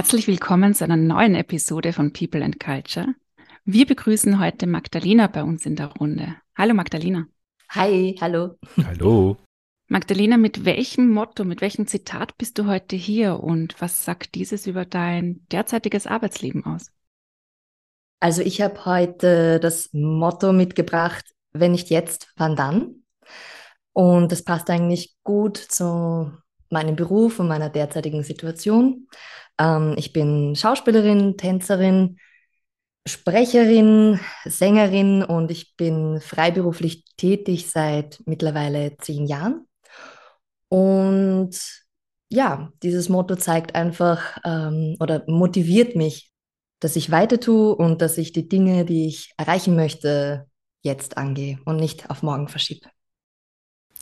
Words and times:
Herzlich 0.00 0.28
willkommen 0.28 0.72
zu 0.72 0.82
einer 0.82 0.96
neuen 0.96 1.34
Episode 1.34 1.92
von 1.92 2.14
People 2.14 2.42
and 2.42 2.58
Culture. 2.58 3.08
Wir 3.66 3.84
begrüßen 3.84 4.40
heute 4.40 4.66
Magdalena 4.66 5.26
bei 5.26 5.42
uns 5.42 5.66
in 5.66 5.76
der 5.76 5.88
Runde. 5.88 6.36
Hallo 6.56 6.72
Magdalena. 6.72 7.26
Hi, 7.68 8.16
hallo. 8.18 8.56
Hallo. 8.82 9.36
Magdalena, 9.88 10.38
mit 10.38 10.64
welchem 10.64 11.10
Motto, 11.10 11.44
mit 11.44 11.60
welchem 11.60 11.86
Zitat 11.86 12.38
bist 12.38 12.56
du 12.56 12.66
heute 12.66 12.96
hier 12.96 13.40
und 13.40 13.78
was 13.82 14.06
sagt 14.06 14.36
dieses 14.36 14.66
über 14.66 14.86
dein 14.86 15.46
derzeitiges 15.52 16.06
Arbeitsleben 16.06 16.64
aus? 16.64 16.90
Also 18.20 18.40
ich 18.40 18.62
habe 18.62 18.86
heute 18.86 19.60
das 19.60 19.90
Motto 19.92 20.54
mitgebracht, 20.54 21.26
wenn 21.52 21.72
nicht 21.72 21.90
jetzt, 21.90 22.32
wann 22.36 22.56
dann? 22.56 23.02
Und 23.92 24.32
das 24.32 24.44
passt 24.44 24.70
eigentlich 24.70 25.14
gut 25.24 25.58
zu 25.58 26.32
meinem 26.70 26.96
Beruf 26.96 27.38
und 27.38 27.48
meiner 27.48 27.68
derzeitigen 27.68 28.22
Situation. 28.22 29.08
Ähm, 29.60 29.94
ich 29.96 30.12
bin 30.12 30.56
Schauspielerin, 30.56 31.36
Tänzerin, 31.36 32.18
Sprecherin, 33.06 34.18
Sängerin 34.44 35.22
und 35.22 35.50
ich 35.50 35.76
bin 35.76 36.20
freiberuflich 36.20 37.04
tätig 37.16 37.70
seit 37.70 38.22
mittlerweile 38.26 38.96
zehn 38.96 39.26
Jahren. 39.26 39.66
Und 40.68 41.50
ja, 42.30 42.72
dieses 42.82 43.08
Motto 43.08 43.36
zeigt 43.36 43.74
einfach 43.74 44.38
ähm, 44.44 44.96
oder 45.00 45.24
motiviert 45.26 45.96
mich, 45.96 46.30
dass 46.80 46.96
ich 46.96 47.10
weiter 47.10 47.40
tue 47.40 47.74
und 47.74 48.00
dass 48.00 48.16
ich 48.18 48.32
die 48.32 48.48
Dinge, 48.48 48.84
die 48.84 49.06
ich 49.06 49.32
erreichen 49.36 49.76
möchte, 49.76 50.46
jetzt 50.82 51.18
angehe 51.18 51.58
und 51.64 51.76
nicht 51.76 52.08
auf 52.08 52.22
morgen 52.22 52.48
verschiebe. 52.48 52.88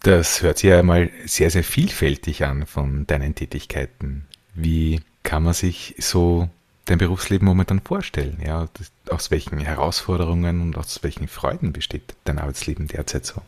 Das 0.03 0.43
hört 0.43 0.59
sich 0.59 0.71
ja 0.71 0.83
mal 0.83 1.11
sehr, 1.27 1.51
sehr 1.51 1.65
vielfältig 1.65 2.45
an 2.45 2.67
von 2.67 3.07
deinen 3.07 3.35
Tätigkeiten. 3.35 4.29
Wie 4.55 5.01
kann 5.29 5.43
man 5.43 5.53
sich 5.53 5.95
so 5.99 6.49
dein 6.87 6.97
Berufsleben 6.97 7.45
momentan 7.45 7.81
vorstellen? 7.81 8.41
Ja, 8.43 8.67
aus 9.11 9.31
welchen 9.31 9.59
Herausforderungen 9.59 10.63
und 10.63 10.79
aus 10.79 11.03
welchen 11.03 11.29
Freuden 11.29 11.75
besteht 11.75 12.15
dein 12.25 12.39
Arbeitsleben 12.39 12.89
derzeit 12.89 13.27
so? 13.27 13.43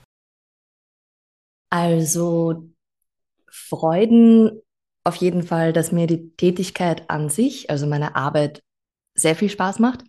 Also 1.70 2.68
Freuden 3.50 4.60
auf 5.04 5.16
jeden 5.16 5.42
Fall, 5.42 5.72
dass 5.72 5.90
mir 5.90 6.06
die 6.06 6.36
Tätigkeit 6.36 7.08
an 7.08 7.30
sich, 7.30 7.70
also 7.70 7.86
meine 7.86 8.14
Arbeit, 8.14 8.60
sehr 9.14 9.34
viel 9.34 9.48
Spaß 9.48 9.78
macht 9.78 10.02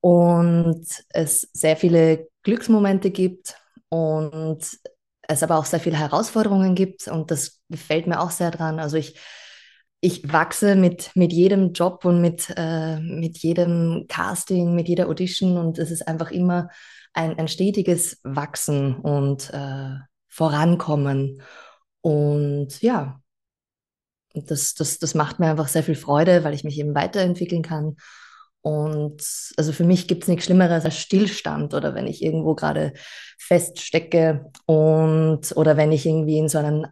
und 0.00 0.84
es 1.10 1.42
sehr 1.52 1.76
viele 1.76 2.26
Glücksmomente 2.42 3.12
gibt 3.12 3.54
und 3.90 4.58
es 5.22 5.42
aber 5.44 5.56
auch 5.56 5.66
sehr 5.66 5.78
viele 5.78 5.98
Herausforderungen 5.98 6.74
gibt 6.74 7.06
und 7.06 7.30
das 7.30 7.60
gefällt 7.68 8.08
mir 8.08 8.20
auch 8.20 8.32
sehr 8.32 8.50
dran. 8.50 8.80
Also 8.80 8.96
ich 8.96 9.14
ich 10.00 10.32
wachse 10.32 10.76
mit, 10.76 11.10
mit 11.14 11.32
jedem 11.32 11.72
Job 11.72 12.04
und 12.04 12.20
mit, 12.20 12.52
äh, 12.56 12.98
mit 13.00 13.38
jedem 13.38 14.06
Casting, 14.08 14.74
mit 14.74 14.88
jeder 14.88 15.08
Audition 15.08 15.58
und 15.58 15.78
es 15.78 15.90
ist 15.90 16.08
einfach 16.08 16.30
immer 16.30 16.70
ein, 17.12 17.38
ein 17.38 17.48
stetiges 17.48 18.18
Wachsen 18.22 18.96
und 18.96 19.50
äh, 19.52 19.96
Vorankommen. 20.28 21.42
Und 22.00 22.80
ja, 22.80 23.20
das, 24.32 24.74
das, 24.74 24.98
das 24.98 25.14
macht 25.14 25.38
mir 25.38 25.50
einfach 25.50 25.68
sehr 25.68 25.82
viel 25.82 25.96
Freude, 25.96 26.44
weil 26.44 26.54
ich 26.54 26.64
mich 26.64 26.78
eben 26.78 26.94
weiterentwickeln 26.94 27.62
kann. 27.62 27.96
Und 28.62 29.22
also 29.56 29.72
für 29.72 29.84
mich 29.84 30.06
gibt 30.06 30.22
es 30.22 30.28
nichts 30.28 30.44
Schlimmeres 30.44 30.84
als 30.84 30.98
Stillstand 30.98 31.74
oder 31.74 31.94
wenn 31.94 32.06
ich 32.06 32.22
irgendwo 32.22 32.54
gerade 32.54 32.92
feststecke 33.38 34.50
und 34.66 35.56
oder 35.56 35.76
wenn 35.76 35.92
ich 35.92 36.06
irgendwie 36.06 36.38
in 36.38 36.48
so 36.48 36.58
einem 36.58 36.86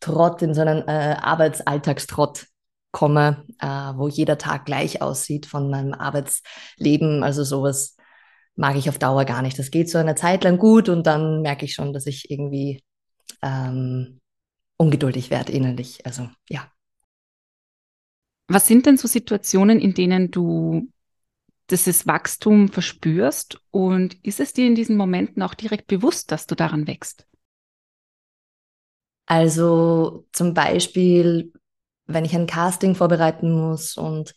Trott, 0.00 0.42
in 0.42 0.54
so 0.54 0.60
einen 0.60 0.86
äh, 0.86 1.16
Arbeitsalltagstrott 1.20 2.46
komme, 2.92 3.44
äh, 3.60 3.66
wo 3.66 4.08
jeder 4.08 4.38
Tag 4.38 4.64
gleich 4.64 5.02
aussieht 5.02 5.46
von 5.46 5.70
meinem 5.70 5.92
Arbeitsleben. 5.92 7.22
Also 7.22 7.44
sowas 7.44 7.96
mag 8.54 8.76
ich 8.76 8.88
auf 8.88 8.98
Dauer 8.98 9.24
gar 9.24 9.42
nicht. 9.42 9.58
Das 9.58 9.70
geht 9.70 9.90
so 9.90 9.98
eine 9.98 10.14
Zeit 10.14 10.44
lang 10.44 10.58
gut 10.58 10.88
und 10.88 11.06
dann 11.06 11.42
merke 11.42 11.64
ich 11.64 11.74
schon, 11.74 11.92
dass 11.92 12.06
ich 12.06 12.30
irgendwie 12.30 12.82
ähm, 13.42 14.20
ungeduldig 14.78 15.30
werde 15.30 15.52
innerlich. 15.52 16.04
Also 16.06 16.28
ja. 16.48 16.70
Was 18.48 18.66
sind 18.66 18.86
denn 18.86 18.96
so 18.96 19.08
Situationen, 19.08 19.80
in 19.80 19.92
denen 19.92 20.30
du 20.30 20.88
dieses 21.70 22.06
Wachstum 22.06 22.68
verspürst 22.68 23.60
und 23.72 24.16
ist 24.24 24.40
es 24.40 24.52
dir 24.52 24.66
in 24.66 24.76
diesen 24.76 24.96
Momenten 24.96 25.42
auch 25.42 25.54
direkt 25.54 25.88
bewusst, 25.88 26.30
dass 26.30 26.46
du 26.46 26.54
daran 26.54 26.86
wächst? 26.86 27.26
Also 29.26 30.26
zum 30.32 30.54
Beispiel, 30.54 31.52
wenn 32.06 32.24
ich 32.24 32.34
ein 32.34 32.46
Casting 32.46 32.94
vorbereiten 32.94 33.50
muss 33.52 33.96
und 33.96 34.34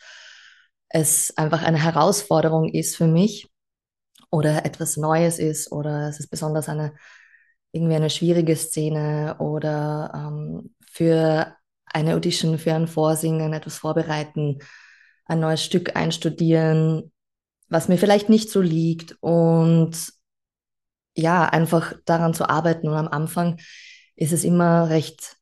es 0.90 1.36
einfach 1.38 1.62
eine 1.64 1.82
Herausforderung 1.82 2.70
ist 2.70 2.98
für 2.98 3.08
mich 3.08 3.48
oder 4.32 4.66
etwas 4.66 4.98
Neues 4.98 5.40
ist 5.40 5.72
oder 5.72 6.10
es 6.10 6.20
ist 6.20 6.30
besonders 6.30 6.70
eine 6.70 6.94
irgendwie 7.72 7.96
eine 7.96 8.10
schwierige 8.10 8.56
Szene 8.56 9.36
oder 9.40 10.12
ähm, 10.16 10.74
für 10.92 11.56
eine 11.86 12.16
Audition, 12.16 12.58
für 12.58 12.74
ein 12.74 12.88
Vorsingen 12.88 13.54
etwas 13.54 13.78
vorbereiten, 13.78 14.60
ein 15.26 15.40
neues 15.40 15.64
Stück 15.64 15.96
einstudieren, 15.96 17.12
was 17.68 17.88
mir 17.88 17.98
vielleicht 17.98 18.30
nicht 18.30 18.50
so 18.50 18.62
liegt 18.62 19.18
und 19.22 20.12
ja, 21.16 21.46
einfach 21.46 21.94
daran 22.06 22.34
zu 22.34 22.50
arbeiten 22.50 22.88
und 22.88 22.96
am 22.96 23.08
Anfang 23.08 23.60
ist 24.20 24.34
es 24.34 24.44
immer 24.44 24.90
recht 24.90 25.38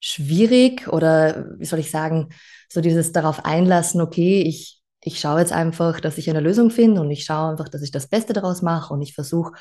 schwierig 0.00 0.88
oder 0.88 1.46
wie 1.58 1.64
soll 1.64 1.80
ich 1.80 1.90
sagen, 1.90 2.30
so 2.68 2.80
dieses 2.80 3.12
darauf 3.12 3.44
einlassen, 3.44 4.00
okay, 4.00 4.42
ich, 4.42 4.80
ich 5.02 5.20
schaue 5.20 5.40
jetzt 5.40 5.52
einfach, 5.52 6.00
dass 6.00 6.16
ich 6.16 6.30
eine 6.30 6.40
Lösung 6.40 6.70
finde 6.70 7.00
und 7.00 7.10
ich 7.10 7.24
schaue 7.24 7.50
einfach, 7.50 7.68
dass 7.68 7.82
ich 7.82 7.90
das 7.90 8.08
Beste 8.08 8.32
daraus 8.32 8.62
mache 8.62 8.94
und 8.94 9.02
ich 9.02 9.14
versuche, 9.14 9.52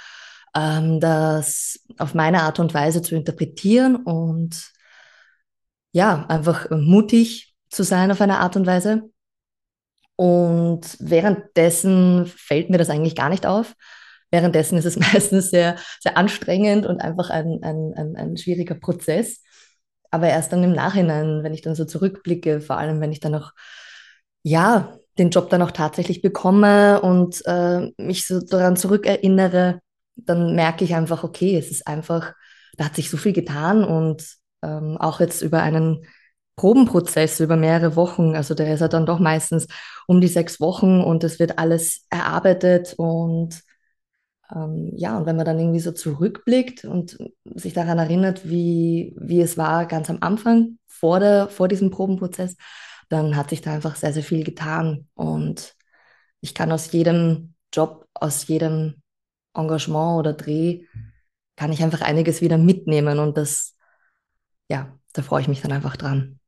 ähm, 0.55 0.99
das 0.99 1.79
auf 1.97 2.13
meine 2.13 2.43
Art 2.43 2.59
und 2.59 2.73
Weise 2.73 3.01
zu 3.01 3.15
interpretieren 3.15 3.95
und 3.97 4.71
ja, 5.91 6.25
einfach 6.27 6.69
mutig 6.69 7.55
zu 7.69 7.83
sein 7.83 8.11
auf 8.11 8.21
eine 8.21 8.39
Art 8.39 8.55
und 8.55 8.67
Weise. 8.67 9.09
Und 10.15 10.97
währenddessen 10.99 12.27
fällt 12.27 12.69
mir 12.69 12.77
das 12.77 12.89
eigentlich 12.89 13.15
gar 13.15 13.29
nicht 13.29 13.45
auf. 13.45 13.75
Währenddessen 14.31 14.77
ist 14.77 14.85
es 14.85 14.99
meistens 15.13 15.49
sehr, 15.49 15.75
sehr 15.99 16.17
anstrengend 16.17 16.85
und 16.85 17.01
einfach 17.01 17.29
ein, 17.29 17.59
ein, 17.63 17.93
ein, 17.95 18.15
ein 18.15 18.37
schwieriger 18.37 18.75
Prozess. 18.75 19.41
Aber 20.11 20.27
erst 20.27 20.51
dann 20.51 20.63
im 20.63 20.73
Nachhinein, 20.73 21.43
wenn 21.43 21.53
ich 21.53 21.61
dann 21.61 21.75
so 21.75 21.85
zurückblicke, 21.85 22.61
vor 22.61 22.77
allem 22.77 22.99
wenn 23.01 23.11
ich 23.11 23.19
dann 23.19 23.33
noch, 23.33 23.53
ja, 24.43 24.97
den 25.17 25.29
Job 25.29 25.49
dann 25.49 25.61
auch 25.61 25.71
tatsächlich 25.71 26.21
bekomme 26.21 27.01
und 27.01 27.43
äh, 27.45 27.91
mich 27.97 28.25
so 28.25 28.39
daran 28.39 28.77
zurückerinnere, 28.77 29.79
dann 30.15 30.55
merke 30.55 30.83
ich 30.83 30.95
einfach, 30.95 31.23
okay, 31.23 31.57
es 31.57 31.69
ist 31.71 31.87
einfach, 31.87 32.33
da 32.77 32.85
hat 32.85 32.95
sich 32.95 33.09
so 33.09 33.17
viel 33.17 33.33
getan 33.33 33.83
und 33.83 34.23
ähm, 34.63 34.97
auch 34.97 35.19
jetzt 35.19 35.41
über 35.41 35.61
einen 35.61 36.05
Probenprozess 36.55 37.39
über 37.39 37.55
mehrere 37.55 37.95
Wochen, 37.95 38.35
also 38.35 38.53
der 38.53 38.73
ist 38.73 38.81
ja 38.81 38.89
dann 38.89 39.05
doch 39.05 39.19
meistens 39.19 39.67
um 40.07 40.19
die 40.19 40.27
sechs 40.27 40.59
Wochen 40.59 40.99
und 41.01 41.23
es 41.23 41.39
wird 41.39 41.57
alles 41.57 42.05
erarbeitet 42.09 42.95
und 42.97 43.61
ähm, 44.53 44.91
ja, 44.95 45.17
und 45.17 45.25
wenn 45.25 45.35
man 45.35 45.45
dann 45.45 45.59
irgendwie 45.59 45.79
so 45.79 45.91
zurückblickt 45.91 46.85
und 46.85 47.17
sich 47.55 47.73
daran 47.73 47.99
erinnert, 47.99 48.49
wie, 48.49 49.15
wie 49.17 49.41
es 49.41 49.57
war 49.57 49.85
ganz 49.85 50.09
am 50.09 50.17
Anfang, 50.21 50.79
vor, 50.87 51.19
der, 51.19 51.49
vor 51.49 51.67
diesem 51.67 51.91
Probenprozess, 51.91 52.55
dann 53.09 53.35
hat 53.35 53.49
sich 53.49 53.61
da 53.61 53.73
einfach 53.73 53.95
sehr, 53.95 54.13
sehr 54.13 54.23
viel 54.23 54.43
getan. 54.43 55.07
Und 55.13 55.75
ich 56.41 56.53
kann 56.53 56.71
aus 56.71 56.91
jedem 56.91 57.53
Job, 57.73 58.07
aus 58.13 58.47
jedem 58.47 59.01
Engagement 59.53 60.19
oder 60.19 60.33
Dreh, 60.33 60.85
kann 61.55 61.71
ich 61.71 61.83
einfach 61.83 62.01
einiges 62.01 62.41
wieder 62.41 62.57
mitnehmen. 62.57 63.19
Und 63.19 63.37
das, 63.37 63.75
ja, 64.69 64.97
da 65.13 65.21
freue 65.21 65.41
ich 65.41 65.47
mich 65.47 65.61
dann 65.61 65.71
einfach 65.71 65.95
dran. 65.95 66.39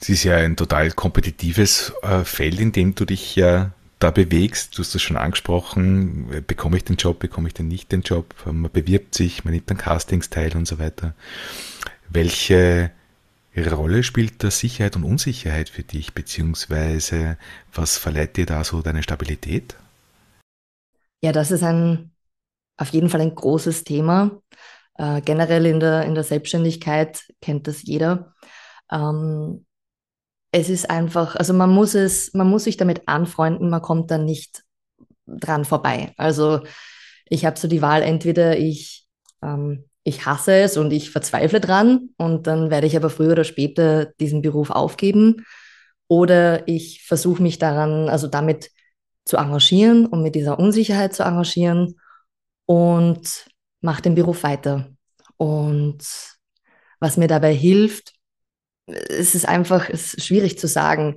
Es 0.00 0.08
ist 0.08 0.24
ja 0.24 0.36
ein 0.36 0.56
total 0.56 0.92
kompetitives 0.92 1.92
äh, 2.02 2.22
Feld, 2.24 2.60
in 2.60 2.72
dem 2.72 2.94
du 2.94 3.04
dich 3.04 3.34
ja 3.34 3.74
da 3.98 4.10
bewegst, 4.10 4.76
du 4.76 4.82
hast 4.82 4.94
das 4.94 5.02
schon 5.02 5.16
angesprochen, 5.16 6.44
bekomme 6.46 6.76
ich 6.76 6.84
den 6.84 6.96
Job, 6.96 7.18
bekomme 7.18 7.48
ich 7.48 7.54
denn 7.54 7.68
nicht 7.68 7.90
den 7.90 8.02
Job, 8.02 8.34
man 8.44 8.70
bewirbt 8.70 9.14
sich, 9.14 9.44
man 9.44 9.54
nimmt 9.54 9.70
an 9.70 9.76
Castings 9.76 10.30
teil 10.30 10.56
und 10.56 10.66
so 10.66 10.78
weiter. 10.78 11.14
Welche 12.08 12.92
Rolle 13.56 14.04
spielt 14.04 14.44
da 14.44 14.50
Sicherheit 14.50 14.94
und 14.94 15.04
Unsicherheit 15.04 15.68
für 15.68 15.82
dich, 15.82 16.14
beziehungsweise 16.14 17.38
was 17.74 17.98
verleiht 17.98 18.36
dir 18.36 18.46
da 18.46 18.62
so 18.62 18.82
deine 18.82 19.02
Stabilität? 19.02 19.74
Ja, 21.22 21.32
das 21.32 21.50
ist 21.50 21.64
ein 21.64 22.12
auf 22.78 22.90
jeden 22.90 23.10
Fall 23.10 23.20
ein 23.20 23.34
großes 23.34 23.84
Thema. 23.84 24.40
Äh, 24.94 25.20
generell 25.20 25.66
in 25.66 25.80
der, 25.80 26.04
in 26.04 26.14
der 26.14 26.24
Selbstständigkeit 26.24 27.24
kennt 27.42 27.66
das 27.66 27.82
jeder. 27.82 28.34
Ähm, 28.90 29.66
es 30.50 30.68
ist 30.70 30.88
einfach, 30.90 31.36
also 31.36 31.52
man 31.52 31.70
muss 31.70 31.94
es, 31.94 32.32
man 32.34 32.48
muss 32.48 32.64
sich 32.64 32.76
damit 32.76 33.06
anfreunden, 33.06 33.70
man 33.70 33.82
kommt 33.82 34.10
dann 34.10 34.24
nicht 34.24 34.62
dran 35.26 35.64
vorbei. 35.64 36.14
Also 36.16 36.62
ich 37.28 37.44
habe 37.44 37.58
so 37.58 37.68
die 37.68 37.82
Wahl, 37.82 38.02
entweder 38.02 38.58
ich, 38.58 39.06
ähm, 39.42 39.84
ich 40.04 40.24
hasse 40.24 40.54
es 40.54 40.76
und 40.76 40.90
ich 40.92 41.10
verzweifle 41.10 41.60
dran 41.60 42.10
und 42.16 42.46
dann 42.46 42.70
werde 42.70 42.86
ich 42.86 42.96
aber 42.96 43.10
früher 43.10 43.32
oder 43.32 43.44
später 43.44 44.06
diesen 44.20 44.40
Beruf 44.40 44.70
aufgeben 44.70 45.44
oder 46.08 46.66
ich 46.66 47.04
versuche 47.04 47.42
mich 47.42 47.58
daran, 47.58 48.08
also 48.08 48.26
damit 48.26 48.70
zu 49.26 49.36
engagieren 49.36 50.06
und 50.06 50.22
mit 50.22 50.34
dieser 50.34 50.58
Unsicherheit 50.58 51.14
zu 51.14 51.22
engagieren 51.22 52.00
und 52.64 53.46
mache 53.82 54.02
den 54.02 54.14
Beruf 54.14 54.42
weiter. 54.42 54.88
Und 55.36 56.02
was 56.98 57.18
mir 57.18 57.28
dabei 57.28 57.54
hilft, 57.54 58.14
es 58.88 59.34
ist 59.34 59.48
einfach, 59.48 59.88
es 59.90 60.14
ist 60.14 60.26
schwierig 60.26 60.58
zu 60.58 60.66
sagen. 60.66 61.16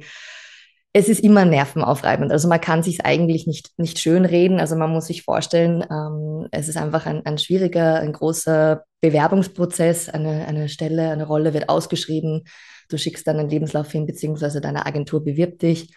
Es 0.93 1.07
ist 1.07 1.21
immer 1.21 1.45
nervenaufreibend. 1.45 2.31
Also 2.33 2.49
man 2.49 2.59
kann 2.59 2.83
sich 2.83 3.05
eigentlich 3.05 3.47
nicht, 3.47 3.71
nicht 3.77 3.99
schön 3.99 4.25
reden. 4.25 4.59
Also 4.59 4.75
man 4.75 4.89
muss 4.91 5.07
sich 5.07 5.23
vorstellen, 5.23 5.85
ähm, 5.89 6.47
es 6.51 6.67
ist 6.67 6.75
einfach 6.75 7.05
ein, 7.05 7.25
ein 7.25 7.37
schwieriger, 7.37 7.95
ein 7.95 8.11
großer 8.11 8.83
Bewerbungsprozess. 8.99 10.09
Eine, 10.09 10.45
eine 10.47 10.67
Stelle, 10.67 11.11
eine 11.11 11.25
Rolle 11.25 11.53
wird 11.53 11.69
ausgeschrieben. 11.69 12.43
Du 12.89 12.97
schickst 12.97 13.25
dann 13.25 13.39
einen 13.39 13.49
Lebenslauf 13.49 13.89
hin, 13.89 14.05
beziehungsweise 14.05 14.59
deine 14.59 14.85
Agentur 14.85 15.23
bewirbt 15.23 15.61
dich. 15.61 15.93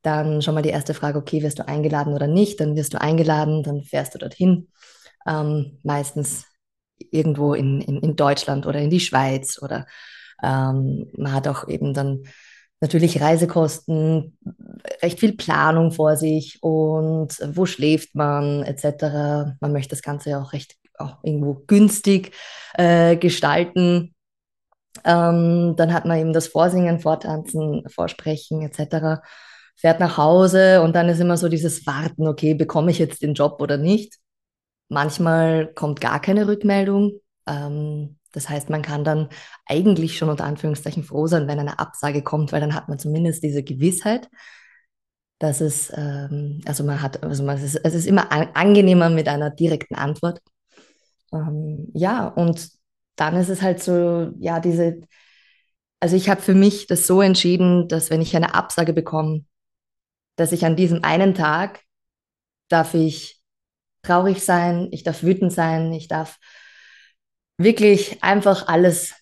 Dann 0.00 0.40
schon 0.40 0.54
mal 0.54 0.62
die 0.62 0.70
erste 0.70 0.94
Frage, 0.94 1.18
okay, 1.18 1.42
wirst 1.42 1.58
du 1.58 1.68
eingeladen 1.68 2.14
oder 2.14 2.26
nicht? 2.26 2.60
Dann 2.60 2.74
wirst 2.74 2.94
du 2.94 3.00
eingeladen, 3.00 3.62
dann 3.62 3.82
fährst 3.82 4.14
du 4.14 4.18
dorthin. 4.18 4.68
Ähm, 5.26 5.78
meistens 5.82 6.46
irgendwo 7.10 7.52
in, 7.52 7.82
in, 7.82 8.00
in 8.00 8.16
Deutschland 8.16 8.66
oder 8.66 8.80
in 8.80 8.88
die 8.88 9.00
Schweiz 9.00 9.60
oder 9.60 9.86
ähm, 10.42 11.10
man 11.16 11.32
hat 11.32 11.48
auch 11.48 11.68
eben 11.68 11.94
dann 11.94 12.24
natürlich 12.80 13.20
Reisekosten, 13.20 14.36
recht 15.02 15.20
viel 15.20 15.34
Planung 15.36 15.92
vor 15.92 16.16
sich 16.16 16.58
und 16.62 17.38
wo 17.54 17.66
schläft 17.66 18.14
man 18.14 18.62
etc. 18.62 19.56
Man 19.60 19.72
möchte 19.72 19.90
das 19.90 20.02
Ganze 20.02 20.30
ja 20.30 20.42
auch 20.42 20.52
recht 20.52 20.76
auch 20.98 21.18
irgendwo 21.22 21.62
günstig 21.66 22.32
äh, 22.74 23.16
gestalten. 23.16 24.14
Ähm, 25.04 25.74
dann 25.76 25.92
hat 25.92 26.06
man 26.06 26.18
eben 26.18 26.32
das 26.32 26.48
Vorsingen, 26.48 27.00
Vortanzen, 27.00 27.84
Vorsprechen 27.88 28.62
etc. 28.62 29.20
Fährt 29.76 30.00
nach 30.00 30.16
Hause 30.16 30.82
und 30.82 30.96
dann 30.96 31.08
ist 31.08 31.20
immer 31.20 31.36
so 31.36 31.48
dieses 31.48 31.86
Warten, 31.86 32.26
okay, 32.26 32.54
bekomme 32.54 32.90
ich 32.90 32.98
jetzt 32.98 33.22
den 33.22 33.34
Job 33.34 33.60
oder 33.60 33.76
nicht? 33.76 34.16
Manchmal 34.88 35.72
kommt 35.74 36.00
gar 36.00 36.20
keine 36.20 36.46
Rückmeldung. 36.48 37.20
Ähm, 37.46 38.18
das 38.36 38.50
heißt, 38.50 38.68
man 38.68 38.82
kann 38.82 39.02
dann 39.02 39.30
eigentlich 39.64 40.18
schon 40.18 40.28
unter 40.28 40.44
Anführungszeichen 40.44 41.04
froh 41.04 41.26
sein, 41.26 41.48
wenn 41.48 41.58
eine 41.58 41.78
Absage 41.78 42.22
kommt, 42.22 42.52
weil 42.52 42.60
dann 42.60 42.74
hat 42.74 42.86
man 42.86 42.98
zumindest 42.98 43.42
diese 43.42 43.62
Gewissheit, 43.62 44.28
dass 45.38 45.62
es, 45.62 45.90
ähm, 45.96 46.60
also 46.66 46.84
man 46.84 47.00
hat, 47.00 47.22
also 47.22 47.42
man, 47.44 47.56
es, 47.56 47.62
ist, 47.62 47.76
es 47.76 47.94
ist 47.94 48.06
immer 48.06 48.30
an, 48.32 48.50
angenehmer 48.52 49.08
mit 49.08 49.26
einer 49.26 49.48
direkten 49.48 49.94
Antwort. 49.94 50.42
Ähm, 51.32 51.88
ja, 51.94 52.28
und 52.28 52.68
dann 53.16 53.36
ist 53.36 53.48
es 53.48 53.62
halt 53.62 53.82
so, 53.82 54.30
ja, 54.38 54.60
diese, 54.60 55.00
also 55.98 56.14
ich 56.14 56.28
habe 56.28 56.42
für 56.42 56.54
mich 56.54 56.86
das 56.88 57.06
so 57.06 57.22
entschieden, 57.22 57.88
dass 57.88 58.10
wenn 58.10 58.20
ich 58.20 58.36
eine 58.36 58.54
Absage 58.54 58.92
bekomme, 58.92 59.46
dass 60.36 60.52
ich 60.52 60.66
an 60.66 60.76
diesem 60.76 61.04
einen 61.04 61.32
Tag 61.34 61.80
darf 62.68 62.92
ich 62.92 63.40
traurig 64.02 64.44
sein, 64.44 64.88
ich 64.90 65.04
darf 65.04 65.22
wütend 65.22 65.54
sein, 65.54 65.90
ich 65.94 66.06
darf 66.06 66.38
wirklich 67.58 68.22
einfach 68.22 68.68
alles 68.68 69.14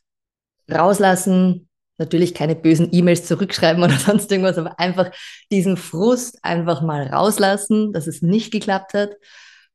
rauslassen. 0.71 1.69
Natürlich 1.99 2.35
keine 2.35 2.57
bösen 2.57 2.89
E-Mails 2.93 3.27
zurückschreiben 3.27 3.83
oder 3.83 3.97
sonst 3.99 4.31
irgendwas, 4.31 4.59
aber 4.59 4.79
einfach 4.79 5.11
diesen 5.51 5.77
Frust 5.77 6.39
einfach 6.43 6.83
mal 6.83 7.07
rauslassen, 7.07 7.93
dass 7.93 8.07
es 8.07 8.23
nicht 8.23 8.53
geklappt 8.53 8.95
hat. 8.95 9.11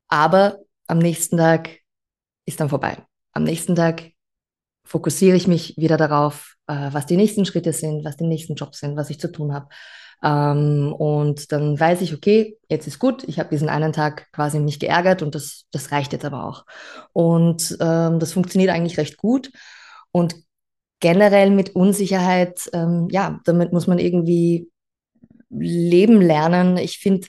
Aber 0.08 0.60
am 0.88 0.98
nächsten 0.98 1.38
Tag 1.38 1.80
ist 2.46 2.60
dann 2.60 2.70
vorbei. 2.70 2.98
Am 3.32 3.44
nächsten 3.44 3.76
Tag 3.76 4.12
fokussiere 4.84 5.38
ich 5.38 5.48
mich 5.48 5.78
wieder 5.78 5.98
darauf, 5.98 6.56
äh, 6.68 6.90
was 6.92 7.06
die 7.06 7.16
nächsten 7.16 7.46
Schritte 7.46 7.74
sind, 7.74 8.04
was 8.04 8.18
die 8.18 8.26
nächsten 8.26 8.56
Jobs 8.56 8.80
sind, 8.80 8.98
was 8.98 9.12
ich 9.12 9.20
zu 9.20 9.32
tun 9.32 9.54
habe. 9.54 9.70
Ähm, 10.24 10.94
und 10.94 11.52
dann 11.52 11.80
weiß 11.80 12.02
ich, 12.02 12.14
okay, 12.14 12.58
jetzt 12.68 12.88
ist 12.88 13.00
gut, 13.00 13.24
ich 13.28 13.40
habe 13.40 13.50
diesen 13.50 13.70
einen 13.70 13.94
Tag 13.94 14.32
quasi 14.34 14.60
mich 14.60 14.80
geärgert 14.80 15.22
und 15.22 15.36
das, 15.36 15.66
das 15.72 15.92
reicht 15.92 16.14
jetzt 16.14 16.26
aber 16.26 16.46
auch. 16.46 16.66
Und 17.14 17.78
ähm, 17.80 18.20
das 18.20 18.34
funktioniert 18.34 18.72
eigentlich 18.72 18.98
recht 18.98 19.18
gut. 19.18 19.52
Und 20.12 20.36
generell 21.00 21.52
mit 21.52 21.76
Unsicherheit, 21.76 22.70
ähm, 22.74 23.08
ja, 23.12 23.40
damit 23.46 23.72
muss 23.72 23.88
man 23.88 24.00
irgendwie 24.00 24.70
leben 25.50 26.22
lernen. 26.22 26.78
Ich 26.78 27.00
finde, 27.00 27.28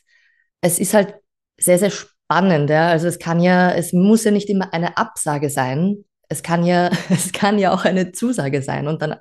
es 0.60 0.78
ist 0.78 0.94
halt 0.94 1.14
sehr, 1.58 1.78
sehr 1.78 1.90
spannend. 1.90 2.70
Ja? 2.70 2.88
Also 2.88 3.06
es 3.06 3.18
kann 3.18 3.40
ja, 3.40 3.72
es 3.72 3.92
muss 3.92 4.24
ja 4.24 4.30
nicht 4.30 4.48
immer 4.48 4.72
eine 4.74 4.96
Absage 4.96 5.50
sein. 5.50 6.04
Es 6.28 6.42
kann 6.42 6.64
ja, 6.64 6.90
es 7.10 7.32
kann 7.32 7.58
ja 7.58 7.72
auch 7.72 7.84
eine 7.84 8.12
Zusage 8.12 8.62
sein. 8.62 8.88
Und 8.88 9.02
dann 9.02 9.16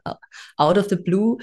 out 0.57 0.77
of 0.77 0.89
the 0.89 0.95
blue 0.95 1.38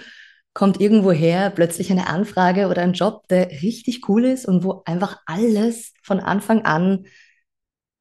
kommt 0.57 0.81
irgendwo 0.81 1.13
her 1.13 1.51
plötzlich 1.51 1.91
eine 1.91 2.07
Anfrage 2.07 2.69
oder 2.69 2.81
ein 2.81 2.95
Job, 2.95 3.29
der 3.29 3.51
richtig 3.61 4.09
cool 4.09 4.25
ist 4.25 4.47
und 4.47 4.65
wo 4.65 4.83
einfach 4.87 5.21
alles 5.27 5.93
von 6.03 6.19
Anfang 6.19 6.65
an 6.65 7.05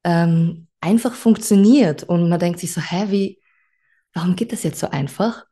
ähm, 0.04 0.66
einfach 0.80 1.12
funktioniert. 1.12 2.02
Und 2.04 2.30
man 2.30 2.40
denkt 2.40 2.58
sich 2.58 2.72
so, 2.72 2.80
hä, 2.80 3.08
wie, 3.10 3.42
warum 4.14 4.36
geht 4.36 4.52
das 4.52 4.62
jetzt 4.62 4.80
so 4.80 4.88
einfach? 4.88 5.44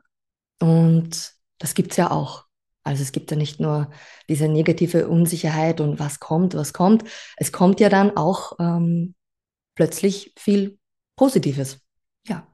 Und 0.63 1.35
das 1.59 1.75
gibt 1.75 1.91
es 1.91 1.99
ja 1.99 2.11
auch. 2.11 2.47
Also 2.85 3.03
es 3.03 3.13
gibt 3.13 3.31
ja 3.31 3.37
nicht 3.37 3.61
nur 3.61 3.91
diese 4.31 4.49
negative 4.49 5.07
Unsicherheit 5.07 5.83
und 5.83 5.99
was 5.99 6.21
kommt, 6.21 6.55
was 6.55 6.73
kommt. 6.73 7.05
Es 7.37 7.53
kommt 7.53 7.81
ja 7.81 7.91
dann 7.91 8.17
auch 8.17 8.55
ähm, 8.59 9.15
plötzlich 9.75 10.33
viel 10.39 10.79
Positives. 11.17 11.81
Ja. 12.27 12.54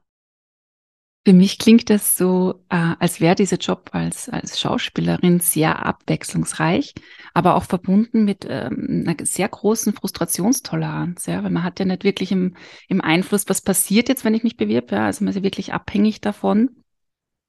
Für 1.23 1.33
mich 1.33 1.59
klingt 1.59 1.91
das 1.91 2.17
so, 2.17 2.63
äh, 2.69 2.95
als 2.97 3.21
wäre 3.21 3.35
dieser 3.35 3.57
Job 3.57 3.91
als, 3.93 4.27
als 4.27 4.59
Schauspielerin 4.59 5.39
sehr 5.39 5.85
abwechslungsreich, 5.85 6.95
aber 7.35 7.55
auch 7.55 7.63
verbunden 7.63 8.25
mit 8.25 8.47
ähm, 8.49 9.05
einer 9.05 9.23
sehr 9.23 9.47
großen 9.47 9.93
Frustrationstoleranz, 9.93 11.27
ja, 11.27 11.43
weil 11.43 11.51
man 11.51 11.63
hat 11.63 11.77
ja 11.79 11.85
nicht 11.85 12.03
wirklich 12.03 12.31
im, 12.31 12.55
im 12.87 13.01
Einfluss, 13.01 13.47
was 13.47 13.61
passiert 13.61 14.09
jetzt, 14.09 14.25
wenn 14.25 14.33
ich 14.33 14.41
mich 14.43 14.57
bewirbe, 14.57 14.95
ja, 14.95 15.05
also 15.05 15.23
man 15.23 15.29
ist 15.29 15.35
ja 15.35 15.43
wirklich 15.43 15.73
abhängig 15.73 16.21
davon, 16.21 16.83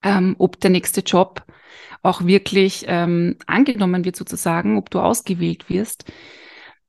ähm, 0.02 0.36
ob 0.38 0.60
der 0.60 0.70
nächste 0.70 1.00
Job 1.00 1.42
auch 2.02 2.26
wirklich 2.26 2.84
ähm, 2.88 3.36
angenommen 3.46 4.04
wird 4.04 4.16
sozusagen, 4.16 4.76
ob 4.76 4.90
du 4.90 5.00
ausgewählt 5.00 5.70
wirst. 5.70 6.04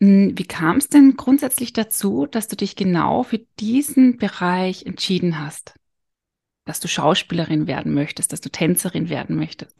Hm, 0.01 0.37
wie 0.37 0.45
kam 0.45 0.77
es 0.77 0.89
denn 0.89 1.15
grundsätzlich 1.15 1.71
dazu, 1.71 2.27
dass 2.29 2.49
du 2.49 2.57
dich 2.57 2.75
genau 2.75 3.23
für 3.23 3.39
diesen 3.57 4.17
Bereich 4.17 4.85
entschieden 4.85 5.39
hast? 5.39 5.75
Dass 6.65 6.79
du 6.79 6.87
Schauspielerin 6.87 7.67
werden 7.67 7.93
möchtest, 7.93 8.31
dass 8.33 8.41
du 8.41 8.49
Tänzerin 8.49 9.09
werden 9.09 9.35
möchtest? 9.35 9.75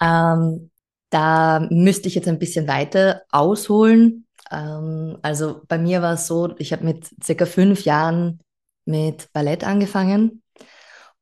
Ähm, 0.00 0.70
da 1.10 1.66
müsste 1.70 2.08
ich 2.08 2.14
jetzt 2.14 2.28
ein 2.28 2.38
bisschen 2.38 2.66
weiter 2.66 3.22
ausholen. 3.30 4.26
Ähm, 4.50 5.18
also 5.22 5.62
bei 5.68 5.78
mir 5.78 6.02
war 6.02 6.14
es 6.14 6.26
so, 6.26 6.54
ich 6.58 6.72
habe 6.72 6.84
mit 6.84 7.08
circa 7.22 7.46
fünf 7.46 7.84
Jahren 7.84 8.40
mit 8.84 9.32
Ballett 9.32 9.64
angefangen 9.64 10.42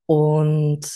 und 0.07 0.87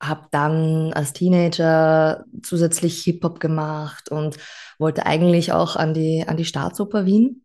habe 0.00 0.28
dann 0.30 0.92
als 0.92 1.12
Teenager 1.14 2.24
zusätzlich 2.42 3.02
Hip-Hop 3.04 3.40
gemacht 3.40 4.10
und 4.10 4.36
wollte 4.78 5.06
eigentlich 5.06 5.52
auch 5.52 5.76
an 5.76 5.94
die, 5.94 6.24
an 6.26 6.36
die 6.36 6.44
Staatsoper 6.44 7.06
Wien. 7.06 7.44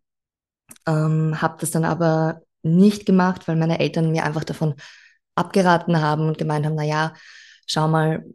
Ähm, 0.86 1.42
habe 1.42 1.58
das 1.60 1.72
dann 1.72 1.86
aber 1.86 2.42
nicht 2.63 3.06
gemacht, 3.06 3.48
weil 3.48 3.56
meine 3.56 3.80
Eltern 3.80 4.12
mir 4.12 4.24
einfach 4.24 4.44
davon 4.44 4.75
abgeraten 5.36 6.01
haben 6.01 6.27
und 6.27 6.38
gemeint 6.38 6.65
haben, 6.65 6.75
na 6.75 6.84
ja, 6.84 7.13
schau 7.68 7.88
mal, 7.88 8.25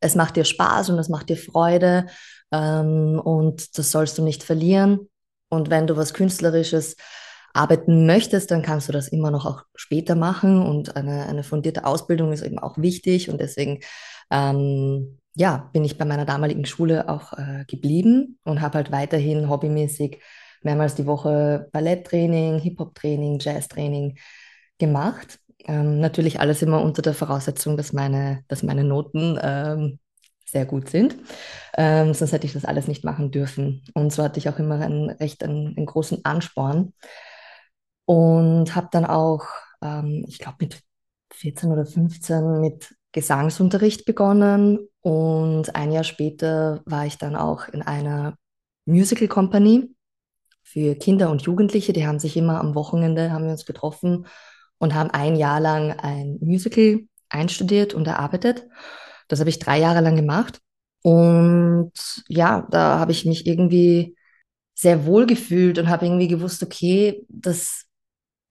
es 0.00 0.14
macht 0.14 0.36
dir 0.36 0.44
Spaß 0.44 0.90
und 0.90 0.98
es 0.98 1.08
macht 1.08 1.28
dir 1.28 1.36
Freude 1.36 2.06
ähm, 2.52 3.20
und 3.22 3.78
das 3.78 3.90
sollst 3.90 4.18
du 4.18 4.22
nicht 4.22 4.42
verlieren. 4.42 5.08
Und 5.48 5.70
wenn 5.70 5.86
du 5.86 5.96
was 5.96 6.14
Künstlerisches 6.14 6.96
arbeiten 7.52 8.06
möchtest, 8.06 8.50
dann 8.50 8.62
kannst 8.62 8.88
du 8.88 8.92
das 8.92 9.08
immer 9.08 9.30
noch 9.30 9.46
auch 9.46 9.62
später 9.74 10.14
machen 10.14 10.62
und 10.62 10.96
eine, 10.96 11.26
eine 11.26 11.42
fundierte 11.42 11.84
Ausbildung 11.84 12.32
ist 12.32 12.42
eben 12.42 12.58
auch 12.58 12.76
wichtig 12.78 13.30
und 13.30 13.40
deswegen 13.40 13.80
ähm, 14.30 15.18
ja, 15.34 15.68
bin 15.72 15.84
ich 15.84 15.98
bei 15.98 16.04
meiner 16.04 16.24
damaligen 16.24 16.64
Schule 16.64 17.08
auch 17.08 17.32
äh, 17.34 17.64
geblieben 17.66 18.38
und 18.44 18.60
habe 18.60 18.78
halt 18.78 18.90
weiterhin 18.90 19.48
hobbymäßig 19.48 20.20
mehrmals 20.62 20.94
die 20.94 21.06
Woche 21.06 21.68
Balletttraining, 21.72 22.58
Hip-Hop-Training, 22.60 23.38
Jazz-Training 23.40 24.18
gemacht. 24.78 25.38
Ähm, 25.66 26.00
natürlich 26.00 26.40
alles 26.40 26.62
immer 26.62 26.82
unter 26.82 27.02
der 27.02 27.14
Voraussetzung, 27.14 27.76
dass 27.76 27.92
meine, 27.92 28.44
dass 28.48 28.62
meine 28.62 28.84
Noten 28.84 29.38
ähm, 29.42 29.98
sehr 30.48 30.64
gut 30.66 30.88
sind. 30.88 31.16
Ähm, 31.76 32.14
sonst 32.14 32.32
hätte 32.32 32.46
ich 32.46 32.52
das 32.52 32.64
alles 32.64 32.88
nicht 32.88 33.04
machen 33.04 33.30
dürfen. 33.30 33.82
Und 33.94 34.12
so 34.12 34.22
hatte 34.22 34.38
ich 34.38 34.48
auch 34.48 34.58
immer 34.58 34.80
einen 34.80 35.10
recht 35.10 35.42
einen, 35.42 35.76
einen 35.76 35.86
großen 35.86 36.24
Ansporn. 36.24 36.92
Und 38.04 38.76
habe 38.76 38.88
dann 38.92 39.04
auch, 39.04 39.46
ähm, 39.82 40.24
ich 40.28 40.38
glaube, 40.38 40.58
mit 40.60 40.80
14 41.32 41.72
oder 41.72 41.84
15 41.84 42.60
mit 42.60 42.94
Gesangsunterricht 43.12 44.04
begonnen. 44.04 44.88
Und 45.00 45.74
ein 45.74 45.90
Jahr 45.92 46.04
später 46.04 46.82
war 46.86 47.06
ich 47.06 47.18
dann 47.18 47.34
auch 47.34 47.68
in 47.68 47.82
einer 47.82 48.36
Musical 48.86 49.28
Company 49.28 49.95
für 50.76 50.94
Kinder 50.94 51.30
und 51.30 51.40
Jugendliche. 51.40 51.94
Die 51.94 52.06
haben 52.06 52.18
sich 52.18 52.36
immer 52.36 52.60
am 52.60 52.74
Wochenende, 52.74 53.32
haben 53.32 53.46
wir 53.46 53.52
uns 53.52 53.64
getroffen 53.64 54.26
und 54.76 54.94
haben 54.94 55.08
ein 55.08 55.34
Jahr 55.34 55.58
lang 55.58 55.92
ein 55.92 56.36
Musical 56.42 57.00
einstudiert 57.30 57.94
und 57.94 58.06
erarbeitet. 58.06 58.66
Das 59.26 59.40
habe 59.40 59.48
ich 59.48 59.58
drei 59.58 59.78
Jahre 59.78 60.02
lang 60.02 60.16
gemacht. 60.16 60.60
Und 61.02 61.92
ja, 62.28 62.68
da 62.70 62.98
habe 62.98 63.12
ich 63.12 63.24
mich 63.24 63.46
irgendwie 63.46 64.18
sehr 64.74 65.06
wohl 65.06 65.24
gefühlt 65.24 65.78
und 65.78 65.88
habe 65.88 66.04
irgendwie 66.04 66.28
gewusst, 66.28 66.62
okay, 66.62 67.24
das 67.30 67.86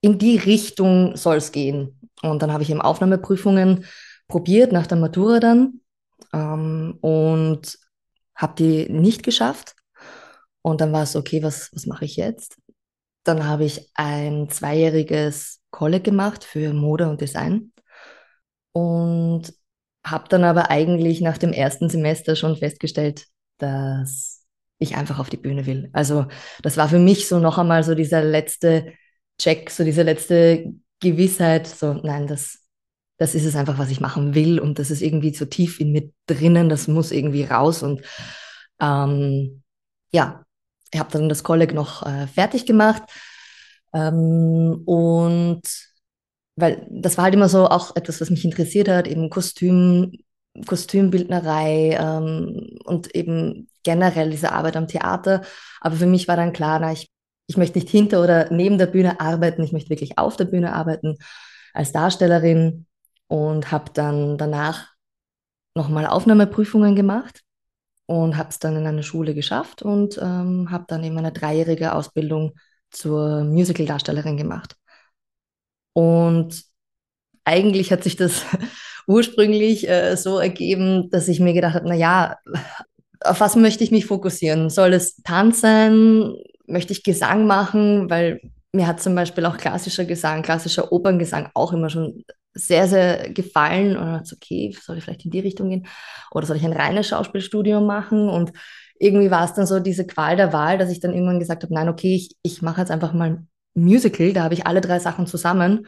in 0.01 0.17
die 0.17 0.37
Richtung 0.37 1.15
soll 1.15 1.37
es 1.37 1.51
gehen. 1.51 2.09
Und 2.23 2.41
dann 2.41 2.51
habe 2.51 2.63
ich 2.63 2.71
eben 2.71 2.81
Aufnahmeprüfungen 2.81 3.85
probiert 4.27 4.71
nach 4.71 4.87
der 4.87 4.97
Matura 4.97 5.39
dann 5.39 5.81
ähm, 6.33 6.97
und 7.01 7.77
habe 8.33 8.55
die 8.57 8.91
nicht 8.91 9.21
geschafft. 9.21 9.74
Und 10.65 10.81
dann 10.81 10.91
war 10.91 11.03
es 11.03 11.15
okay, 11.15 11.43
was, 11.43 11.69
was 11.73 11.85
mache 11.85 12.05
ich 12.05 12.15
jetzt? 12.15 12.57
Dann 13.23 13.45
habe 13.45 13.65
ich 13.65 13.91
ein 13.93 14.49
zweijähriges 14.49 15.61
College 15.69 16.01
gemacht 16.01 16.43
für 16.43 16.73
Mode 16.73 17.07
und 17.07 17.21
Design 17.21 17.71
und 18.71 19.53
habe 20.03 20.27
dann 20.27 20.43
aber 20.43 20.71
eigentlich 20.71 21.21
nach 21.21 21.37
dem 21.37 21.53
ersten 21.53 21.87
Semester 21.87 22.35
schon 22.35 22.57
festgestellt, 22.57 23.27
dass 23.59 24.43
ich 24.79 24.95
einfach 24.95 25.19
auf 25.19 25.29
die 25.29 25.37
Bühne 25.37 25.67
will. 25.67 25.91
Also 25.93 26.25
das 26.63 26.77
war 26.77 26.89
für 26.89 26.97
mich 26.97 27.27
so 27.27 27.37
noch 27.37 27.59
einmal 27.59 27.83
so 27.83 27.93
dieser 27.93 28.23
letzte 28.23 28.91
Check, 29.39 29.69
so 29.69 29.83
diese 29.83 30.01
letzte 30.01 30.73
Gewissheit, 30.99 31.67
so 31.67 31.93
nein, 31.93 32.25
das, 32.25 32.63
das 33.17 33.35
ist 33.35 33.45
es 33.45 33.55
einfach, 33.55 33.77
was 33.77 33.91
ich 33.91 34.01
machen 34.01 34.33
will 34.33 34.59
und 34.59 34.79
das 34.79 34.89
ist 34.89 35.03
irgendwie 35.03 35.31
so 35.35 35.45
tief 35.45 35.79
in 35.79 35.91
mir 35.91 36.09
drinnen, 36.25 36.69
das 36.69 36.87
muss 36.87 37.11
irgendwie 37.11 37.43
raus 37.43 37.83
und 37.83 38.01
ähm, 38.81 39.61
ja, 40.11 40.44
ich 40.91 40.99
habe 40.99 41.11
dann 41.11 41.29
das 41.29 41.43
Kolleg 41.43 41.73
noch 41.73 42.05
äh, 42.05 42.27
fertig 42.27 42.65
gemacht. 42.65 43.03
Ähm, 43.93 44.81
und 44.85 45.61
weil 46.55 46.87
das 46.89 47.17
war 47.17 47.25
halt 47.25 47.33
immer 47.33 47.49
so 47.49 47.67
auch 47.67 47.95
etwas, 47.95 48.21
was 48.21 48.29
mich 48.29 48.45
interessiert 48.45 48.87
hat, 48.87 49.07
eben 49.07 49.29
Kostüm, 49.29 50.13
Kostümbildnerei 50.65 51.97
ähm, 51.99 52.77
und 52.85 53.13
eben 53.15 53.67
generell 53.83 54.29
diese 54.29 54.51
Arbeit 54.51 54.77
am 54.77 54.87
Theater. 54.87 55.41
Aber 55.81 55.95
für 55.95 56.05
mich 56.05 56.27
war 56.27 56.37
dann 56.37 56.53
klar, 56.53 56.79
na, 56.79 56.91
ich, 56.93 57.09
ich 57.47 57.57
möchte 57.57 57.77
nicht 57.79 57.89
hinter 57.89 58.23
oder 58.23 58.51
neben 58.51 58.77
der 58.77 58.87
Bühne 58.87 59.19
arbeiten, 59.19 59.63
ich 59.63 59.73
möchte 59.73 59.89
wirklich 59.89 60.17
auf 60.17 60.37
der 60.37 60.45
Bühne 60.45 60.73
arbeiten 60.73 61.17
als 61.73 61.91
Darstellerin 61.91 62.85
und 63.27 63.71
habe 63.71 63.91
dann 63.93 64.37
danach 64.37 64.93
nochmal 65.75 66.05
Aufnahmeprüfungen 66.07 66.95
gemacht 66.95 67.44
und 68.07 68.37
habe 68.37 68.49
es 68.49 68.59
dann 68.59 68.75
in 68.75 68.85
einer 68.85 69.03
Schule 69.03 69.33
geschafft 69.33 69.81
und 69.81 70.17
ähm, 70.21 70.69
habe 70.71 70.85
dann 70.87 71.03
eben 71.03 71.17
eine 71.17 71.31
dreijährige 71.31 71.93
Ausbildung 71.93 72.53
zur 72.91 73.43
Musical-Darstellerin 73.43 74.37
gemacht. 74.37 74.75
Und 75.93 76.63
eigentlich 77.45 77.91
hat 77.91 78.03
sich 78.03 78.15
das 78.15 78.43
ursprünglich 79.07 79.87
äh, 79.89 80.15
so 80.17 80.39
ergeben, 80.39 81.09
dass 81.09 81.27
ich 81.27 81.39
mir 81.39 81.53
gedacht 81.53 81.75
habe, 81.75 81.87
na 81.87 81.95
ja, 81.95 82.37
auf 83.21 83.39
was 83.39 83.55
möchte 83.55 83.83
ich 83.83 83.91
mich 83.91 84.05
fokussieren? 84.05 84.69
Soll 84.69 84.93
es 84.93 85.17
Tanz 85.23 85.61
sein? 85.61 86.33
Möchte 86.67 86.93
ich 86.93 87.03
Gesang 87.03 87.47
machen? 87.47 88.09
Weil 88.09 88.41
mir 88.71 88.87
hat 88.87 89.01
zum 89.01 89.15
Beispiel 89.15 89.45
auch 89.45 89.57
klassischer 89.57 90.05
Gesang, 90.05 90.41
klassischer 90.41 90.91
Operngesang 90.91 91.49
auch 91.53 91.73
immer 91.73 91.89
schon 91.89 92.23
sehr, 92.55 92.87
sehr 92.87 93.29
gefallen. 93.29 93.97
Und 93.97 94.05
dachte 94.05 94.35
okay, 94.35 94.75
soll 94.81 94.97
ich 94.97 95.03
vielleicht 95.03 95.25
in 95.25 95.31
die 95.31 95.41
Richtung 95.41 95.69
gehen? 95.69 95.87
Oder 96.31 96.47
soll 96.47 96.57
ich 96.57 96.65
ein 96.65 96.73
reines 96.73 97.07
Schauspielstudium 97.07 97.85
machen? 97.85 98.29
Und 98.29 98.53
irgendwie 98.97 99.29
war 99.29 99.45
es 99.45 99.53
dann 99.53 99.67
so 99.67 99.79
diese 99.79 100.07
Qual 100.07 100.37
der 100.37 100.53
Wahl, 100.53 100.77
dass 100.77 100.89
ich 100.89 101.01
dann 101.01 101.13
irgendwann 101.13 101.39
gesagt 101.39 101.63
habe, 101.63 101.73
nein, 101.73 101.89
okay, 101.89 102.15
ich, 102.15 102.35
ich 102.41 102.61
mache 102.61 102.81
jetzt 102.81 102.91
einfach 102.91 103.13
mal 103.13 103.29
ein 103.29 103.49
Musical, 103.75 104.31
da 104.31 104.43
habe 104.43 104.53
ich 104.53 104.65
alle 104.65 104.81
drei 104.81 104.99
Sachen 104.99 105.27
zusammen. 105.27 105.87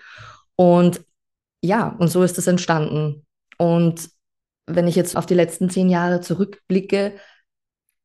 Und 0.56 1.02
ja, 1.64 1.96
und 2.00 2.10
so 2.10 2.22
ist 2.24 2.38
das 2.38 2.48
entstanden. 2.48 3.26
Und 3.58 4.10
wenn 4.66 4.88
ich 4.88 4.96
jetzt 4.96 5.16
auf 5.16 5.26
die 5.26 5.34
letzten 5.34 5.70
zehn 5.70 5.90
Jahre 5.90 6.20
zurückblicke, 6.20 7.14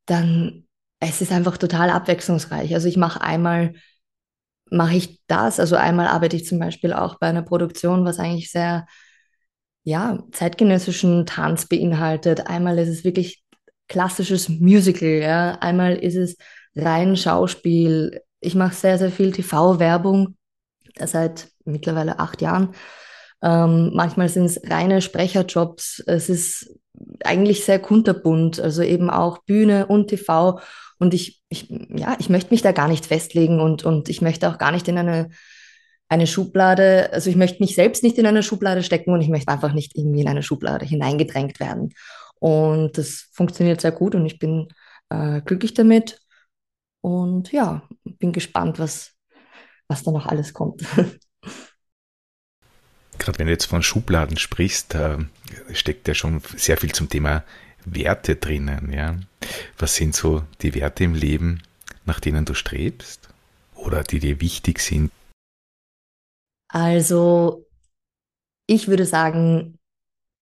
dann 0.06 0.66
es 1.00 1.20
ist 1.20 1.32
einfach 1.32 1.56
total 1.58 1.90
abwechslungsreich. 1.90 2.74
Also 2.74 2.86
ich 2.86 2.96
mache 2.96 3.20
einmal 3.20 3.74
mache 4.72 4.96
ich 4.96 5.20
das. 5.26 5.60
Also 5.60 5.76
einmal 5.76 6.08
arbeite 6.08 6.36
ich 6.36 6.46
zum 6.46 6.58
Beispiel 6.58 6.92
auch 6.92 7.18
bei 7.18 7.28
einer 7.28 7.42
Produktion, 7.42 8.04
was 8.04 8.18
eigentlich 8.18 8.50
sehr, 8.50 8.86
ja, 9.84 10.22
zeitgenössischen 10.32 11.26
Tanz 11.26 11.66
beinhaltet. 11.66 12.46
Einmal 12.46 12.78
ist 12.78 12.88
es 12.88 13.04
wirklich 13.04 13.42
klassisches 13.88 14.48
Musical, 14.48 15.08
ja. 15.08 15.58
Einmal 15.60 15.96
ist 15.96 16.16
es 16.16 16.36
rein 16.74 17.16
Schauspiel. 17.16 18.22
Ich 18.40 18.54
mache 18.54 18.74
sehr, 18.74 18.98
sehr 18.98 19.10
viel 19.10 19.32
TV-Werbung 19.32 20.36
seit 20.98 21.48
mittlerweile 21.64 22.18
acht 22.18 22.42
Jahren. 22.42 22.74
Ähm, 23.42 23.90
manchmal 23.94 24.28
sind 24.28 24.44
es 24.44 24.60
reine 24.70 25.02
Sprecherjobs. 25.02 26.02
Es 26.06 26.28
ist 26.28 26.78
eigentlich 27.24 27.64
sehr 27.64 27.78
kunterbunt, 27.78 28.60
also 28.60 28.82
eben 28.82 29.10
auch 29.10 29.38
Bühne 29.38 29.86
und 29.86 30.08
TV. 30.08 30.60
Und 31.02 31.14
ich, 31.14 31.42
ich, 31.48 31.68
ja, 31.68 32.14
ich 32.20 32.28
möchte 32.28 32.54
mich 32.54 32.62
da 32.62 32.70
gar 32.70 32.86
nicht 32.86 33.06
festlegen 33.06 33.58
und, 33.58 33.82
und 33.82 34.08
ich 34.08 34.22
möchte 34.22 34.48
auch 34.48 34.56
gar 34.56 34.70
nicht 34.70 34.86
in 34.86 34.96
eine, 34.96 35.30
eine 36.08 36.28
Schublade, 36.28 37.12
also 37.12 37.28
ich 37.28 37.34
möchte 37.34 37.60
mich 37.60 37.74
selbst 37.74 38.04
nicht 38.04 38.18
in 38.18 38.26
eine 38.26 38.44
Schublade 38.44 38.84
stecken 38.84 39.10
und 39.12 39.20
ich 39.20 39.28
möchte 39.28 39.50
einfach 39.50 39.72
nicht 39.72 39.98
irgendwie 39.98 40.20
in 40.20 40.28
eine 40.28 40.44
Schublade 40.44 40.84
hineingedrängt 40.84 41.58
werden. 41.58 41.92
Und 42.38 42.98
das 42.98 43.28
funktioniert 43.32 43.80
sehr 43.80 43.90
gut 43.90 44.14
und 44.14 44.24
ich 44.26 44.38
bin 44.38 44.68
äh, 45.08 45.40
glücklich 45.40 45.74
damit. 45.74 46.20
Und 47.00 47.50
ja, 47.50 47.82
bin 48.04 48.30
gespannt, 48.30 48.78
was, 48.78 49.10
was 49.88 50.04
da 50.04 50.12
noch 50.12 50.26
alles 50.26 50.54
kommt. 50.54 50.84
Gerade 53.18 53.40
wenn 53.40 53.46
du 53.46 53.52
jetzt 53.52 53.66
von 53.66 53.82
Schubladen 53.82 54.36
sprichst, 54.36 54.94
da 54.94 55.18
steckt 55.72 56.06
ja 56.06 56.14
schon 56.14 56.40
sehr 56.56 56.76
viel 56.76 56.92
zum 56.92 57.08
Thema 57.08 57.42
Werte 57.84 58.36
drinnen, 58.36 58.92
ja. 58.92 59.16
Was 59.78 59.96
sind 59.96 60.14
so 60.14 60.42
die 60.60 60.74
Werte 60.74 61.04
im 61.04 61.14
Leben, 61.14 61.62
nach 62.04 62.20
denen 62.20 62.44
du 62.44 62.54
strebst 62.54 63.28
oder 63.74 64.02
die 64.02 64.20
dir 64.20 64.40
wichtig 64.40 64.80
sind? 64.80 65.10
Also, 66.68 67.66
ich 68.66 68.88
würde 68.88 69.04
sagen, 69.04 69.78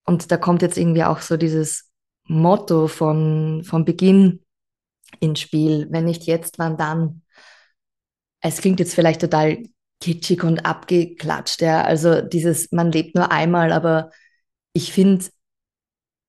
und 0.05 0.31
da 0.31 0.37
kommt 0.37 0.63
jetzt 0.63 0.79
irgendwie 0.79 1.05
auch 1.05 1.21
so 1.21 1.37
dieses 1.37 1.91
Motto 2.25 2.87
von, 2.87 3.65
von 3.65 3.85
Beginn 3.85 4.45
ins 5.19 5.41
Spiel, 5.41 5.89
wenn 5.91 6.05
nicht 6.05 6.25
jetzt, 6.25 6.59
wann 6.59 6.77
dann? 6.77 7.23
Es 8.41 8.61
klingt 8.61 8.81
jetzt 8.81 8.95
vielleicht 8.95 9.21
total 9.21 9.63
kitschig 10.01 10.45
und 10.45 10.65
abgeklatscht, 10.65 11.61
ja. 11.61 11.83
Also 11.83 12.21
dieses, 12.23 12.71
man 12.73 12.93
lebt 12.93 13.15
nur 13.15 13.31
einmal, 13.31 13.73
aber 13.73 14.11
ich 14.73 14.93
finde, 14.93 15.27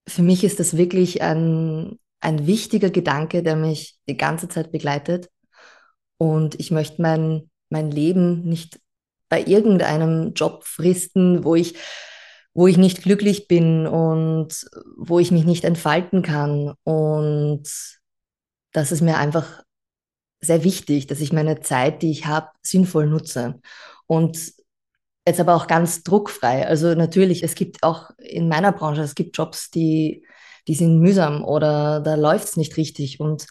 für 0.07 0.23
mich 0.23 0.43
ist 0.43 0.59
das 0.59 0.77
wirklich 0.77 1.21
ein, 1.21 1.99
ein 2.19 2.47
wichtiger 2.47 2.89
Gedanke, 2.89 3.43
der 3.43 3.55
mich 3.55 3.97
die 4.07 4.17
ganze 4.17 4.47
Zeit 4.47 4.71
begleitet. 4.71 5.29
Und 6.17 6.59
ich 6.59 6.71
möchte 6.71 7.01
mein, 7.01 7.49
mein 7.69 7.91
Leben 7.91 8.43
nicht 8.43 8.79
bei 9.29 9.41
irgendeinem 9.41 10.33
Job 10.33 10.65
fristen, 10.65 11.43
wo 11.43 11.55
ich, 11.55 11.75
wo 12.53 12.67
ich 12.67 12.77
nicht 12.77 13.03
glücklich 13.03 13.47
bin 13.47 13.87
und 13.87 14.65
wo 14.97 15.19
ich 15.19 15.31
mich 15.31 15.45
nicht 15.45 15.63
entfalten 15.63 16.21
kann. 16.21 16.73
Und 16.83 17.63
das 18.73 18.91
ist 18.91 19.01
mir 19.01 19.17
einfach 19.17 19.63
sehr 20.41 20.63
wichtig, 20.63 21.07
dass 21.07 21.21
ich 21.21 21.31
meine 21.31 21.61
Zeit, 21.61 22.01
die 22.01 22.11
ich 22.11 22.25
habe, 22.25 22.49
sinnvoll 22.61 23.07
nutze. 23.07 23.61
Und 24.05 24.37
jetzt 25.27 25.39
aber 25.39 25.55
auch 25.55 25.67
ganz 25.67 26.03
druckfrei. 26.03 26.67
Also 26.67 26.95
natürlich, 26.95 27.43
es 27.43 27.55
gibt 27.55 27.83
auch 27.83 28.11
in 28.17 28.47
meiner 28.47 28.71
Branche, 28.71 29.01
es 29.01 29.15
gibt 29.15 29.37
Jobs, 29.37 29.69
die, 29.69 30.25
die 30.67 30.75
sind 30.75 30.99
mühsam 30.99 31.43
oder 31.43 31.99
da 32.01 32.15
läuft 32.15 32.45
es 32.49 32.57
nicht 32.57 32.77
richtig 32.77 33.19
und 33.19 33.47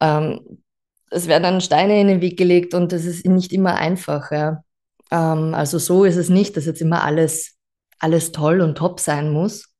ähm, 0.00 0.62
es 1.10 1.28
werden 1.28 1.42
dann 1.44 1.60
Steine 1.60 2.00
in 2.00 2.08
den 2.08 2.20
Weg 2.20 2.38
gelegt 2.38 2.74
und 2.74 2.92
das 2.92 3.04
ist 3.04 3.26
nicht 3.26 3.52
immer 3.52 3.76
einfach. 3.76 4.30
Ja. 4.32 4.64
Ähm, 5.10 5.54
also 5.54 5.78
so 5.78 6.04
ist 6.04 6.16
es 6.16 6.28
nicht, 6.28 6.56
dass 6.56 6.66
jetzt 6.66 6.80
immer 6.80 7.04
alles, 7.04 7.56
alles 7.98 8.32
toll 8.32 8.60
und 8.60 8.76
top 8.76 8.98
sein 8.98 9.30
muss. 9.30 9.72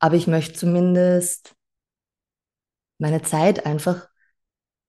Aber 0.00 0.16
ich 0.16 0.26
möchte 0.26 0.58
zumindest 0.58 1.54
meine 2.98 3.22
Zeit 3.22 3.64
einfach 3.64 4.08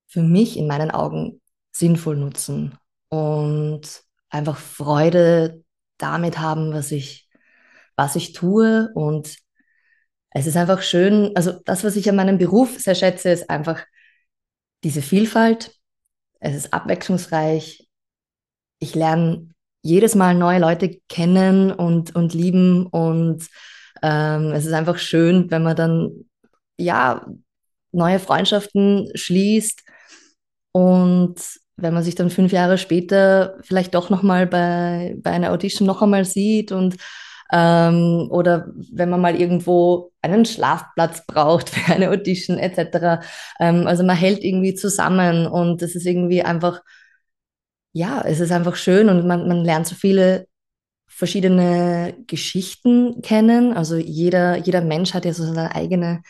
für 0.08 0.24
mich 0.24 0.58
in 0.58 0.68
meinen 0.68 0.92
Augen 0.92 1.42
sinnvoll 1.72 2.18
nutzen 2.18 2.78
und 3.10 4.03
einfach 4.34 4.58
Freude 4.58 5.64
damit 5.98 6.40
haben, 6.40 6.74
was 6.74 6.92
ich, 6.92 7.30
was 7.96 8.16
ich 8.16 8.34
tue. 8.34 8.90
Und 8.96 9.38
es 10.32 10.48
ist 10.48 10.58
einfach 10.58 10.82
schön, 10.82 11.32
also 11.36 11.54
das, 11.66 11.84
was 11.84 11.96
ich 11.96 12.10
an 12.10 12.16
meinem 12.16 12.38
Beruf 12.38 12.80
sehr 12.80 12.96
schätze, 12.96 13.30
ist 13.30 13.50
einfach 13.50 13.84
diese 14.84 15.02
Vielfalt. 15.02 15.76
Es 16.40 16.56
ist 16.56 16.74
abwechslungsreich. 16.74 17.88
Ich 18.80 18.96
lerne 18.96 19.50
jedes 19.82 20.16
Mal 20.16 20.36
neue 20.36 20.60
Leute 20.60 21.00
kennen 21.08 21.72
und, 21.72 22.16
und 22.16 22.34
lieben. 22.34 22.88
Und 22.88 23.48
ähm, 24.02 24.52
es 24.52 24.66
ist 24.66 24.74
einfach 24.74 24.98
schön, 24.98 25.52
wenn 25.52 25.64
man 25.64 25.76
dann 25.76 26.26
ja 26.78 27.26
neue 27.92 28.20
Freundschaften 28.20 29.12
schließt 29.14 29.84
und 30.74 31.36
wenn 31.78 31.94
man 31.94 32.04
sich 32.04 32.16
dann 32.16 32.30
fünf 32.30 32.52
Jahre 32.52 32.78
später 32.78 33.58
vielleicht 33.62 33.96
doch 33.96 34.10
nochmal 34.10 34.46
bei, 34.48 35.16
bei 35.22 35.32
einer 35.32 35.52
Audition 35.52 35.88
noch 35.88 36.02
einmal 36.02 36.26
sieht 36.26 36.72
und 36.72 36.98
ähm, 37.52 38.28
oder 38.32 38.68
wenn 38.92 39.10
man 39.10 39.22
mal 39.22 39.40
irgendwo 39.40 40.12
einen 40.22 40.46
Schlafplatz 40.46 41.26
braucht 41.28 41.70
für 41.70 41.94
eine 41.94 42.10
Audition 42.10 42.58
etc. 42.58 43.24
Ähm, 43.60 43.88
also 43.88 44.04
man 44.04 44.18
hält 44.18 44.44
irgendwie 44.44 44.74
zusammen 44.76 45.48
und 45.48 45.82
es 45.82 45.96
ist 45.96 46.06
irgendwie 46.06 46.44
einfach, 46.44 46.82
ja, 47.94 48.22
es 48.26 48.40
ist 48.40 48.52
einfach 48.52 48.76
schön 48.76 49.10
und 49.10 49.28
man, 49.28 49.48
man 49.48 49.64
lernt 49.64 49.88
so 49.88 49.96
viele 49.96 50.48
verschiedene 51.08 52.16
Geschichten 52.28 53.22
kennen. 53.22 53.74
Also 53.74 53.98
jeder, 53.98 54.58
jeder 54.58 54.82
Mensch 54.82 55.14
hat 55.14 55.26
ja 55.26 55.34
so 55.34 55.46
seine 55.46 55.76
eigene 55.76 56.24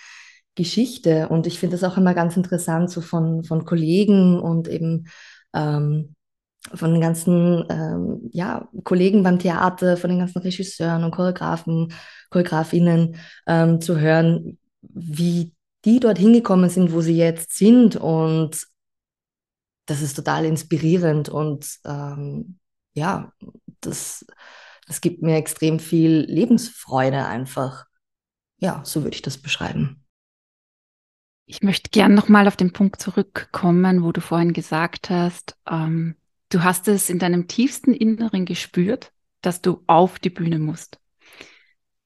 Geschichte. 0.55 1.29
Und 1.29 1.47
ich 1.47 1.59
finde 1.59 1.77
das 1.77 1.83
auch 1.83 1.97
immer 1.97 2.13
ganz 2.13 2.37
interessant, 2.37 2.89
so 2.89 3.01
von, 3.01 3.43
von 3.43 3.65
Kollegen 3.65 4.39
und 4.39 4.67
eben 4.67 5.07
ähm, 5.53 6.15
von 6.73 6.91
den 6.91 7.01
ganzen 7.01 7.65
ähm, 7.69 8.29
ja, 8.31 8.69
Kollegen 8.83 9.23
beim 9.23 9.39
Theater, 9.39 9.97
von 9.97 10.09
den 10.09 10.19
ganzen 10.19 10.39
Regisseuren 10.39 11.03
und 11.03 11.11
Choreografen, 11.11 11.93
Choreografinnen 12.29 13.17
ähm, 13.47 13.81
zu 13.81 13.99
hören, 13.99 14.57
wie 14.81 15.53
die 15.85 15.99
dort 15.99 16.17
hingekommen 16.17 16.69
sind, 16.69 16.93
wo 16.93 17.01
sie 17.01 17.17
jetzt 17.17 17.57
sind. 17.57 17.95
Und 17.95 18.67
das 19.85 20.01
ist 20.01 20.15
total 20.15 20.45
inspirierend 20.45 21.29
und 21.29 21.79
ähm, 21.85 22.59
ja, 22.93 23.33
das, 23.81 24.25
das 24.87 25.01
gibt 25.01 25.21
mir 25.21 25.35
extrem 25.35 25.79
viel 25.79 26.25
Lebensfreude 26.27 27.25
einfach. 27.25 27.85
Ja, 28.57 28.81
so 28.85 29.03
würde 29.03 29.15
ich 29.15 29.21
das 29.21 29.37
beschreiben. 29.37 30.02
Ich 31.45 31.61
möchte 31.61 31.89
gern 31.89 32.13
nochmal 32.13 32.47
auf 32.47 32.55
den 32.55 32.71
Punkt 32.71 33.01
zurückkommen, 33.01 34.03
wo 34.03 34.11
du 34.11 34.21
vorhin 34.21 34.53
gesagt 34.53 35.09
hast, 35.09 35.57
ähm, 35.69 36.15
du 36.49 36.63
hast 36.63 36.87
es 36.87 37.09
in 37.09 37.19
deinem 37.19 37.47
tiefsten 37.47 37.93
Inneren 37.93 38.45
gespürt, 38.45 39.11
dass 39.41 39.61
du 39.61 39.83
auf 39.87 40.19
die 40.19 40.29
Bühne 40.29 40.59
musst. 40.59 40.99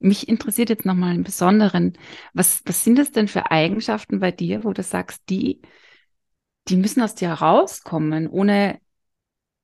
Mich 0.00 0.28
interessiert 0.28 0.70
jetzt 0.70 0.84
nochmal 0.84 1.14
im 1.14 1.24
Besonderen, 1.24 1.96
was, 2.32 2.62
was 2.66 2.84
sind 2.84 2.98
das 2.98 3.12
denn 3.12 3.28
für 3.28 3.50
Eigenschaften 3.50 4.20
bei 4.20 4.32
dir, 4.32 4.64
wo 4.64 4.72
du 4.72 4.82
sagst, 4.82 5.22
die, 5.28 5.60
die 6.68 6.76
müssen 6.76 7.02
aus 7.02 7.14
dir 7.14 7.28
herauskommen. 7.28 8.28
Ohne, 8.28 8.80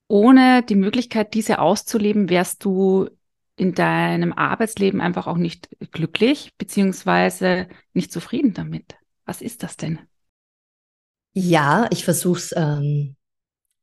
ohne 0.08 0.62
die 0.62 0.76
Möglichkeit, 0.76 1.34
diese 1.34 1.58
auszuleben, 1.58 2.30
wärst 2.30 2.64
du 2.64 3.08
in 3.56 3.74
deinem 3.74 4.32
Arbeitsleben 4.32 5.00
einfach 5.00 5.26
auch 5.26 5.36
nicht 5.36 5.68
glücklich, 5.92 6.52
beziehungsweise 6.58 7.68
nicht 7.92 8.12
zufrieden 8.12 8.54
damit. 8.54 8.96
Was 9.24 9.40
ist 9.40 9.62
das 9.62 9.76
denn? 9.76 10.00
Ja, 11.32 11.86
ich 11.90 12.04
versuche 12.04 12.38
es, 12.38 12.54
ähm, 12.56 13.16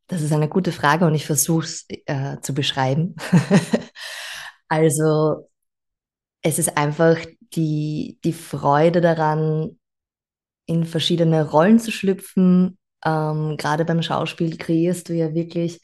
das 0.07 0.21
ist 0.21 0.31
eine 0.31 0.47
gute 0.47 0.71
Frage 0.71 1.05
und 1.05 1.15
ich 1.15 1.25
versuche 1.25 1.65
es 1.65 1.85
äh, 2.05 2.39
zu 2.41 2.53
beschreiben. 2.53 3.15
also 4.67 5.49
es 6.41 6.59
ist 6.59 6.77
einfach 6.77 7.17
die, 7.53 8.19
die 8.23 8.33
Freude 8.33 9.01
daran, 9.01 9.77
in 10.65 10.85
verschiedene 10.85 11.49
Rollen 11.49 11.79
zu 11.79 11.91
schlüpfen. 11.91 12.77
Ähm, 13.03 13.57
Gerade 13.57 13.83
beim 13.83 14.01
Schauspiel 14.01 14.57
kreierst 14.57 15.09
du 15.09 15.13
ja 15.13 15.33
wirklich 15.33 15.81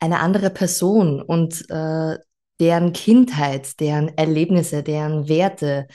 eine 0.00 0.20
andere 0.20 0.50
Person 0.50 1.22
und 1.22 1.68
äh, 1.70 2.18
deren 2.60 2.92
Kindheit, 2.92 3.78
deren 3.80 4.08
Erlebnisse, 4.16 4.82
deren 4.82 5.28
Werte, 5.28 5.86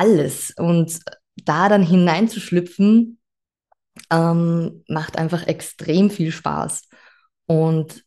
alles. 0.00 0.52
Und 0.56 1.00
da 1.44 1.68
dann 1.68 1.82
hineinzuschlüpfen, 1.82 3.18
ähm, 4.10 4.84
macht 4.88 5.18
einfach 5.18 5.46
extrem 5.46 6.10
viel 6.10 6.32
Spaß. 6.32 6.88
Und 7.46 8.04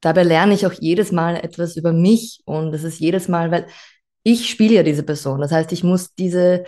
dabei 0.00 0.24
lerne 0.24 0.54
ich 0.54 0.66
auch 0.66 0.72
jedes 0.72 1.12
Mal 1.12 1.36
etwas 1.36 1.76
über 1.76 1.92
mich. 1.92 2.42
Und 2.44 2.72
das 2.72 2.84
ist 2.84 2.98
jedes 2.98 3.28
Mal, 3.28 3.50
weil 3.50 3.66
ich 4.22 4.50
spiele 4.50 4.74
ja 4.74 4.82
diese 4.82 5.02
Person. 5.02 5.40
Das 5.40 5.52
heißt, 5.52 5.72
ich 5.72 5.84
muss 5.84 6.14
diese, 6.14 6.64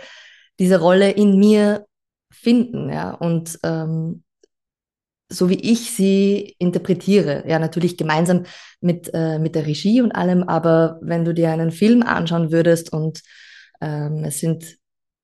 diese 0.59 0.79
Rolle 0.79 1.11
in 1.11 1.37
mir 1.37 1.85
finden. 2.31 2.89
Ja? 2.89 3.11
Und 3.11 3.59
ähm, 3.63 4.23
so 5.31 5.49
wie 5.49 5.59
ich 5.59 5.91
sie 5.91 6.55
interpretiere, 6.57 7.43
ja, 7.47 7.59
natürlich 7.59 7.97
gemeinsam 7.97 8.45
mit, 8.81 9.11
äh, 9.13 9.37
mit 9.37 9.53
der 9.53 9.67
Regie 9.67 10.01
und 10.01 10.11
allem, 10.11 10.41
aber 10.43 10.99
wenn 11.03 11.23
du 11.23 11.35
dir 11.35 11.51
einen 11.51 11.71
Film 11.71 12.01
anschauen 12.01 12.51
würdest 12.51 12.91
und 12.91 13.21
ähm, 13.81 14.23
es 14.23 14.39
sind, 14.39 14.77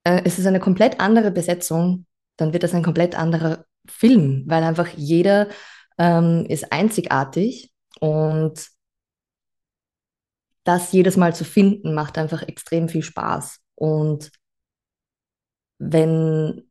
äh, 0.04 0.22
es 0.26 0.39
ist 0.39 0.46
eine 0.46 0.60
komplett 0.60 1.00
andere 1.00 1.32
Besetzung, 1.32 2.06
dann 2.38 2.54
wird 2.54 2.63
das 2.63 2.74
ein 2.74 2.84
komplett 2.84 3.15
anderer 3.15 3.65
Film, 3.88 4.44
weil 4.48 4.63
einfach 4.63 4.89
jeder 4.89 5.48
ähm, 5.98 6.46
ist 6.48 6.72
einzigartig 6.72 7.72
und 8.00 8.68
das 10.63 10.91
jedes 10.91 11.15
Mal 11.15 11.36
zu 11.36 11.46
finden 11.46 11.94
macht 11.94 12.18
einfach 12.18 12.41
extrem 12.44 12.89
viel 12.89 13.04
Spaß. 13.04 13.62
Und 13.76 14.32
wenn 15.78 16.70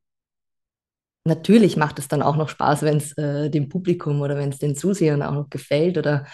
natürlich 1.25 1.77
macht 1.77 1.99
es 1.99 2.09
dann 2.09 2.23
auch 2.23 2.37
noch 2.37 2.49
Spaß, 2.49 2.83
wenn 2.83 2.99
es 2.99 3.17
äh, 3.17 3.49
dem 3.51 3.69
Publikum 3.69 4.21
oder 4.21 4.37
wenn 4.37 4.51
es 4.51 4.59
den 4.59 4.77
Zusehern 4.77 5.23
auch 5.23 5.33
noch 5.33 5.51
gefällt 5.51 5.97
oder 5.97 6.27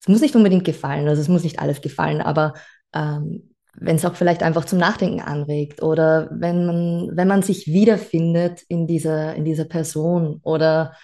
es 0.00 0.08
muss 0.08 0.20
nicht 0.20 0.36
unbedingt 0.36 0.64
gefallen, 0.64 1.08
also 1.08 1.20
es 1.20 1.28
muss 1.28 1.44
nicht 1.44 1.58
alles 1.58 1.80
gefallen, 1.80 2.20
aber 2.20 2.54
ähm, 2.92 3.54
wenn 3.80 3.96
es 3.96 4.04
auch 4.04 4.14
vielleicht 4.16 4.42
einfach 4.42 4.64
zum 4.64 4.78
Nachdenken 4.78 5.20
anregt 5.20 5.82
oder 5.82 6.28
wenn 6.32 6.66
man, 6.66 7.16
wenn 7.16 7.28
man 7.28 7.42
sich 7.42 7.66
wiederfindet 7.66 8.62
in 8.68 8.86
dieser, 8.86 9.34
in 9.34 9.44
dieser 9.44 9.64
Person 9.64 10.40
oder 10.42 10.96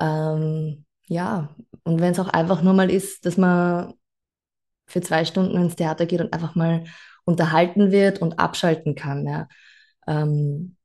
ähm, 0.00 0.84
ja, 1.06 1.54
und 1.84 2.00
wenn 2.00 2.12
es 2.12 2.18
auch 2.20 2.28
einfach 2.28 2.62
nur 2.62 2.74
mal 2.74 2.90
ist, 2.90 3.26
dass 3.26 3.36
man 3.36 3.94
für 4.86 5.00
zwei 5.00 5.24
Stunden 5.24 5.56
ins 5.56 5.76
Theater 5.76 6.06
geht 6.06 6.20
und 6.20 6.32
einfach 6.32 6.54
mal 6.54 6.84
unterhalten 7.24 7.90
wird 7.90 8.20
und 8.20 8.38
abschalten 8.38 8.94
kann. 8.94 9.26
Ja. 9.26 9.48
Ähm, 10.06 10.76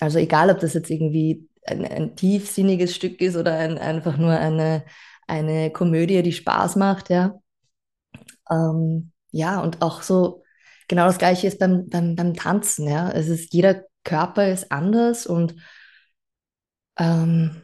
also 0.00 0.18
egal, 0.18 0.50
ob 0.50 0.60
das 0.60 0.74
jetzt 0.74 0.90
irgendwie 0.90 1.48
ein, 1.66 1.84
ein 1.84 2.16
tiefsinniges 2.16 2.94
Stück 2.94 3.20
ist 3.20 3.36
oder 3.36 3.54
ein, 3.54 3.78
einfach 3.78 4.16
nur 4.18 4.32
eine, 4.32 4.84
eine 5.26 5.70
Komödie, 5.72 6.22
die 6.22 6.32
Spaß 6.32 6.76
macht, 6.76 7.10
ja. 7.10 7.40
Ähm, 8.50 9.12
ja, 9.30 9.60
und 9.60 9.82
auch 9.82 10.02
so, 10.02 10.42
genau 10.88 11.06
das 11.06 11.18
Gleiche 11.18 11.46
ist 11.46 11.58
beim, 11.58 11.88
beim, 11.88 12.16
beim 12.16 12.34
Tanzen, 12.34 12.88
ja. 12.88 13.10
Es 13.10 13.28
ist, 13.28 13.52
jeder 13.52 13.84
Körper 14.04 14.48
ist 14.48 14.72
anders 14.72 15.26
und, 15.26 15.54
ähm, 16.98 17.62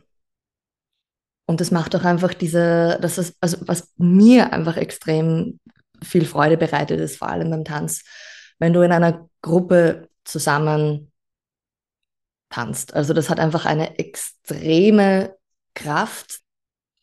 und 1.46 1.60
das 1.60 1.70
macht 1.70 1.94
auch 1.96 2.04
einfach 2.04 2.34
diese, 2.34 2.98
das 3.00 3.18
ist, 3.18 3.36
also 3.40 3.58
was 3.66 3.92
mir 3.96 4.52
einfach 4.52 4.76
extrem 4.76 5.60
viel 6.02 6.24
Freude 6.26 6.56
bereitet, 6.56 7.00
ist 7.00 7.18
vor 7.18 7.28
allem 7.28 7.50
beim 7.50 7.64
Tanz, 7.64 8.04
wenn 8.58 8.72
du 8.72 8.82
in 8.82 8.92
einer 8.92 9.28
Gruppe 9.42 10.08
zusammen 10.24 11.12
tanzt. 12.50 12.94
Also 12.94 13.12
das 13.14 13.30
hat 13.30 13.40
einfach 13.40 13.64
eine 13.64 13.98
extreme 13.98 15.36
Kraft 15.74 16.40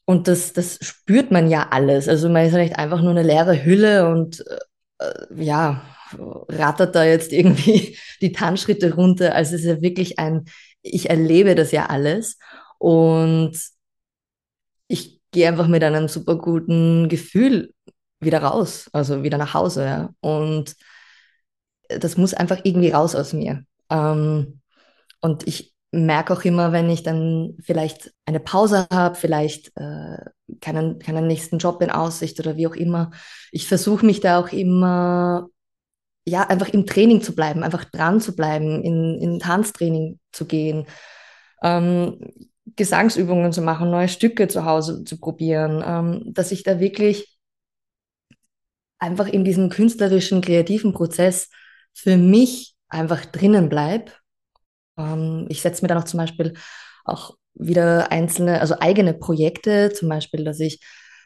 und 0.06 0.28
das, 0.28 0.54
das 0.54 0.78
spürt 0.82 1.32
man 1.32 1.50
ja 1.50 1.70
alles. 1.72 2.08
Also 2.08 2.30
man 2.30 2.46
ist 2.46 2.54
nicht 2.54 2.78
einfach 2.78 3.02
nur 3.02 3.12
eine 3.12 3.24
leere 3.24 3.64
Hülle 3.64 4.10
und 4.10 4.44
äh, 5.00 5.44
ja, 5.44 5.82
rattert 6.50 6.96
da 6.96 7.04
jetzt 7.04 7.32
irgendwie 7.32 7.98
die 8.22 8.32
Tanzschritte 8.32 8.96
runter. 8.96 9.36
Also 9.36 9.56
es 9.56 9.62
ist 9.62 9.68
ja 9.68 9.82
wirklich 9.82 10.20
ein, 10.20 10.46
ich 10.82 11.10
erlebe 11.10 11.56
das 11.56 11.72
ja 11.72 11.88
alles 11.88 12.38
und 12.80 13.58
ich 14.88 15.22
gehe 15.32 15.48
einfach 15.48 15.68
mit 15.68 15.84
einem 15.84 16.08
super 16.08 16.38
guten 16.38 17.08
Gefühl 17.08 17.74
wieder 18.20 18.44
raus, 18.44 18.90
also 18.94 19.24
wieder 19.24 19.38
nach 19.38 19.54
Hause. 19.54 19.86
Ja. 19.86 20.10
Und 20.20 20.76
das 21.90 22.18
muss 22.18 22.34
einfach 22.34 22.60
irgendwie 22.64 22.90
raus 22.90 23.16
aus 23.16 23.34
mir. 23.34 23.64
Ähm, 23.90 24.62
und 25.22 25.48
ich 25.48 25.71
merke 25.92 26.34
auch 26.34 26.44
immer, 26.44 26.72
wenn 26.72 26.90
ich 26.90 27.04
dann 27.04 27.58
vielleicht 27.62 28.14
eine 28.26 28.40
Pause 28.40 28.88
habe, 28.92 29.16
vielleicht 29.16 29.76
äh, 29.76 30.18
keinen, 30.62 31.00
keinen 31.00 31.28
nächsten 31.28 31.58
Job 31.58 31.82
in 31.82 31.92
Aussicht 31.92 32.40
oder 32.40 32.56
wie 32.56 32.68
auch 32.68 32.76
immer, 32.76 33.12
ich 33.52 33.68
versuche 33.68 34.06
mich 34.06 34.22
da 34.22 34.40
auch 34.40 34.50
immer, 34.50 35.48
ja, 36.26 36.44
einfach 36.48 36.70
im 36.70 36.86
Training 36.86 37.22
zu 37.22 37.36
bleiben, 37.36 37.64
einfach 37.64 37.84
dran 37.86 38.22
zu 38.22 38.36
bleiben, 38.36 38.82
in, 38.84 39.20
in 39.20 39.40
Tanztraining 39.40 40.20
zu 40.32 40.46
gehen. 40.46 40.86
Ähm, 41.62 42.20
Gesangsübungen 42.76 43.52
zu 43.52 43.62
machen, 43.62 43.92
neue 43.92 44.08
Stücke 44.08 44.48
zu 44.48 44.66
Hause 44.66 45.04
zu 45.04 45.20
probieren, 45.20 45.84
ähm, 45.86 46.34
dass 46.34 46.52
ich 46.52 46.64
da 46.64 46.80
wirklich 46.80 47.38
einfach 49.00 49.28
in 49.28 49.44
diesem 49.44 49.70
künstlerischen, 49.70 50.42
kreativen 50.42 50.94
Prozess 50.94 51.50
für 51.94 52.18
mich 52.18 52.76
einfach 52.88 53.26
drinnen 53.26 53.68
bleibe. 53.68 54.12
Ähm, 55.02 55.46
ich 55.50 55.62
setze 55.62 55.84
mir 55.84 55.88
dann 55.88 55.98
auch 55.98 56.06
zum 56.06 56.20
Beispiel 56.20 56.54
auch 57.06 57.36
wieder 57.54 58.12
einzelne, 58.12 58.62
also 58.62 58.76
eigene 58.80 59.14
Projekte, 59.14 59.92
zum 59.94 60.10
Beispiel, 60.10 60.44
dass 60.44 60.60
ich, 60.60 60.82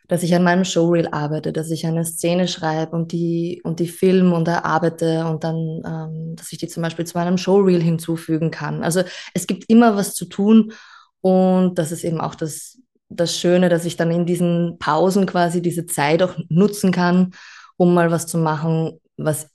dass 0.07 0.23
ich 0.23 0.35
an 0.35 0.43
meinem 0.43 0.65
Showreel 0.65 1.07
arbeite, 1.11 1.53
dass 1.53 1.71
ich 1.71 1.85
eine 1.85 2.05
Szene 2.05 2.47
schreibe 2.47 2.95
und 2.95 3.11
die, 3.11 3.61
und 3.63 3.79
die 3.79 3.87
film 3.87 4.33
und 4.33 4.47
erarbeite 4.47 5.25
und 5.25 5.43
dann, 5.43 5.81
ähm, 5.85 6.35
dass 6.35 6.51
ich 6.51 6.57
die 6.57 6.67
zum 6.67 6.83
Beispiel 6.83 7.05
zu 7.05 7.17
meinem 7.17 7.37
Showreel 7.37 7.81
hinzufügen 7.81 8.51
kann. 8.51 8.83
Also 8.83 9.03
es 9.33 9.47
gibt 9.47 9.65
immer 9.69 9.95
was 9.95 10.13
zu 10.13 10.25
tun 10.25 10.73
und 11.21 11.75
das 11.79 11.91
ist 11.91 12.03
eben 12.03 12.21
auch 12.21 12.35
das, 12.35 12.79
das 13.09 13.37
Schöne, 13.37 13.69
dass 13.69 13.85
ich 13.85 13.97
dann 13.97 14.11
in 14.11 14.25
diesen 14.25 14.77
Pausen 14.79 15.25
quasi 15.25 15.61
diese 15.61 15.85
Zeit 15.85 16.21
auch 16.23 16.35
nutzen 16.49 16.91
kann, 16.91 17.33
um 17.77 17.93
mal 17.93 18.11
was 18.11 18.27
zu 18.27 18.37
machen, 18.37 18.99
was 19.17 19.49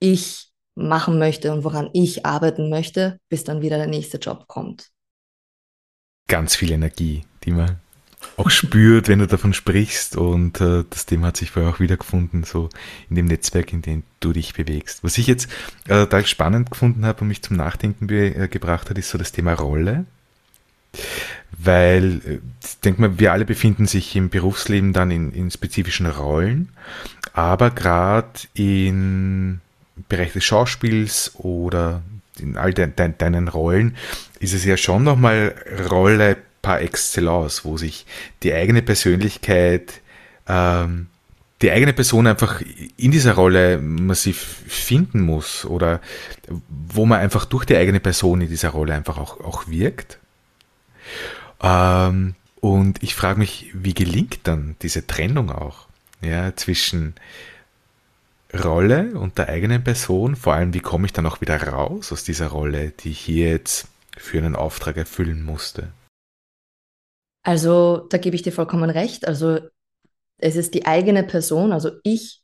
ich 0.00 0.53
machen 0.74 1.18
möchte 1.18 1.52
und 1.52 1.64
woran 1.64 1.90
ich 1.92 2.26
arbeiten 2.26 2.68
möchte, 2.68 3.18
bis 3.28 3.44
dann 3.44 3.62
wieder 3.62 3.78
der 3.78 3.86
nächste 3.86 4.18
Job 4.18 4.48
kommt. 4.48 4.90
Ganz 6.26 6.56
viel 6.56 6.72
Energie, 6.72 7.24
die 7.44 7.52
man 7.52 7.78
auch 8.36 8.50
spürt, 8.50 9.08
wenn 9.08 9.18
du 9.18 9.26
davon 9.26 9.52
sprichst. 9.52 10.16
Und 10.16 10.60
äh, 10.60 10.84
das 10.88 11.06
Thema 11.06 11.28
hat 11.28 11.36
sich 11.36 11.50
vorher 11.50 11.70
auch 11.70 11.80
wiedergefunden, 11.80 12.44
so 12.44 12.68
in 13.08 13.16
dem 13.16 13.26
Netzwerk, 13.26 13.72
in 13.72 13.82
dem 13.82 14.02
du 14.20 14.32
dich 14.32 14.54
bewegst. 14.54 15.04
Was 15.04 15.18
ich 15.18 15.26
jetzt 15.26 15.50
äh, 15.86 16.04
total 16.04 16.26
spannend 16.26 16.70
gefunden 16.70 17.04
habe 17.06 17.20
und 17.20 17.28
mich 17.28 17.42
zum 17.42 17.56
Nachdenken 17.56 18.08
äh, 18.08 18.48
gebracht 18.48 18.90
hat, 18.90 18.98
ist 18.98 19.10
so 19.10 19.18
das 19.18 19.32
Thema 19.32 19.54
Rolle. 19.54 20.06
Weil, 21.56 22.20
äh, 22.24 22.38
ich 22.64 22.80
denke 22.80 23.00
mal, 23.00 23.18
wir 23.18 23.32
alle 23.32 23.44
befinden 23.44 23.86
sich 23.86 24.16
im 24.16 24.30
Berufsleben 24.30 24.92
dann 24.92 25.10
in, 25.10 25.32
in 25.32 25.50
spezifischen 25.50 26.06
Rollen, 26.06 26.70
aber 27.32 27.70
gerade 27.70 28.40
im 28.54 29.60
Bereich 30.08 30.32
des 30.32 30.44
Schauspiels 30.44 31.32
oder 31.36 32.02
in 32.38 32.56
all 32.56 32.74
de, 32.74 32.88
de, 32.88 33.12
deinen 33.16 33.48
Rollen 33.48 33.96
ist 34.40 34.54
es 34.54 34.64
ja 34.64 34.76
schon 34.76 35.04
nochmal 35.04 35.54
Rolle 35.88 36.36
par 36.62 36.80
excellence, 36.80 37.64
wo 37.64 37.76
sich 37.76 38.06
die 38.42 38.52
eigene 38.52 38.82
Persönlichkeit, 38.82 40.00
ähm, 40.48 41.08
die 41.62 41.70
eigene 41.70 41.92
Person 41.92 42.26
einfach 42.26 42.60
in 42.96 43.10
dieser 43.10 43.34
Rolle 43.34 43.78
massiv 43.78 44.62
finden 44.66 45.20
muss 45.20 45.64
oder 45.64 46.00
wo 46.68 47.06
man 47.06 47.20
einfach 47.20 47.44
durch 47.44 47.64
die 47.64 47.76
eigene 47.76 48.00
Person 48.00 48.40
in 48.40 48.48
dieser 48.48 48.70
Rolle 48.70 48.94
einfach 48.94 49.18
auch, 49.18 49.40
auch 49.40 49.68
wirkt. 49.68 50.18
Ähm, 51.62 52.34
und 52.60 53.02
ich 53.02 53.14
frage 53.14 53.38
mich, 53.38 53.70
wie 53.74 53.94
gelingt 53.94 54.40
dann 54.44 54.76
diese 54.82 55.06
Trennung 55.06 55.50
auch 55.50 55.86
ja, 56.22 56.56
zwischen 56.56 57.14
Rolle 58.62 59.18
und 59.18 59.38
der 59.38 59.48
eigenen 59.48 59.82
Person? 59.82 60.36
Vor 60.36 60.54
allem, 60.54 60.74
wie 60.74 60.80
komme 60.80 61.06
ich 61.06 61.12
dann 61.12 61.26
auch 61.26 61.40
wieder 61.40 61.60
raus 61.62 62.12
aus 62.12 62.24
dieser 62.24 62.48
Rolle, 62.48 62.90
die 62.90 63.10
ich 63.10 63.20
hier 63.20 63.50
jetzt 63.50 63.88
für 64.16 64.38
einen 64.38 64.56
Auftrag 64.56 64.96
erfüllen 64.96 65.42
musste? 65.42 65.92
Also, 67.42 68.06
da 68.08 68.18
gebe 68.18 68.36
ich 68.36 68.42
dir 68.42 68.52
vollkommen 68.52 68.90
recht. 68.90 69.26
Also, 69.26 69.60
es 70.38 70.56
ist 70.56 70.74
die 70.74 70.86
eigene 70.86 71.24
Person. 71.24 71.72
Also, 71.72 71.90
ich 72.02 72.42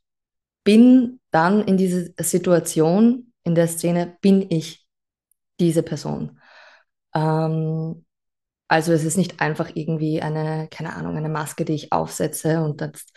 bin 0.64 1.20
dann 1.30 1.64
in 1.64 1.76
dieser 1.76 2.10
Situation, 2.18 3.32
in 3.44 3.54
der 3.54 3.68
Szene, 3.68 4.18
bin 4.20 4.50
ich 4.50 4.86
diese 5.58 5.82
Person. 5.82 6.38
Ähm, 7.14 8.04
also, 8.68 8.92
es 8.92 9.04
ist 9.04 9.16
nicht 9.16 9.40
einfach 9.40 9.70
irgendwie 9.74 10.20
eine, 10.20 10.68
keine 10.70 10.94
Ahnung, 10.94 11.16
eine 11.16 11.30
Maske, 11.30 11.64
die 11.64 11.74
ich 11.74 11.92
aufsetze 11.92 12.62
und 12.62 12.80
jetzt 12.80 13.16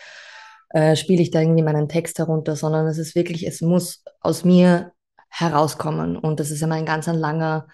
äh, 0.73 0.95
spiele 0.95 1.21
ich 1.21 1.31
da 1.31 1.39
irgendwie 1.39 1.63
meinen 1.63 1.87
Text 1.87 2.19
herunter, 2.19 2.55
sondern 2.55 2.87
es 2.87 2.97
ist 2.97 3.15
wirklich, 3.15 3.47
es 3.47 3.61
muss 3.61 4.03
aus 4.19 4.43
mir 4.43 4.91
herauskommen. 5.29 6.17
Und 6.17 6.39
das 6.39 6.51
ist 6.51 6.61
immer 6.61 6.75
ein 6.75 6.85
ganz 6.85 7.07
ein 7.07 7.15
langer 7.15 7.67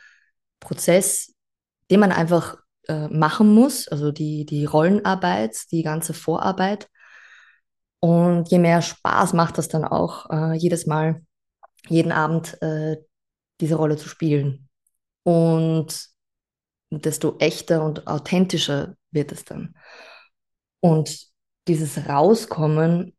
Prozess, 0.59 1.33
den 1.89 2.01
man 2.01 2.11
einfach 2.11 2.57
äh, 2.87 3.07
machen 3.07 3.53
muss, 3.53 3.87
also 3.87 4.11
die, 4.11 4.45
die 4.45 4.65
Rollenarbeit, 4.65 5.71
die 5.71 5.81
ganze 5.83 6.13
Vorarbeit. 6.13 6.89
Und 8.01 8.49
je 8.49 8.59
mehr 8.59 8.81
Spaß 8.81 9.33
macht 9.33 9.57
das 9.57 9.67
dann 9.69 9.85
auch, 9.85 10.29
äh, 10.29 10.53
jedes 10.55 10.85
Mal, 10.85 11.21
jeden 11.87 12.11
Abend 12.11 12.61
äh, 12.61 12.97
diese 13.61 13.75
Rolle 13.75 13.97
zu 13.97 14.09
spielen. 14.09 14.69
Und 15.23 16.07
desto 16.91 17.37
echter 17.39 17.83
und 17.83 18.07
authentischer 18.07 18.95
wird 19.11 19.31
es 19.31 19.45
dann. 19.45 19.75
Und 20.81 21.28
dieses 21.69 22.09
Rauskommen, 22.09 23.13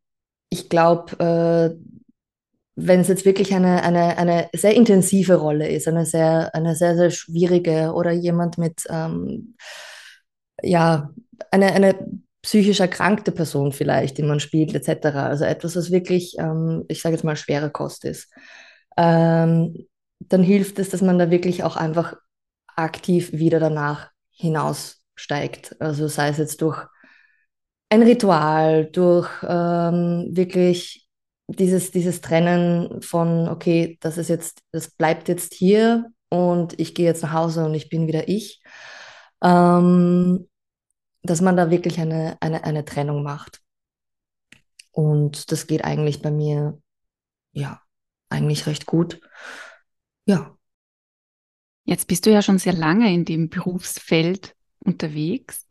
ich 0.49 0.69
glaube, 0.69 1.17
äh, 1.19 1.75
wenn 2.75 2.99
es 2.99 3.07
jetzt 3.07 3.25
wirklich 3.25 3.53
eine, 3.53 3.83
eine, 3.83 4.17
eine 4.17 4.49
sehr 4.53 4.75
intensive 4.75 5.35
Rolle 5.35 5.67
ist, 5.67 5.87
eine 5.87 6.05
sehr, 6.05 6.53
eine 6.53 6.75
sehr, 6.75 6.95
sehr 6.95 7.09
schwierige 7.09 7.93
oder 7.93 8.11
jemand 8.11 8.57
mit, 8.57 8.83
ähm, 8.89 9.55
ja, 10.61 11.09
eine, 11.51 11.73
eine 11.73 11.95
psychisch 12.41 12.79
erkrankte 12.79 13.31
Person 13.31 13.71
vielleicht, 13.71 14.17
die 14.17 14.23
man 14.23 14.39
spielt, 14.39 14.73
etc. 14.73 15.07
Also 15.15 15.45
etwas, 15.45 15.75
was 15.75 15.91
wirklich, 15.91 16.35
ähm, 16.39 16.85
ich 16.87 17.01
sage 17.01 17.15
jetzt 17.15 17.23
mal, 17.23 17.35
schwere 17.35 17.69
Kost 17.69 18.05
ist. 18.05 18.31
Ähm, 18.97 19.87
dann 20.19 20.43
hilft 20.43 20.79
es, 20.79 20.89
dass 20.89 21.01
man 21.01 21.19
da 21.19 21.29
wirklich 21.31 21.63
auch 21.63 21.75
einfach 21.75 22.15
aktiv 22.75 23.31
wieder 23.33 23.59
danach 23.59 24.11
hinaussteigt. 24.31 25.75
Also 25.79 26.07
sei 26.07 26.29
es 26.29 26.37
jetzt 26.37 26.61
durch 26.61 26.85
ein 27.91 28.03
Ritual, 28.03 28.85
durch 28.85 29.29
ähm, 29.43 30.29
wirklich 30.31 31.09
dieses, 31.47 31.91
dieses 31.91 32.21
Trennen 32.21 33.01
von, 33.01 33.49
okay, 33.49 33.97
das 33.99 34.17
ist 34.17 34.29
jetzt, 34.29 34.61
das 34.71 34.91
bleibt 34.91 35.27
jetzt 35.27 35.53
hier 35.53 36.05
und 36.29 36.79
ich 36.79 36.95
gehe 36.95 37.05
jetzt 37.05 37.21
nach 37.21 37.33
Hause 37.33 37.65
und 37.65 37.73
ich 37.73 37.89
bin 37.89 38.07
wieder 38.07 38.29
ich. 38.29 38.61
Ähm, 39.43 40.47
dass 41.23 41.41
man 41.41 41.57
da 41.57 41.69
wirklich 41.69 41.99
eine, 41.99 42.37
eine, 42.39 42.63
eine 42.63 42.85
Trennung 42.85 43.23
macht. 43.23 43.59
Und 44.91 45.51
das 45.51 45.67
geht 45.67 45.83
eigentlich 45.83 46.21
bei 46.21 46.31
mir, 46.31 46.81
ja, 47.51 47.81
eigentlich 48.29 48.67
recht 48.67 48.85
gut. 48.85 49.19
Ja. 50.25 50.57
Jetzt 51.83 52.07
bist 52.07 52.25
du 52.25 52.31
ja 52.31 52.41
schon 52.41 52.57
sehr 52.57 52.73
lange 52.73 53.13
in 53.13 53.25
dem 53.25 53.49
Berufsfeld 53.49 54.55
unterwegs. 54.79 55.67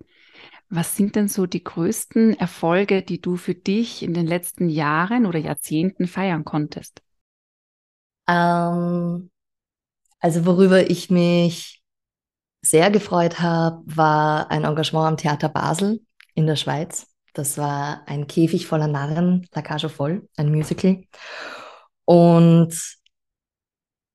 Was 0.73 0.97
sind 0.97 1.17
denn 1.17 1.27
so 1.27 1.47
die 1.47 1.65
größten 1.65 2.39
Erfolge, 2.39 3.03
die 3.03 3.21
du 3.21 3.37
für 3.37 3.55
dich 3.57 4.05
in 4.05 4.15
den 4.15 4.27
letzten 4.27 4.69
Jahren 4.69 5.27
oder 5.27 5.41
Jahrzehnten 5.41 6.07
feiern 6.07 6.45
konntest? 6.45 7.03
Ähm, 8.29 9.31
also 10.21 10.47
worüber 10.47 10.89
ich 10.89 11.11
mich 11.11 11.83
sehr 12.63 12.93
gefreut 12.93 13.41
habe, 13.41 13.83
war 13.85 14.51
ein 14.53 14.63
Engagement 14.63 15.09
am 15.09 15.17
Theater 15.17 15.49
Basel 15.49 16.03
in 16.35 16.47
der 16.47 16.57
Schweiz. 16.57 17.09
Das 17.33 17.59
war 17.59 18.07
ein 18.07 18.29
Käfig 18.29 18.69
voller 18.69 18.87
Narren, 18.87 19.49
La 19.53 19.79
voll, 19.89 20.29
ein 20.37 20.53
Musical. 20.53 21.03
Und 22.05 22.99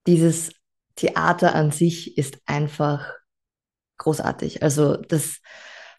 dieses 0.07 0.53
Theater 0.95 1.53
an 1.55 1.71
sich 1.71 2.17
ist 2.17 2.37
einfach 2.45 3.11
großartig. 3.97 4.63
Also 4.63 4.95
das, 4.95 5.41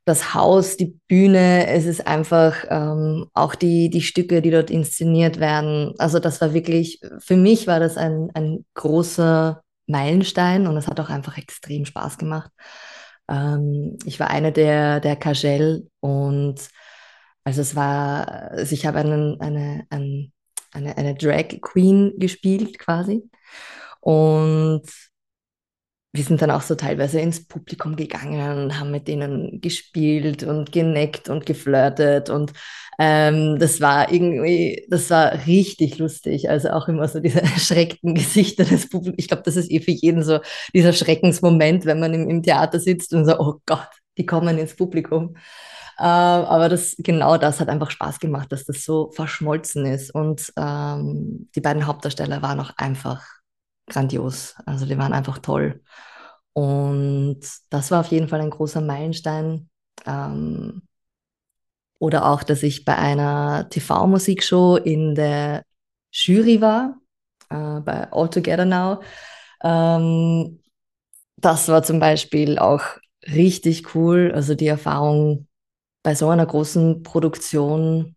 das 0.07 0.35
Haus, 0.35 0.77
die 0.77 0.99
Bühne, 1.09 1.66
es 1.66 1.85
ist 1.85 2.07
einfach 2.07 2.64
ähm, 2.71 3.27
auch 3.35 3.57
die, 3.57 3.90
die 3.90 4.03
Stücke, 4.03 4.40
die 4.40 4.53
dort 4.53 4.71
inszeniert 4.71 5.40
werden. 5.40 5.95
Also 5.99 6.21
das 6.21 6.40
war 6.40 6.55
wirklich, 6.55 7.01
für 7.19 7.37
mich 7.37 7.66
war 7.66 7.81
das 7.81 7.97
ein, 7.97 8.31
ein 8.35 8.64
großer 8.75 9.62
Meilenstein 9.88 10.69
und 10.69 10.77
es 10.77 10.87
hat 10.87 11.01
auch 11.01 11.11
einfach 11.11 11.37
extrem 11.38 11.85
Spaß 11.85 12.19
gemacht. 12.19 12.53
Ähm, 13.29 13.99
ich 14.05 14.21
war 14.21 14.31
eine 14.31 14.53
der, 14.53 15.01
der 15.01 15.16
Kagel 15.16 15.88
und 15.99 16.61
also 17.42 17.61
es 17.61 17.75
war, 17.75 18.29
also 18.53 18.73
ich 18.75 18.87
habe 18.87 18.99
einen, 19.01 19.40
eine, 19.40 19.87
eine, 19.90 20.31
eine, 20.73 20.97
eine 20.97 21.14
Drag 21.16 21.49
Queen 21.61 22.14
gespielt 22.16 22.79
quasi. 22.79 23.29
Und 24.01 24.83
wir 26.16 26.24
sind 26.24 26.42
dann 26.42 26.50
auch 26.50 26.62
so 26.62 26.74
teilweise 26.74 27.20
ins 27.20 27.46
Publikum 27.46 27.96
gegangen 27.96 28.64
und 28.64 28.81
haben 28.81 28.90
mit 28.90 29.09
denen 29.09 29.61
gespielt 29.61 30.42
und 30.42 30.72
geneckt 30.72 31.29
und 31.29 31.46
geflirtet 31.46 32.31
und 32.31 32.52
ähm, 32.98 33.59
das 33.59 33.81
war 33.81 34.11
irgendwie, 34.11 34.87
das 34.88 35.11
war 35.11 35.46
richtig 35.46 35.98
lustig. 35.98 36.48
Also 36.48 36.70
auch 36.70 36.88
immer 36.88 37.09
so 37.09 37.20
diese 37.20 37.42
erschreckten 37.42 38.14
Gesichter 38.14 38.64
des 38.64 38.88
Publikums. 38.88 39.18
Ich 39.18 39.29
glaube, 39.29 39.42
das 39.44 39.57
ist 39.57 39.70
eh 39.70 39.81
für 39.81 39.90
jeden 39.90 40.22
so 40.22 40.40
dieser 40.74 40.92
Schreckensmoment, 40.92 41.85
wenn 41.85 42.00
man 42.00 42.14
im, 42.14 42.29
im 42.31 42.42
Theater 42.42 42.81
sitzt 42.81 43.12
und 43.12 43.26
so, 43.26 43.38
oh 43.38 43.55
Gott, 43.66 43.88
die 44.16 44.26
kommen 44.26 44.59
ins 44.59 44.76
Publikum. 44.76 45.37
Ähm, 45.98 46.05
aber 46.05 46.68
das, 46.68 46.94
genau 46.98 47.38
das 47.38 47.61
hat 47.61 47.68
einfach 47.68 47.90
Spaß 47.90 48.18
gemacht, 48.20 48.52
dass 48.52 48.64
das 48.64 48.85
so 48.85 49.11
verschmolzen 49.12 49.87
ist. 49.87 50.14
Und 50.14 50.52
ähm, 50.57 51.48
die 51.55 51.61
beiden 51.61 51.87
Hauptdarsteller 51.87 52.42
waren 52.42 52.61
auch 52.61 52.72
einfach 52.76 53.24
grandios. 53.87 54.55
Also 54.66 54.87
die 54.87 54.99
waren 54.99 55.12
einfach 55.12 55.38
toll. 55.38 55.83
Und 56.53 57.40
das 57.70 57.90
war 57.90 58.01
auf 58.01 58.09
jeden 58.09 58.29
Fall 58.29 58.40
ein 58.40 58.51
großer 58.51 58.81
Meilenstein. 58.81 59.68
Ähm, 60.07 60.83
oder 61.99 62.27
auch, 62.27 62.42
dass 62.42 62.62
ich 62.62 62.85
bei 62.85 62.96
einer 62.96 63.68
TV-Musikshow 63.70 64.77
in 64.77 65.14
der 65.14 65.64
Jury 66.12 66.61
war, 66.61 66.99
äh, 67.51 67.81
bei 67.81 68.12
All 68.12 68.29
Together 68.31 68.64
Now. 68.64 69.03
Ähm, 69.62 70.62
das 71.37 71.68
war 71.68 71.83
zum 71.83 72.01
Beispiel 72.01 72.59
auch 72.59 72.83
richtig 73.27 73.94
cool. 73.94 74.33
Also 74.35 74.55
die 74.55 74.66
Erfahrung 74.66 75.49
bei 76.03 76.14
so 76.14 76.29
einer 76.29 76.46
großen 76.46 77.03
Produktion 77.03 78.16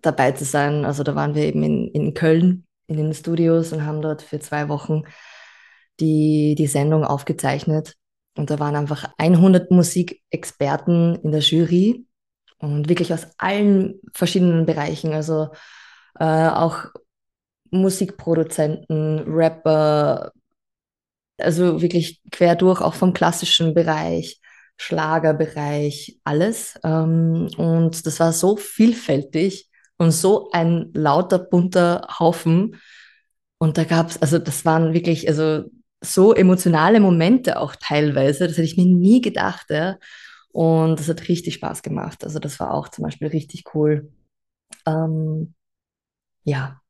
dabei 0.00 0.32
zu 0.32 0.44
sein. 0.44 0.84
Also 0.84 1.02
da 1.02 1.14
waren 1.14 1.34
wir 1.34 1.44
eben 1.44 1.62
in, 1.62 1.88
in 1.88 2.14
Köln 2.14 2.63
in 2.86 2.96
den 2.96 3.14
Studios 3.14 3.72
und 3.72 3.84
haben 3.84 4.02
dort 4.02 4.22
für 4.22 4.40
zwei 4.40 4.68
Wochen 4.68 5.02
die, 6.00 6.54
die 6.56 6.66
Sendung 6.66 7.04
aufgezeichnet. 7.04 7.94
Und 8.36 8.50
da 8.50 8.58
waren 8.58 8.76
einfach 8.76 9.12
100 9.18 9.70
Musikexperten 9.70 11.16
in 11.22 11.30
der 11.30 11.40
Jury 11.40 12.06
und 12.58 12.88
wirklich 12.88 13.12
aus 13.12 13.28
allen 13.38 14.00
verschiedenen 14.12 14.66
Bereichen, 14.66 15.12
also 15.12 15.50
äh, 16.18 16.48
auch 16.48 16.86
Musikproduzenten, 17.70 19.24
Rapper, 19.26 20.32
also 21.38 21.82
wirklich 21.82 22.22
quer 22.30 22.56
durch, 22.56 22.80
auch 22.80 22.94
vom 22.94 23.12
klassischen 23.12 23.74
Bereich, 23.74 24.40
Schlagerbereich, 24.76 26.18
alles. 26.24 26.78
Ähm, 26.84 27.48
und 27.56 28.06
das 28.06 28.20
war 28.20 28.32
so 28.32 28.56
vielfältig 28.56 29.70
und 29.98 30.10
so 30.10 30.50
ein 30.52 30.90
lauter, 30.94 31.38
bunter 31.38 32.06
Haufen. 32.18 32.80
Und 33.58 33.78
da 33.78 33.84
gab 33.84 34.10
es, 34.10 34.20
also 34.20 34.38
das 34.38 34.64
waren 34.64 34.92
wirklich, 34.92 35.28
also 35.28 35.64
so 36.02 36.34
emotionale 36.34 37.00
Momente 37.00 37.58
auch 37.58 37.76
teilweise, 37.76 38.46
das 38.46 38.56
hätte 38.56 38.66
ich 38.66 38.76
mir 38.76 38.86
nie 38.86 39.20
gedacht, 39.20 39.66
ja. 39.70 39.98
Und 40.52 41.00
das 41.00 41.08
hat 41.08 41.28
richtig 41.28 41.54
Spaß 41.54 41.82
gemacht. 41.82 42.22
Also 42.22 42.38
das 42.38 42.60
war 42.60 42.72
auch 42.72 42.88
zum 42.88 43.02
Beispiel 43.04 43.28
richtig 43.28 43.64
cool. 43.74 44.12
Ähm, 44.86 45.54
ja. 46.44 46.80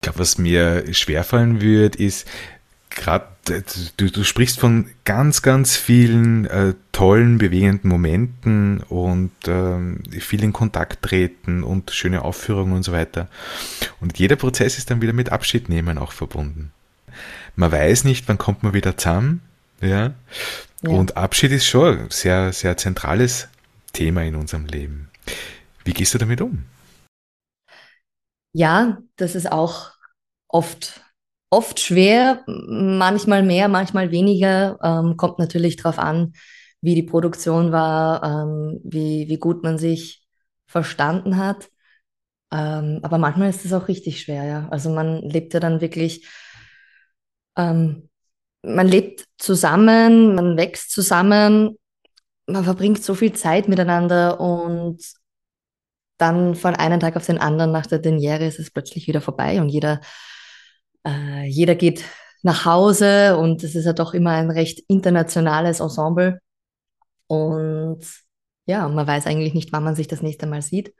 Ich 0.00 0.02
glaube, 0.02 0.18
was 0.18 0.38
mir 0.38 0.92
schwerfallen 0.92 1.60
wird, 1.60 1.96
ist, 1.96 2.26
gerade 2.96 3.28
du, 3.96 4.10
du 4.10 4.24
sprichst 4.24 4.58
von 4.58 4.90
ganz, 5.04 5.42
ganz 5.42 5.76
vielen 5.76 6.46
äh, 6.46 6.74
tollen, 6.90 7.38
bewegenden 7.38 7.88
Momenten 7.88 8.82
und 8.82 9.30
ähm, 9.46 10.02
viel 10.10 10.42
in 10.42 10.52
Kontakt 10.52 11.02
treten 11.02 11.62
und 11.62 11.92
schöne 11.92 12.22
Aufführungen 12.22 12.74
und 12.74 12.82
so 12.82 12.92
weiter. 12.92 13.28
Und 14.00 14.18
jeder 14.18 14.36
Prozess 14.36 14.78
ist 14.78 14.90
dann 14.90 15.02
wieder 15.02 15.12
mit 15.12 15.30
Abschied 15.30 15.68
nehmen 15.68 15.98
auch 15.98 16.12
verbunden. 16.12 16.72
Man 17.54 17.70
weiß 17.70 18.04
nicht, 18.04 18.28
wann 18.28 18.38
kommt 18.38 18.62
man 18.62 18.74
wieder 18.74 18.96
zusammen. 18.96 19.42
Ja. 19.80 20.14
ja. 20.82 20.90
Und 20.90 21.16
Abschied 21.16 21.52
ist 21.52 21.66
schon 21.66 21.98
ein 21.98 22.10
sehr, 22.10 22.52
sehr 22.52 22.76
zentrales 22.76 23.48
Thema 23.92 24.24
in 24.24 24.34
unserem 24.34 24.66
Leben. 24.66 25.08
Wie 25.84 25.92
gehst 25.92 26.14
du 26.14 26.18
damit 26.18 26.40
um? 26.40 26.64
Ja, 28.52 28.98
das 29.16 29.34
ist 29.34 29.52
auch 29.52 29.92
oft, 30.48 31.02
oft 31.50 31.80
schwer, 31.80 32.42
manchmal 32.46 33.42
mehr, 33.42 33.68
manchmal 33.68 34.10
weniger. 34.10 34.78
Ähm, 34.82 35.16
kommt 35.16 35.38
natürlich 35.38 35.76
darauf 35.76 35.98
an, 35.98 36.32
wie 36.80 36.94
die 36.94 37.02
Produktion 37.02 37.72
war, 37.72 38.22
ähm, 38.22 38.80
wie, 38.84 39.28
wie 39.28 39.38
gut 39.38 39.62
man 39.62 39.78
sich 39.78 40.26
verstanden 40.66 41.36
hat. 41.36 41.68
Ähm, 42.52 43.00
aber 43.02 43.18
manchmal 43.18 43.50
ist 43.50 43.64
es 43.64 43.72
auch 43.72 43.88
richtig 43.88 44.20
schwer, 44.20 44.44
ja. 44.44 44.68
Also 44.70 44.90
man 44.90 45.22
lebt 45.22 45.54
ja 45.54 45.60
dann 45.60 45.80
wirklich 45.80 46.26
ähm, 47.56 48.08
man 48.62 48.88
lebt 48.88 49.24
zusammen, 49.38 50.34
man 50.34 50.56
wächst 50.56 50.90
zusammen, 50.90 51.76
man 52.46 52.64
verbringt 52.64 53.02
so 53.02 53.14
viel 53.14 53.32
Zeit 53.32 53.68
miteinander 53.68 54.40
und 54.40 55.00
dann 56.18 56.54
von 56.54 56.74
einem 56.74 57.00
Tag 57.00 57.16
auf 57.16 57.26
den 57.26 57.38
anderen 57.38 57.72
nach 57.72 57.86
der 57.86 57.98
Deniere 57.98 58.46
ist 58.46 58.58
es 58.58 58.70
plötzlich 58.70 59.06
wieder 59.06 59.20
vorbei 59.20 59.60
und 59.60 59.68
jeder, 59.68 60.00
äh, 61.06 61.44
jeder 61.46 61.74
geht 61.74 62.04
nach 62.42 62.64
Hause 62.64 63.36
und 63.38 63.62
es 63.64 63.74
ist 63.74 63.86
ja 63.86 63.92
doch 63.92 64.14
immer 64.14 64.32
ein 64.32 64.50
recht 64.50 64.80
internationales 64.88 65.80
Ensemble. 65.80 66.40
Und 67.26 68.00
ja, 68.66 68.88
man 68.88 69.06
weiß 69.06 69.26
eigentlich 69.26 69.54
nicht, 69.54 69.72
wann 69.72 69.84
man 69.84 69.96
sich 69.96 70.08
das 70.08 70.22
nächste 70.22 70.46
Mal 70.46 70.62
sieht. 70.62 70.94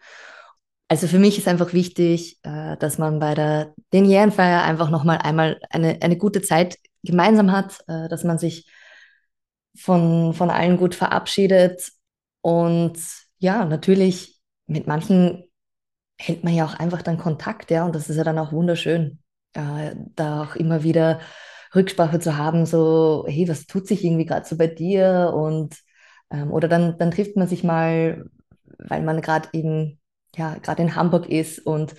Also 0.89 1.09
für 1.09 1.19
mich 1.19 1.39
ist 1.39 1.49
einfach 1.49 1.73
wichtig, 1.73 2.39
äh, 2.45 2.77
dass 2.77 2.99
man 2.99 3.19
bei 3.19 3.35
der 3.35 3.75
Denierenfeier 3.93 4.63
einfach 4.63 4.91
nochmal 4.91 5.19
einmal 5.19 5.61
eine, 5.71 6.01
eine 6.01 6.17
gute 6.17 6.43
Zeit 6.43 6.79
gemeinsam 7.03 7.53
hat, 7.53 7.81
äh, 7.89 8.09
dass 8.09 8.25
man 8.25 8.39
sich 8.39 8.69
von, 9.77 10.33
von 10.35 10.51
allen 10.51 10.77
gut 10.77 10.95
verabschiedet. 10.95 11.91
Und 12.41 12.99
ja, 13.39 13.65
natürlich, 13.65 14.41
mit 14.67 14.87
manchen 14.87 15.45
hält 16.19 16.45
man 16.45 16.55
ja 16.55 16.65
auch 16.65 16.75
einfach 16.75 17.03
dann 17.03 17.19
Kontakt, 17.19 17.71
ja, 17.71 17.85
und 17.85 17.95
das 17.95 18.09
ist 18.09 18.17
ja 18.17 18.25
dann 18.25 18.39
auch 18.39 18.53
wunderschön, 18.53 19.19
äh, 19.57 19.95
da 20.15 20.43
auch 20.45 20.57
immer 20.57 20.83
wieder 20.83 21.21
Rücksprache 21.75 22.21
zu 22.21 22.37
haben, 22.37 22.67
so, 22.67 23.25
hey, 23.29 23.49
was 23.49 23.67
tut 23.67 23.87
sich 23.87 24.05
irgendwie 24.05 24.27
gerade 24.27 24.47
so 24.47 24.57
bei 24.57 24.67
dir? 24.67 25.33
Und 25.35 25.77
ähm, 26.31 26.53
oder 26.53 26.69
dann, 26.69 26.99
dann 26.99 27.11
trifft 27.11 27.37
man 27.37 27.49
sich 27.49 27.65
mal, 27.65 28.27
weil 28.79 29.03
man 29.03 29.21
gerade 29.21 29.49
eben, 29.53 30.01
ja, 30.37 30.57
gerade 30.57 30.83
in 30.83 30.97
Hamburg 30.97 31.29
ist 31.29 31.59
und 31.61 31.95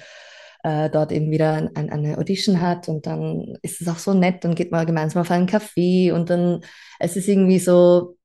äh, 0.64 0.90
dort 0.90 1.12
eben 1.12 1.32
wieder 1.32 1.72
ein, 1.76 1.90
eine 1.90 2.18
Audition 2.18 2.62
hat 2.62 2.90
und 2.90 3.06
dann 3.06 3.58
ist 3.62 3.82
es 3.82 3.88
auch 3.88 4.00
so 4.00 4.14
nett, 4.14 4.44
dann 4.44 4.56
geht 4.56 4.72
man 4.72 4.86
gemeinsam 4.86 5.22
auf 5.22 5.32
einen 5.32 5.48
Kaffee 5.48 6.12
und 6.12 6.30
dann, 6.30 6.62
es 7.00 7.16
ist 7.16 7.28
irgendwie 7.28 7.60
so, 7.60 8.18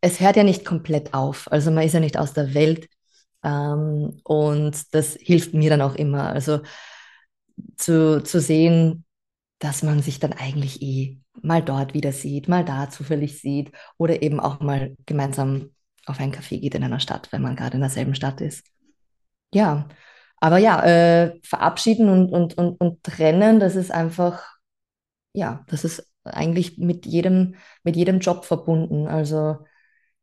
es 0.00 0.20
hört 0.20 0.36
ja 0.36 0.44
nicht 0.44 0.64
komplett 0.64 1.14
auf, 1.14 1.50
also 1.52 1.70
man 1.70 1.84
ist 1.84 1.92
ja 1.94 2.00
nicht 2.00 2.16
aus 2.18 2.32
der 2.32 2.54
Welt. 2.54 2.88
Ähm, 3.44 4.20
und 4.24 4.94
das 4.94 5.14
hilft 5.14 5.54
mir 5.54 5.70
dann 5.70 5.80
auch 5.80 5.94
immer, 5.94 6.28
also 6.30 6.60
zu, 7.76 8.22
zu 8.22 8.40
sehen, 8.40 9.04
dass 9.58 9.82
man 9.82 10.00
sich 10.02 10.20
dann 10.20 10.32
eigentlich 10.32 10.82
eh 10.82 11.18
mal 11.42 11.62
dort 11.62 11.94
wieder 11.94 12.12
sieht, 12.12 12.48
mal 12.48 12.64
da 12.64 12.90
zufällig 12.90 13.40
sieht 13.40 13.72
oder 13.98 14.22
eben 14.22 14.40
auch 14.40 14.60
mal 14.60 14.96
gemeinsam 15.06 15.70
auf 16.06 16.18
einen 16.20 16.32
Kaffee 16.32 16.58
geht 16.58 16.74
in 16.74 16.84
einer 16.84 17.00
Stadt, 17.00 17.28
wenn 17.32 17.42
man 17.42 17.56
gerade 17.56 17.74
in 17.74 17.80
derselben 17.80 18.14
Stadt 18.14 18.40
ist. 18.40 18.66
Ja, 19.52 19.88
aber 20.40 20.58
ja, 20.58 20.82
äh, 20.84 21.40
verabschieden 21.42 22.08
und, 22.08 22.30
und, 22.32 22.56
und, 22.56 22.80
und 22.80 23.02
trennen, 23.04 23.60
das 23.60 23.76
ist 23.76 23.90
einfach, 23.90 24.42
ja, 25.34 25.64
das 25.68 25.84
ist 25.84 26.10
eigentlich 26.24 26.78
mit 26.78 27.06
jedem, 27.06 27.56
mit 27.84 27.96
jedem 27.96 28.20
Job 28.20 28.44
verbunden. 28.44 29.06
Also 29.06 29.58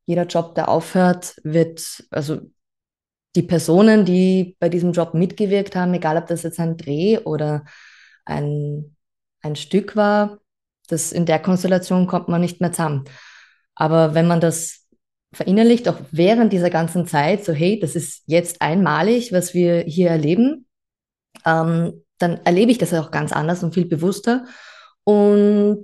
jeder 0.05 0.25
Job, 0.25 0.55
der 0.55 0.69
aufhört, 0.69 1.35
wird, 1.43 2.05
also 2.11 2.41
die 3.37 3.43
Personen, 3.43 4.03
die 4.03 4.57
bei 4.59 4.67
diesem 4.67 4.93
Job 4.93 5.13
mitgewirkt 5.13 5.75
haben, 5.75 5.93
egal 5.93 6.17
ob 6.17 6.25
das 6.25 6.41
jetzt 6.41 6.59
ein 6.59 6.75
Dreh 6.75 7.19
oder 7.19 7.65
ein, 8.25 8.95
ein 9.43 9.55
Stück 9.55 9.95
war, 9.95 10.39
das 10.87 11.11
in 11.11 11.27
der 11.27 11.39
Konstellation 11.39 12.07
kommt 12.07 12.29
man 12.29 12.41
nicht 12.41 12.61
mehr 12.61 12.71
zusammen. 12.71 13.05
Aber 13.75 14.15
wenn 14.15 14.25
man 14.25 14.41
das 14.41 14.87
verinnerlicht, 15.31 15.87
auch 15.87 15.99
während 16.11 16.51
dieser 16.51 16.71
ganzen 16.71 17.05
Zeit, 17.05 17.45
so 17.45 17.53
hey, 17.53 17.79
das 17.79 17.95
ist 17.95 18.23
jetzt 18.25 18.59
einmalig, 18.59 19.31
was 19.31 19.53
wir 19.53 19.81
hier 19.81 20.09
erleben, 20.09 20.65
ähm, 21.45 22.03
dann 22.17 22.37
erlebe 22.43 22.71
ich 22.71 22.79
das 22.79 22.91
auch 22.95 23.11
ganz 23.11 23.31
anders 23.31 23.61
und 23.61 23.75
viel 23.75 23.85
bewusster. 23.85 24.45
Und 25.03 25.83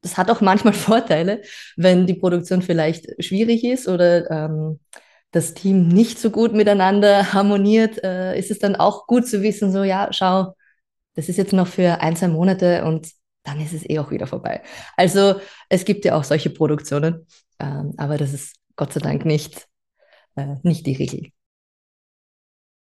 das 0.00 0.16
hat 0.16 0.30
auch 0.30 0.40
manchmal 0.40 0.72
Vorteile, 0.72 1.42
wenn 1.76 2.06
die 2.06 2.14
Produktion 2.14 2.62
vielleicht 2.62 3.22
schwierig 3.22 3.64
ist 3.64 3.86
oder 3.86 4.30
ähm, 4.30 4.80
das 5.34 5.52
Team 5.52 5.88
nicht 5.88 6.20
so 6.20 6.30
gut 6.30 6.52
miteinander 6.52 7.32
harmoniert, 7.32 8.02
äh, 8.04 8.38
ist 8.38 8.52
es 8.52 8.60
dann 8.60 8.76
auch 8.76 9.08
gut 9.08 9.26
zu 9.26 9.42
wissen, 9.42 9.72
so 9.72 9.82
ja, 9.82 10.08
schau, 10.12 10.54
das 11.14 11.28
ist 11.28 11.38
jetzt 11.38 11.52
noch 11.52 11.66
für 11.66 12.00
ein, 12.00 12.14
zwei 12.14 12.28
Monate 12.28 12.84
und 12.84 13.10
dann 13.42 13.60
ist 13.60 13.72
es 13.72 13.88
eh 13.88 13.98
auch 13.98 14.12
wieder 14.12 14.28
vorbei. 14.28 14.62
Also 14.96 15.40
es 15.68 15.84
gibt 15.84 16.04
ja 16.04 16.14
auch 16.14 16.22
solche 16.22 16.50
Produktionen, 16.50 17.26
ähm, 17.58 17.94
aber 17.96 18.16
das 18.16 18.32
ist 18.32 18.56
Gott 18.76 18.92
sei 18.92 19.00
Dank 19.00 19.24
nicht, 19.24 19.66
äh, 20.36 20.54
nicht 20.62 20.86
die 20.86 20.94
Regel. 20.94 21.30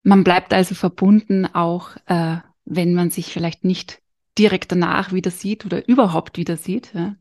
Man 0.03 0.23
bleibt 0.23 0.53
also 0.53 0.75
verbunden, 0.75 1.47
auch 1.47 1.95
äh, 2.05 2.37
wenn 2.65 2.93
man 2.93 3.09
sich 3.09 3.33
vielleicht 3.33 3.63
nicht 3.63 3.99
direkt 4.37 4.71
danach 4.71 5.11
wieder 5.11 5.31
sieht 5.31 5.65
oder 5.65 5.87
überhaupt 5.87 6.37
wieder 6.37 6.57
sieht. 6.57 6.93
Ja, 6.93 7.15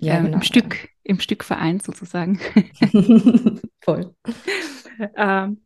ja 0.00 0.16
ähm, 0.16 0.24
genau, 0.26 0.36
im 0.36 0.42
Stück. 0.42 0.90
Im 1.04 1.20
Stück 1.20 1.44
vereint 1.44 1.82
sozusagen. 1.82 2.40
Voll. 3.80 4.14
ähm, 5.16 5.62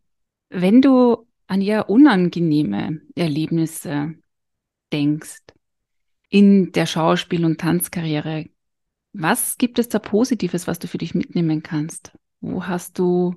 wenn 0.51 0.83
du 0.83 1.27
an 1.47 1.63
eher 1.63 1.89
unangenehme 1.89 3.01
Erlebnisse 3.15 4.15
denkst 4.93 5.43
in 6.29 6.73
der 6.73 6.87
Schauspiel- 6.87 7.45
und 7.45 7.61
Tanzkarriere, 7.61 8.47
was 9.13 9.57
gibt 9.57 9.79
es 9.79 9.89
da 9.89 9.99
Positives, 9.99 10.67
was 10.67 10.79
du 10.79 10.87
für 10.87 10.99
dich 10.99 11.15
mitnehmen 11.15 11.63
kannst? 11.63 12.13
Wo 12.41 12.67
hast 12.67 12.99
du 12.99 13.37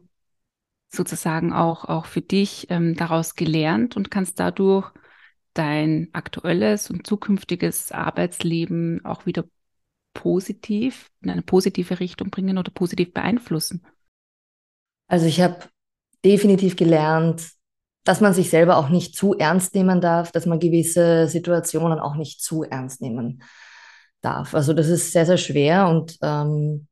sozusagen 0.89 1.53
auch, 1.53 1.85
auch 1.85 2.05
für 2.05 2.21
dich 2.21 2.67
ähm, 2.69 2.95
daraus 2.95 3.35
gelernt 3.35 3.95
und 3.95 4.11
kannst 4.11 4.39
dadurch 4.39 4.91
dein 5.53 6.09
aktuelles 6.13 6.89
und 6.89 7.07
zukünftiges 7.07 7.91
Arbeitsleben 7.91 9.03
auch 9.05 9.25
wieder 9.25 9.45
positiv, 10.13 11.10
in 11.21 11.30
eine 11.30 11.41
positive 11.41 12.00
Richtung 12.00 12.30
bringen 12.30 12.58
oder 12.58 12.71
positiv 12.71 13.13
beeinflussen? 13.13 13.86
Also 15.08 15.26
ich 15.26 15.41
habe 15.41 15.58
definitiv 16.24 16.76
gelernt, 16.76 17.52
dass 18.04 18.21
man 18.21 18.34
sich 18.34 18.50
selber 18.50 18.78
auch 18.78 18.89
nicht 18.89 19.15
zu 19.15 19.34
ernst 19.38 19.76
nehmen 19.76 20.02
darf, 20.02 20.32
dass 20.32 20.45
man 20.45 20.60
gewisse 20.60 21.28
Situationen 21.28 22.00
auch 22.00 22.15
nicht 22.15 22.41
zu 22.41 22.63
ernst 22.63 23.02
nehmen 23.02 23.43
darf. 24.21 24.56
Also 24.56 24.74
das 24.74 24.88
ist 24.88 25.12
sehr, 25.12 25.26
sehr 25.26 25.38
schwer 25.38 25.88
und 25.88 26.17
ähm, 26.21 26.88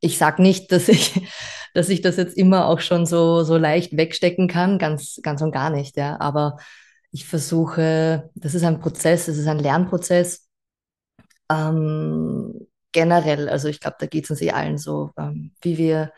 ich 0.00 0.18
sage 0.18 0.42
nicht, 0.42 0.70
dass 0.72 0.88
ich, 0.88 1.20
dass 1.74 1.88
ich 1.88 2.00
das 2.00 2.16
jetzt 2.16 2.36
immer 2.36 2.66
auch 2.66 2.80
schon 2.80 3.06
so, 3.06 3.42
so 3.42 3.56
leicht 3.56 3.96
wegstecken 3.96 4.48
kann, 4.48 4.78
ganz, 4.78 5.20
ganz 5.22 5.42
und 5.42 5.52
gar 5.52 5.70
nicht, 5.70 5.96
ja. 5.96 6.18
Aber 6.20 6.58
ich 7.10 7.26
versuche, 7.26 8.30
das 8.34 8.54
ist 8.54 8.64
ein 8.64 8.80
Prozess, 8.80 9.26
das 9.26 9.36
ist 9.36 9.46
ein 9.46 9.58
Lernprozess. 9.58 10.48
Ähm, 11.54 12.66
generell, 12.92 13.48
also 13.48 13.68
ich 13.68 13.80
glaube, 13.80 13.96
da 14.00 14.06
geht 14.06 14.24
es 14.24 14.30
uns 14.30 14.40
eh 14.42 14.50
allen 14.50 14.78
so, 14.78 15.10
ähm, 15.18 15.52
wie 15.62 15.78
wir, 15.78 16.12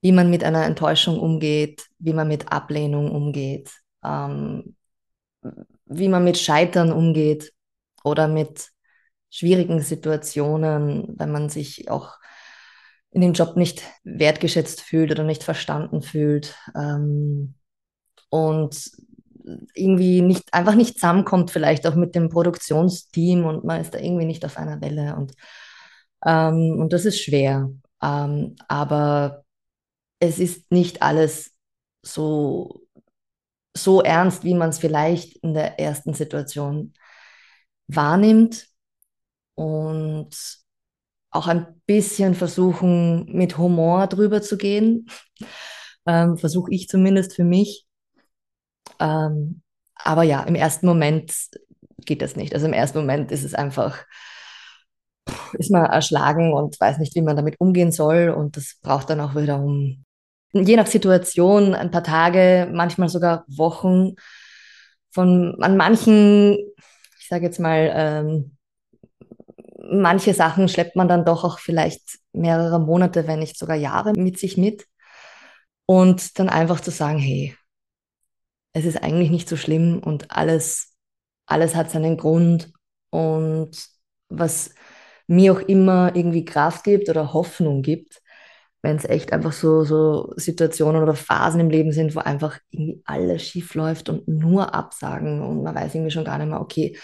wie 0.00 0.12
man 0.12 0.30
mit 0.30 0.44
einer 0.44 0.64
Enttäuschung 0.64 1.18
umgeht, 1.18 1.86
wie 1.98 2.14
man 2.14 2.28
mit 2.28 2.52
Ablehnung 2.52 3.10
umgeht, 3.10 3.70
ähm, 4.04 4.76
wie 5.86 6.08
man 6.08 6.24
mit 6.24 6.38
Scheitern 6.38 6.92
umgeht 6.92 7.52
oder 8.04 8.28
mit 8.28 8.68
schwierigen 9.30 9.80
Situationen, 9.80 11.14
wenn 11.18 11.32
man 11.32 11.48
sich 11.48 11.90
auch 11.90 12.18
in 13.10 13.20
dem 13.20 13.32
Job 13.32 13.56
nicht 13.56 13.82
wertgeschätzt 14.04 14.80
fühlt 14.80 15.10
oder 15.10 15.24
nicht 15.24 15.42
verstanden 15.42 16.02
fühlt. 16.02 16.56
Ähm, 16.76 17.54
und 18.28 18.90
irgendwie 19.74 20.22
nicht 20.22 20.52
einfach 20.54 20.74
nicht 20.74 20.94
zusammenkommt, 20.94 21.50
vielleicht 21.50 21.86
auch 21.86 21.94
mit 21.94 22.14
dem 22.14 22.28
Produktionsteam 22.28 23.44
und 23.44 23.64
man 23.64 23.80
ist 23.80 23.94
da 23.94 23.98
irgendwie 23.98 24.26
nicht 24.26 24.44
auf 24.44 24.56
einer 24.56 24.80
Welle 24.80 25.16
und 25.16 25.32
ähm, 26.26 26.76
und 26.78 26.92
das 26.92 27.04
ist 27.04 27.20
schwer, 27.20 27.70
ähm, 28.02 28.56
aber 28.68 29.44
es 30.20 30.38
ist 30.38 30.70
nicht 30.72 31.02
alles 31.02 31.52
so 32.02 32.82
so 33.76 34.02
ernst, 34.02 34.44
wie 34.44 34.54
man 34.54 34.70
es 34.70 34.78
vielleicht 34.78 35.36
in 35.38 35.54
der 35.54 35.78
ersten 35.78 36.14
Situation 36.14 36.92
wahrnimmt 37.88 38.66
und 39.54 40.30
auch 41.30 41.46
ein 41.46 41.80
bisschen 41.86 42.34
versuchen, 42.34 43.26
mit 43.32 43.58
Humor 43.58 44.06
drüber 44.06 44.42
zu 44.42 44.56
gehen. 44.56 45.06
Ähm, 46.06 46.38
Versuche 46.38 46.72
ich 46.72 46.88
zumindest 46.88 47.36
für 47.36 47.44
mich. 47.44 47.86
Ähm, 49.00 49.62
aber 49.96 50.22
ja, 50.22 50.42
im 50.42 50.54
ersten 50.54 50.86
Moment 50.86 51.32
geht 52.04 52.22
das 52.22 52.36
nicht. 52.36 52.54
Also 52.54 52.66
im 52.66 52.72
ersten 52.72 52.98
Moment 52.98 53.30
ist 53.32 53.44
es 53.44 53.54
einfach, 53.54 54.04
ist 55.54 55.70
man 55.70 55.84
erschlagen 55.86 56.52
und 56.52 56.80
weiß 56.80 56.98
nicht, 56.98 57.14
wie 57.14 57.22
man 57.22 57.36
damit 57.36 57.60
umgehen 57.60 57.92
soll. 57.92 58.30
Und 58.30 58.56
das 58.56 58.78
braucht 58.82 59.10
dann 59.10 59.20
auch 59.20 59.34
wiederum, 59.34 60.04
je 60.52 60.76
nach 60.76 60.86
Situation, 60.86 61.74
ein 61.74 61.90
paar 61.90 62.04
Tage, 62.04 62.68
manchmal 62.72 63.08
sogar 63.08 63.44
Wochen. 63.48 64.14
Von 65.12 65.56
an 65.60 65.76
manchen, 65.76 66.56
ich 67.18 67.28
sage 67.28 67.44
jetzt 67.44 67.58
mal, 67.58 67.90
ähm, 67.94 68.56
manche 69.90 70.34
Sachen 70.34 70.68
schleppt 70.68 70.96
man 70.96 71.08
dann 71.08 71.24
doch 71.24 71.44
auch 71.44 71.58
vielleicht 71.58 72.18
mehrere 72.32 72.78
Monate, 72.78 73.26
wenn 73.26 73.40
nicht 73.40 73.58
sogar 73.58 73.76
Jahre 73.76 74.12
mit 74.12 74.38
sich 74.38 74.56
mit. 74.56 74.86
Und 75.86 76.38
dann 76.38 76.48
einfach 76.48 76.80
zu 76.80 76.92
sagen, 76.92 77.18
hey, 77.18 77.56
es 78.72 78.84
ist 78.84 79.02
eigentlich 79.02 79.30
nicht 79.30 79.48
so 79.48 79.56
schlimm 79.56 79.98
und 79.98 80.30
alles, 80.30 80.94
alles 81.46 81.74
hat 81.74 81.90
seinen 81.90 82.16
Grund. 82.16 82.72
Und 83.10 83.70
was 84.28 84.74
mir 85.26 85.52
auch 85.52 85.60
immer 85.60 86.14
irgendwie 86.14 86.44
Kraft 86.44 86.84
gibt 86.84 87.08
oder 87.08 87.32
Hoffnung 87.32 87.82
gibt, 87.82 88.20
wenn 88.82 88.96
es 88.96 89.04
echt 89.04 89.32
einfach 89.32 89.52
so, 89.52 89.84
so 89.84 90.32
Situationen 90.36 91.02
oder 91.02 91.14
Phasen 91.14 91.60
im 91.60 91.70
Leben 91.70 91.92
sind, 91.92 92.14
wo 92.14 92.20
einfach 92.20 92.58
irgendwie 92.70 93.02
alles 93.04 93.42
schief 93.42 93.74
läuft 93.74 94.08
und 94.08 94.26
nur 94.26 94.74
Absagen 94.74 95.42
und 95.42 95.62
man 95.62 95.74
weiß 95.74 95.94
irgendwie 95.94 96.10
schon 96.10 96.24
gar 96.24 96.38
nicht 96.38 96.48
mehr, 96.48 96.60
okay, 96.60 96.96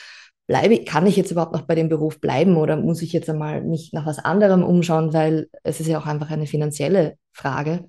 bleibe, 0.47 0.85
kann 0.85 1.07
ich 1.07 1.17
jetzt 1.17 1.31
überhaupt 1.33 1.53
noch 1.53 1.63
bei 1.63 1.75
dem 1.75 1.89
Beruf 1.89 2.21
bleiben 2.21 2.57
oder 2.57 2.77
muss 2.77 3.03
ich 3.03 3.13
jetzt 3.13 3.29
einmal 3.29 3.63
mich 3.63 3.93
nach 3.93 4.07
was 4.07 4.19
anderem 4.19 4.63
umschauen, 4.65 5.13
weil 5.13 5.49
es 5.65 5.81
ist 5.81 5.89
ja 5.89 5.99
auch 5.99 6.07
einfach 6.07 6.31
eine 6.31 6.47
finanzielle 6.47 7.17
Frage. 7.33 7.89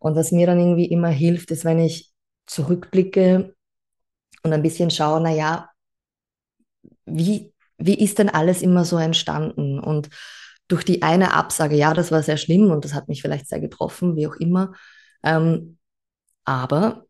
Und 0.00 0.16
was 0.16 0.32
mir 0.32 0.46
dann 0.46 0.58
irgendwie 0.58 0.86
immer 0.86 1.08
hilft, 1.08 1.50
ist, 1.50 1.64
wenn 1.64 1.78
ich 1.78 2.12
zurückblicke 2.46 3.54
und 4.42 4.52
ein 4.52 4.62
bisschen 4.62 4.90
schaue, 4.90 5.20
naja, 5.20 5.70
wie, 7.04 7.52
wie 7.78 7.98
ist 7.98 8.18
denn 8.18 8.28
alles 8.28 8.62
immer 8.62 8.84
so 8.84 8.98
entstanden? 8.98 9.78
Und 9.78 10.10
durch 10.68 10.84
die 10.84 11.02
eine 11.02 11.34
Absage, 11.34 11.76
ja, 11.76 11.94
das 11.94 12.10
war 12.10 12.22
sehr 12.22 12.36
schlimm 12.36 12.70
und 12.70 12.84
das 12.84 12.94
hat 12.94 13.08
mich 13.08 13.22
vielleicht 13.22 13.48
sehr 13.48 13.60
getroffen, 13.60 14.16
wie 14.16 14.26
auch 14.26 14.36
immer. 14.36 14.72
Ähm, 15.22 15.78
aber 16.44 17.06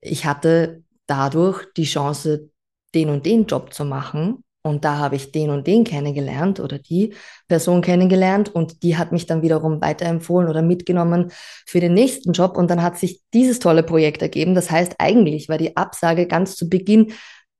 ich 0.00 0.24
hatte 0.26 0.84
dadurch 1.06 1.66
die 1.76 1.84
Chance, 1.84 2.50
den 2.94 3.10
und 3.10 3.26
den 3.26 3.46
Job 3.46 3.74
zu 3.74 3.84
machen. 3.84 4.44
Und 4.66 4.84
da 4.84 4.98
habe 4.98 5.14
ich 5.14 5.30
den 5.30 5.50
und 5.50 5.68
den 5.68 5.84
kennengelernt 5.84 6.58
oder 6.58 6.80
die 6.80 7.14
Person 7.46 7.82
kennengelernt 7.82 8.52
und 8.52 8.82
die 8.82 8.96
hat 8.96 9.12
mich 9.12 9.26
dann 9.26 9.42
wiederum 9.42 9.80
weiterempfohlen 9.80 10.48
oder 10.48 10.60
mitgenommen 10.60 11.30
für 11.64 11.78
den 11.78 11.94
nächsten 11.94 12.32
Job 12.32 12.56
und 12.56 12.68
dann 12.68 12.82
hat 12.82 12.98
sich 12.98 13.22
dieses 13.32 13.60
tolle 13.60 13.84
Projekt 13.84 14.22
ergeben. 14.22 14.56
Das 14.56 14.68
heißt, 14.68 14.96
eigentlich 14.98 15.48
war 15.48 15.56
die 15.56 15.76
Absage 15.76 16.26
ganz 16.26 16.56
zu 16.56 16.68
Beginn 16.68 17.12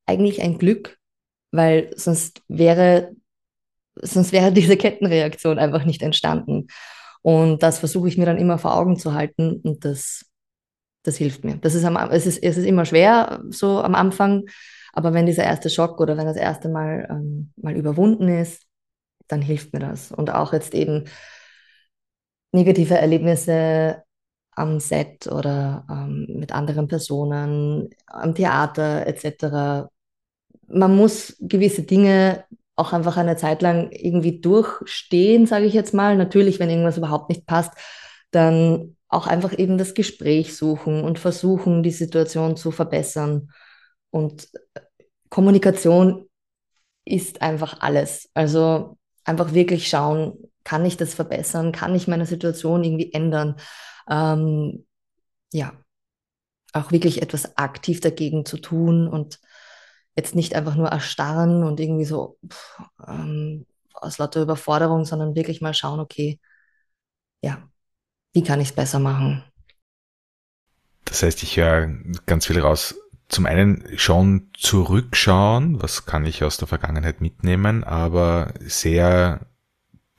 eigentlich 0.05 0.43
ein 0.43 0.59
Glück, 0.59 0.99
weil 1.53 1.93
sonst 1.95 2.43
wäre, 2.49 3.13
sonst 3.95 4.33
wäre 4.33 4.51
diese 4.53 4.77
Kettenreaktion 4.77 5.61
einfach 5.61 5.85
nicht 5.85 6.03
entstanden. 6.03 6.67
Und 7.23 7.63
das 7.63 7.79
versuche 7.79 8.09
ich 8.09 8.19
mir 8.19 8.27
dann 8.27 8.39
immer 8.39 8.59
vor 8.59 8.77
Augen 8.77 8.97
zu 8.97 9.15
halten 9.15 9.61
und 9.63 9.85
das, 9.85 10.27
das 11.05 11.17
hilft 11.17 11.45
mir. 11.45 11.57
Das 11.59 11.77
ist, 11.77 11.85
am, 11.85 11.97
es, 12.11 12.27
ist, 12.27 12.43
es 12.43 12.57
ist 12.57 12.67
immer 12.67 12.85
schwer 12.85 13.45
so 13.51 13.81
am 13.81 13.95
Anfang, 13.95 14.47
aber 14.97 15.13
wenn 15.13 15.27
dieser 15.27 15.45
erste 15.45 15.69
Schock 15.69 16.01
oder 16.01 16.17
wenn 16.17 16.25
das 16.25 16.39
erste 16.39 16.71
Mal 16.71 17.07
ähm, 17.11 17.53
mal 17.57 17.77
überwunden 17.77 18.29
ist, 18.29 18.63
dann 19.29 19.43
hilft 19.43 19.75
mir 19.75 19.81
das. 19.81 20.11
Und 20.11 20.31
auch 20.31 20.55
jetzt 20.55 20.75
eben 20.75 21.05
negative 22.53 22.95
Erlebnisse 22.95 24.03
am 24.53 24.81
Set 24.81 25.27
oder 25.27 25.87
ähm, 25.91 26.27
mit 26.39 26.53
anderen 26.53 26.89
Personen, 26.89 27.91
am 28.07 28.35
Theater 28.35 29.07
etc. 29.07 29.91
Man 30.67 30.97
muss 30.97 31.37
gewisse 31.41 31.83
Dinge 31.83 32.45
auch 32.75 32.95
einfach 32.95 33.19
eine 33.19 33.37
Zeit 33.37 33.61
lang 33.61 33.91
irgendwie 33.93 34.41
durchstehen, 34.41 35.47
sage 35.47 35.67
ich 35.67 35.75
jetzt 35.75 35.93
mal. 35.93 36.17
Natürlich, 36.17 36.59
wenn 36.59 36.71
irgendwas 36.71 36.97
überhaupt 36.97 37.29
nicht 37.29 37.47
passt, 37.47 37.73
dann 38.31 38.97
auch 39.09 39.27
einfach 39.27 39.59
eben 39.59 39.77
das 39.77 39.93
Gespräch 39.93 40.57
suchen 40.57 41.05
und 41.05 41.19
versuchen, 41.19 41.83
die 41.83 41.91
Situation 41.91 42.57
zu 42.57 42.71
verbessern. 42.71 43.51
Und 44.09 44.49
Kommunikation 45.31 46.29
ist 47.05 47.43
einfach 47.43 47.81
alles. 47.81 48.31
Also 48.35 48.99
einfach 49.25 49.53
wirklich 49.53 49.89
schauen, 49.89 50.51
kann 50.65 50.85
ich 50.85 50.97
das 50.97 51.15
verbessern? 51.15 51.73
Kann 51.73 51.95
ich 51.95 52.09
meine 52.09 52.27
Situation 52.27 52.85
irgendwie 52.85 53.13
ändern? 53.13 53.57
Ähm, 54.09 54.87
ja, 55.53 55.73
auch 56.73 56.93
wirklich 56.93 57.23
etwas 57.23 57.57
aktiv 57.57 58.01
dagegen 58.01 58.45
zu 58.45 58.59
tun 58.59 59.09
und 59.09 59.41
jetzt 60.17 60.35
nicht 60.35 60.55
einfach 60.55 60.75
nur 60.75 60.89
erstarren 60.89 61.63
und 61.63 61.79
irgendwie 61.81 62.05
so 62.05 62.39
pff, 62.49 62.81
ähm, 63.07 63.67
aus 63.95 64.19
lauter 64.19 64.43
Überforderung, 64.43 65.05
sondern 65.05 65.35
wirklich 65.35 65.61
mal 65.61 65.75
schauen, 65.75 66.01
okay, 66.01 66.41
ja, 67.43 67.69
wie 68.33 68.43
kann 68.43 68.61
ich 68.61 68.69
es 68.71 68.75
besser 68.75 68.99
machen? 68.99 69.45
Das 71.05 71.23
heißt, 71.23 71.43
ich 71.43 71.57
höre 71.57 71.89
ganz 72.27 72.47
viel 72.47 72.61
raus, 72.61 72.95
zum 73.29 73.47
einen 73.47 73.85
schon 73.97 74.49
zurückschauen, 74.57 75.83
was 75.83 76.07
kann 76.07 76.25
ich 76.25 76.45
aus 76.45 76.57
der 76.59 76.69
Vergangenheit 76.69 77.21
mitnehmen, 77.21 77.83
aber 77.83 78.55
sehr 78.61 79.41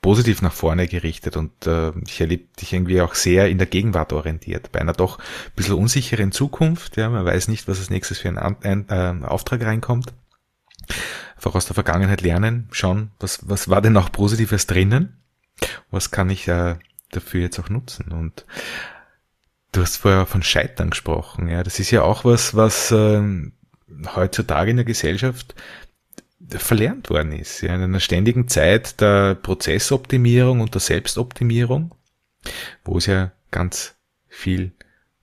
positiv 0.00 0.42
nach 0.42 0.52
vorne 0.52 0.86
gerichtet 0.86 1.36
und 1.36 1.66
äh, 1.66 1.92
ich 2.06 2.20
erlebe 2.20 2.44
dich 2.60 2.72
irgendwie 2.72 3.00
auch 3.00 3.14
sehr 3.14 3.48
in 3.48 3.58
der 3.58 3.66
Gegenwart 3.66 4.12
orientiert, 4.12 4.70
bei 4.70 4.80
einer 4.80 4.92
doch 4.92 5.18
ein 5.18 5.52
bisschen 5.56 5.74
unsicheren 5.74 6.32
Zukunft. 6.32 6.96
Ja, 6.96 7.08
man 7.08 7.24
weiß 7.24 7.48
nicht, 7.48 7.66
was 7.66 7.78
als 7.78 7.90
nächstes 7.90 8.18
für 8.18 8.28
ein, 8.28 8.38
ein 8.38 8.88
äh, 8.88 9.26
Auftrag 9.26 9.62
reinkommt. 9.64 10.12
Einfach 11.34 11.54
aus 11.54 11.66
der 11.66 11.74
Vergangenheit 11.74 12.20
lernen, 12.20 12.68
schauen, 12.70 13.10
was, 13.18 13.48
was 13.48 13.68
war 13.68 13.82
denn 13.82 13.96
auch 13.96 14.12
Positives 14.12 14.66
drinnen, 14.66 15.16
was 15.90 16.10
kann 16.10 16.30
ich 16.30 16.46
äh, 16.48 16.76
dafür 17.10 17.40
jetzt 17.40 17.58
auch 17.58 17.68
nutzen 17.68 18.12
und 18.12 18.44
Du 19.72 19.82
hast 19.82 19.98
vorher 19.98 20.26
von 20.26 20.42
Scheitern 20.42 20.90
gesprochen, 20.90 21.48
ja. 21.48 21.62
Das 21.62 21.78
ist 21.78 21.90
ja 21.90 22.02
auch 22.02 22.24
was, 22.24 22.54
was 22.54 22.90
äh, 22.90 23.22
heutzutage 24.14 24.70
in 24.70 24.76
der 24.76 24.86
Gesellschaft 24.86 25.54
verlernt 26.48 27.10
worden 27.10 27.32
ist. 27.32 27.60
Ja. 27.60 27.74
In 27.74 27.82
einer 27.82 28.00
ständigen 28.00 28.48
Zeit 28.48 29.00
der 29.00 29.34
Prozessoptimierung 29.34 30.60
und 30.60 30.74
der 30.74 30.80
Selbstoptimierung, 30.80 31.94
wo 32.84 32.98
es 32.98 33.06
ja 33.06 33.32
ganz 33.50 33.96
viel 34.28 34.72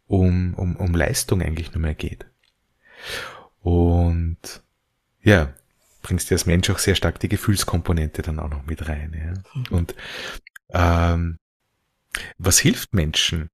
um, 0.07 0.53
um, 0.53 0.75
um 0.75 0.93
Leistung 0.93 1.41
eigentlich 1.41 1.73
nur 1.73 1.81
mehr 1.81 1.95
geht. 1.95 2.25
Und 3.61 4.37
ja, 5.23 5.53
bringst 6.03 6.29
du 6.29 6.35
als 6.35 6.45
Mensch 6.45 6.69
auch 6.69 6.77
sehr 6.77 6.95
stark 6.95 7.19
die 7.19 7.29
Gefühlskomponente 7.29 8.21
dann 8.21 8.39
auch 8.39 8.49
noch 8.49 8.65
mit 8.65 8.87
rein. 8.87 9.15
Ja? 9.17 9.61
Und 9.75 9.95
ähm, 10.69 11.37
was 12.37 12.59
hilft 12.59 12.93
Menschen, 12.93 13.49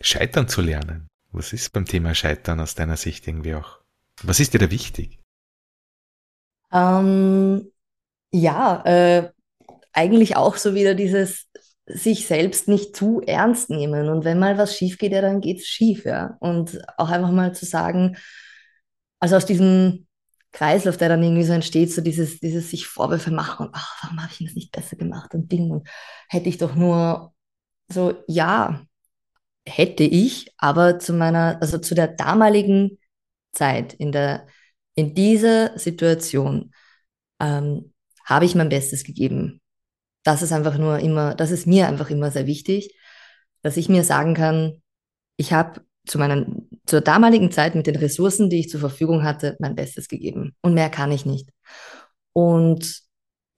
scheitern 0.00 0.48
zu 0.48 0.60
lernen? 0.60 1.08
Was 1.32 1.52
ist 1.52 1.72
beim 1.72 1.84
Thema 1.84 2.14
Scheitern 2.14 2.60
aus 2.60 2.74
deiner 2.74 2.96
Sicht 2.96 3.26
irgendwie 3.26 3.54
auch? 3.54 3.80
Was 4.22 4.40
ist 4.40 4.54
dir 4.54 4.58
da 4.58 4.70
wichtig? 4.70 5.20
Ähm, 6.72 7.70
ja, 8.32 8.82
äh, 8.84 9.30
eigentlich 9.92 10.36
auch 10.36 10.56
so 10.56 10.74
wieder 10.74 10.94
dieses 10.94 11.48
sich 11.86 12.26
selbst 12.26 12.68
nicht 12.68 12.94
zu 12.94 13.20
ernst 13.20 13.70
nehmen. 13.70 14.08
Und 14.08 14.24
wenn 14.24 14.38
mal 14.38 14.58
was 14.58 14.76
schief 14.76 14.98
geht, 14.98 15.12
ja, 15.12 15.20
dann 15.20 15.40
geht's 15.40 15.66
schief, 15.66 16.04
ja. 16.04 16.36
Und 16.40 16.80
auch 16.96 17.10
einfach 17.10 17.32
mal 17.32 17.54
zu 17.54 17.66
sagen, 17.66 18.16
also 19.18 19.36
aus 19.36 19.46
diesem 19.46 20.06
Kreislauf, 20.52 20.96
der 20.96 21.08
dann 21.08 21.22
irgendwie 21.22 21.44
so 21.44 21.52
entsteht, 21.52 21.92
so 21.92 22.00
dieses, 22.00 22.40
dieses 22.40 22.70
sich 22.70 22.86
Vorwürfe 22.86 23.30
machen 23.30 23.66
und 23.66 23.74
ach, 23.74 24.02
warum 24.02 24.20
habe 24.22 24.32
ich 24.32 24.46
das 24.46 24.54
nicht 24.54 24.72
besser 24.72 24.96
gemacht 24.96 25.34
und 25.34 25.50
Ding 25.52 25.70
und 25.70 25.88
hätte 26.28 26.48
ich 26.48 26.58
doch 26.58 26.74
nur 26.74 27.32
so, 27.88 28.22
ja, 28.26 28.84
hätte 29.70 30.04
ich, 30.04 30.52
aber 30.58 30.98
zu 30.98 31.12
meiner, 31.12 31.58
also 31.60 31.78
zu 31.78 31.94
der 31.94 32.08
damaligen 32.08 32.98
Zeit, 33.52 33.94
in 33.94 34.12
der, 34.12 34.46
in 34.94 35.14
dieser 35.14 35.78
Situation, 35.78 36.72
ähm, 37.40 37.92
habe 38.24 38.44
ich 38.44 38.54
mein 38.54 38.68
Bestes 38.68 39.04
gegeben. 39.04 39.60
Das 40.22 40.42
ist 40.42 40.52
einfach 40.52 40.78
nur 40.78 40.98
immer, 40.98 41.34
das 41.34 41.50
ist 41.50 41.66
mir 41.66 41.88
einfach 41.88 42.10
immer 42.10 42.30
sehr 42.30 42.46
wichtig, 42.46 42.94
dass 43.62 43.76
ich 43.76 43.88
mir 43.88 44.04
sagen 44.04 44.34
kann, 44.34 44.82
ich 45.36 45.52
habe 45.52 45.82
zu 46.06 46.18
meinen, 46.18 46.68
zur 46.86 47.00
damaligen 47.00 47.50
Zeit 47.50 47.74
mit 47.74 47.86
den 47.86 47.96
Ressourcen, 47.96 48.50
die 48.50 48.60
ich 48.60 48.70
zur 48.70 48.80
Verfügung 48.80 49.22
hatte, 49.22 49.56
mein 49.58 49.74
Bestes 49.74 50.08
gegeben. 50.08 50.54
Und 50.62 50.74
mehr 50.74 50.90
kann 50.90 51.12
ich 51.12 51.26
nicht. 51.26 51.50
Und 52.32 53.02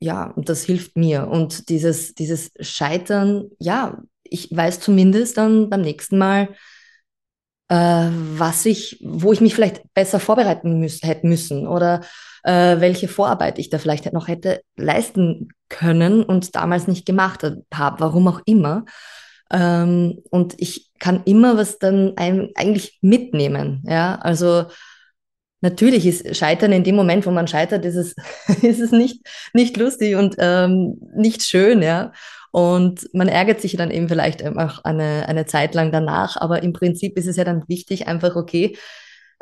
ja, 0.00 0.34
das 0.36 0.64
hilft 0.64 0.96
mir. 0.96 1.28
Und 1.28 1.68
dieses, 1.68 2.14
dieses 2.14 2.50
Scheitern, 2.60 3.50
ja, 3.58 4.02
ich 4.33 4.49
weiß 4.51 4.80
zumindest 4.80 5.39
dann 5.39 5.70
beim 5.70 5.83
nächsten 5.83 6.18
Mal, 6.18 6.49
äh, 7.68 8.09
was 8.37 8.66
ich, 8.66 8.99
wo 9.03 9.33
ich 9.33 9.41
mich 9.41 9.55
vielleicht 9.55 9.83
besser 9.95 10.20
vorbereiten 10.20 10.80
müß, 10.80 11.03
hätte 11.03 11.26
müssen 11.26 11.66
oder 11.66 12.01
äh, 12.45 12.80
welche 12.80 13.09
Vorarbeit 13.09 13.59
ich 13.59 13.70
da 13.70 13.78
vielleicht 13.78 14.12
noch 14.12 14.28
hätte 14.28 14.62
leisten 14.76 15.49
können 15.68 16.22
und 16.22 16.55
damals 16.55 16.87
nicht 16.87 17.07
gemacht 17.07 17.43
habe, 17.72 18.01
warum 18.01 18.28
auch 18.28 18.41
immer. 18.45 18.85
Ähm, 19.51 20.22
und 20.30 20.55
ich 20.59 20.91
kann 20.99 21.22
immer 21.24 21.57
was 21.57 21.78
dann 21.78 22.14
ein, 22.16 22.51
eigentlich 22.55 22.99
mitnehmen. 23.01 23.83
Ja, 23.87 24.16
also 24.16 24.66
natürlich 25.61 26.07
ist 26.07 26.37
Scheitern 26.37 26.72
in 26.72 26.85
dem 26.85 26.97
Moment, 26.97 27.26
wo 27.26 27.30
man 27.30 27.49
scheitert, 27.49 27.85
ist 27.85 27.97
es, 27.97 28.14
ist 28.62 28.80
es 28.80 28.93
nicht, 28.93 29.26
nicht 29.55 29.76
lustig 29.76 30.16
und 30.16 30.37
ähm, 30.39 30.99
nicht 31.14 31.43
schön, 31.43 31.83
ja. 31.83 32.12
Und 32.53 33.09
man 33.14 33.28
ärgert 33.28 33.61
sich 33.61 33.76
dann 33.76 33.90
eben 33.90 34.09
vielleicht 34.09 34.46
auch 34.46 34.84
eine, 34.84 35.26
eine 35.26 35.46
Zeit 35.46 35.74
lang 35.74 35.90
danach. 35.90 36.36
Aber 36.36 36.62
im 36.62 36.72
Prinzip 36.72 37.16
ist 37.16 37.26
es 37.26 37.36
ja 37.36 37.44
dann 37.44 37.64
wichtig, 37.66 38.07
einfach, 38.07 38.36
okay, 38.36 38.76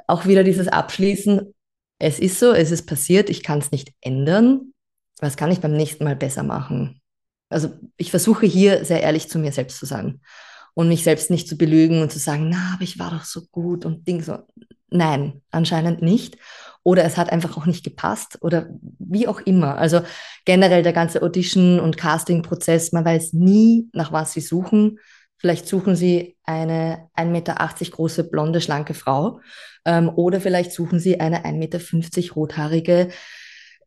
auch 0.07 0.27
wieder 0.27 0.45
dieses 0.45 0.69
Abschließen. 0.69 1.53
Es 1.99 2.19
ist 2.19 2.39
so, 2.39 2.53
es 2.53 2.71
ist 2.71 2.87
passiert, 2.87 3.29
ich 3.29 3.43
kann 3.43 3.59
es 3.59 3.73
nicht 3.73 3.93
ändern. 4.01 4.73
Was 5.21 5.37
kann 5.37 5.51
ich 5.51 5.61
beim 5.61 5.73
nächsten 5.73 6.05
Mal 6.05 6.17
besser 6.17 6.45
machen? 6.45 7.03
Also 7.51 7.71
ich 7.97 8.11
versuche 8.11 8.47
hier 8.47 8.85
sehr 8.85 9.03
ehrlich 9.03 9.29
zu 9.29 9.39
mir 9.39 9.53
selbst 9.53 9.79
zu 9.79 9.87
sein 9.87 10.21
und 10.75 10.89
mich 10.89 11.03
selbst 11.03 11.31
nicht 11.31 11.49
zu 11.49 11.59
belügen 11.59 12.01
und 12.01 12.13
zu 12.13 12.21
sagen, 12.21 12.49
na, 12.49 12.75
aber 12.75 12.85
ich 12.85 12.99
war 12.99 13.11
doch 13.11 13.25
so 13.25 13.43
gut 13.51 13.85
und 13.85 14.07
Ding 14.07 14.23
so. 14.23 14.39
Nein, 14.89 15.43
anscheinend 15.51 16.01
nicht. 16.01 16.39
Oder 16.83 17.05
es 17.05 17.17
hat 17.17 17.31
einfach 17.31 17.57
auch 17.57 17.67
nicht 17.67 17.85
gepasst 17.85 18.39
oder 18.41 18.69
wie 18.99 19.29
auch 19.29 19.41
immer. 19.41 19.77
Also 19.77 20.01
generell 20.45 20.83
der 20.83 20.93
ganze 20.93 21.23
Audition- 21.23 21.81
und 21.81 21.97
Casting-Prozess, 21.97 22.93
man 22.93 23.05
weiß 23.05 23.35
nie, 23.35 23.89
nach 23.93 24.13
was 24.13 24.33
sie 24.33 24.41
suchen. 24.41 24.99
Vielleicht 25.37 25.67
suchen 25.69 25.97
sie 25.97 26.37
eine 26.45 27.09
1,80 27.17 27.31
Meter 27.31 27.57
große, 27.91 28.25
blonde, 28.25 28.61
schlanke 28.61 28.95
Frau. 28.95 29.41
Ähm, 29.85 30.11
oder 30.11 30.41
vielleicht 30.41 30.73
suchen 30.73 30.99
sie 30.99 31.21
eine 31.21 31.45
1,50 31.45 31.53
Meter 31.59 32.35
rothaarige, 32.35 33.09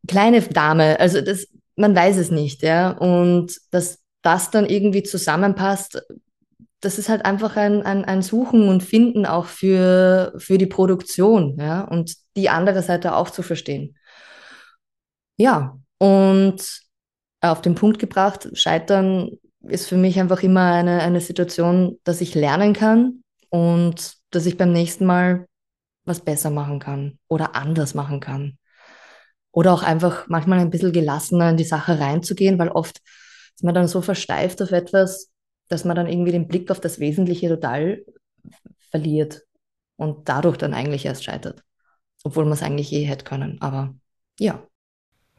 kleine 0.08 0.42
Dame. 0.42 1.00
Also 1.00 1.22
das, 1.22 1.48
man 1.76 1.96
weiß 1.96 2.18
es 2.18 2.32
nicht, 2.32 2.64
ja. 2.64 2.92
Und 2.92 3.60
dass 3.72 4.00
das 4.22 4.52
dann 4.52 4.66
irgendwie 4.66 5.04
zusammenpasst, 5.04 6.02
das 6.84 7.00
ist 7.00 7.08
halt 7.08 7.24
einfach 7.24 7.56
ein, 7.56 7.82
ein, 7.84 8.04
ein 8.04 8.22
Suchen 8.22 8.68
und 8.68 8.84
Finden 8.84 9.26
auch 9.26 9.46
für, 9.46 10.34
für 10.38 10.58
die 10.58 10.66
Produktion, 10.66 11.58
ja, 11.58 11.82
und 11.82 12.16
die 12.36 12.50
andere 12.50 12.82
Seite 12.82 13.16
auch 13.16 13.30
zu 13.30 13.42
verstehen. 13.42 13.98
Ja, 15.38 15.80
und 15.98 16.82
auf 17.42 17.62
den 17.62 17.76
Punkt 17.76 18.00
gebracht, 18.00 18.50
Scheitern 18.54 19.32
ist 19.62 19.88
für 19.88 19.96
mich 19.96 20.20
einfach 20.20 20.44
immer 20.44 20.74
eine, 20.74 21.02
eine 21.02 21.22
Situation, 21.22 22.00
dass 22.04 22.20
ich 22.20 22.36
lernen 22.36 22.74
kann 22.74 23.24
und 23.50 24.16
dass 24.32 24.46
ich 24.46 24.58
beim 24.58 24.74
nächsten 24.74 25.06
Mal 25.06 25.46
was 26.06 26.20
besser 26.20 26.50
machen 26.50 26.80
kann 26.80 27.18
oder 27.30 27.56
anders 27.56 27.94
machen 27.94 28.20
kann. 28.20 28.58
Oder 29.52 29.72
auch 29.74 29.84
einfach 29.84 30.28
manchmal 30.28 30.60
ein 30.60 30.70
bisschen 30.70 30.92
gelassener 30.92 31.52
in 31.52 31.58
die 31.58 31.64
Sache 31.64 32.00
reinzugehen, 32.00 32.60
weil 32.60 32.70
oft 32.70 33.00
ist 33.56 33.64
man 33.64 33.74
dann 33.74 33.88
so 33.88 34.02
versteift 34.02 34.62
auf 34.62 34.72
etwas, 34.72 35.33
dass 35.74 35.86
man 35.86 35.96
dann 35.96 36.08
irgendwie 36.08 36.32
den 36.32 36.48
Blick 36.48 36.70
auf 36.70 36.80
das 36.80 37.00
Wesentliche 37.00 37.50
total 37.50 38.06
verliert 38.92 39.44
und 39.96 40.30
dadurch 40.30 40.58
dann 40.58 40.74
eigentlich 40.74 41.06
erst 41.06 41.24
scheitert. 41.24 41.64
Obwohl 42.24 42.46
man 42.46 42.54
es 42.54 42.62
eigentlich 42.62 42.94
eh 42.94 43.04
hätte 43.04 43.26
können. 43.26 43.60
Aber 43.60 43.96
ja. 44.40 44.66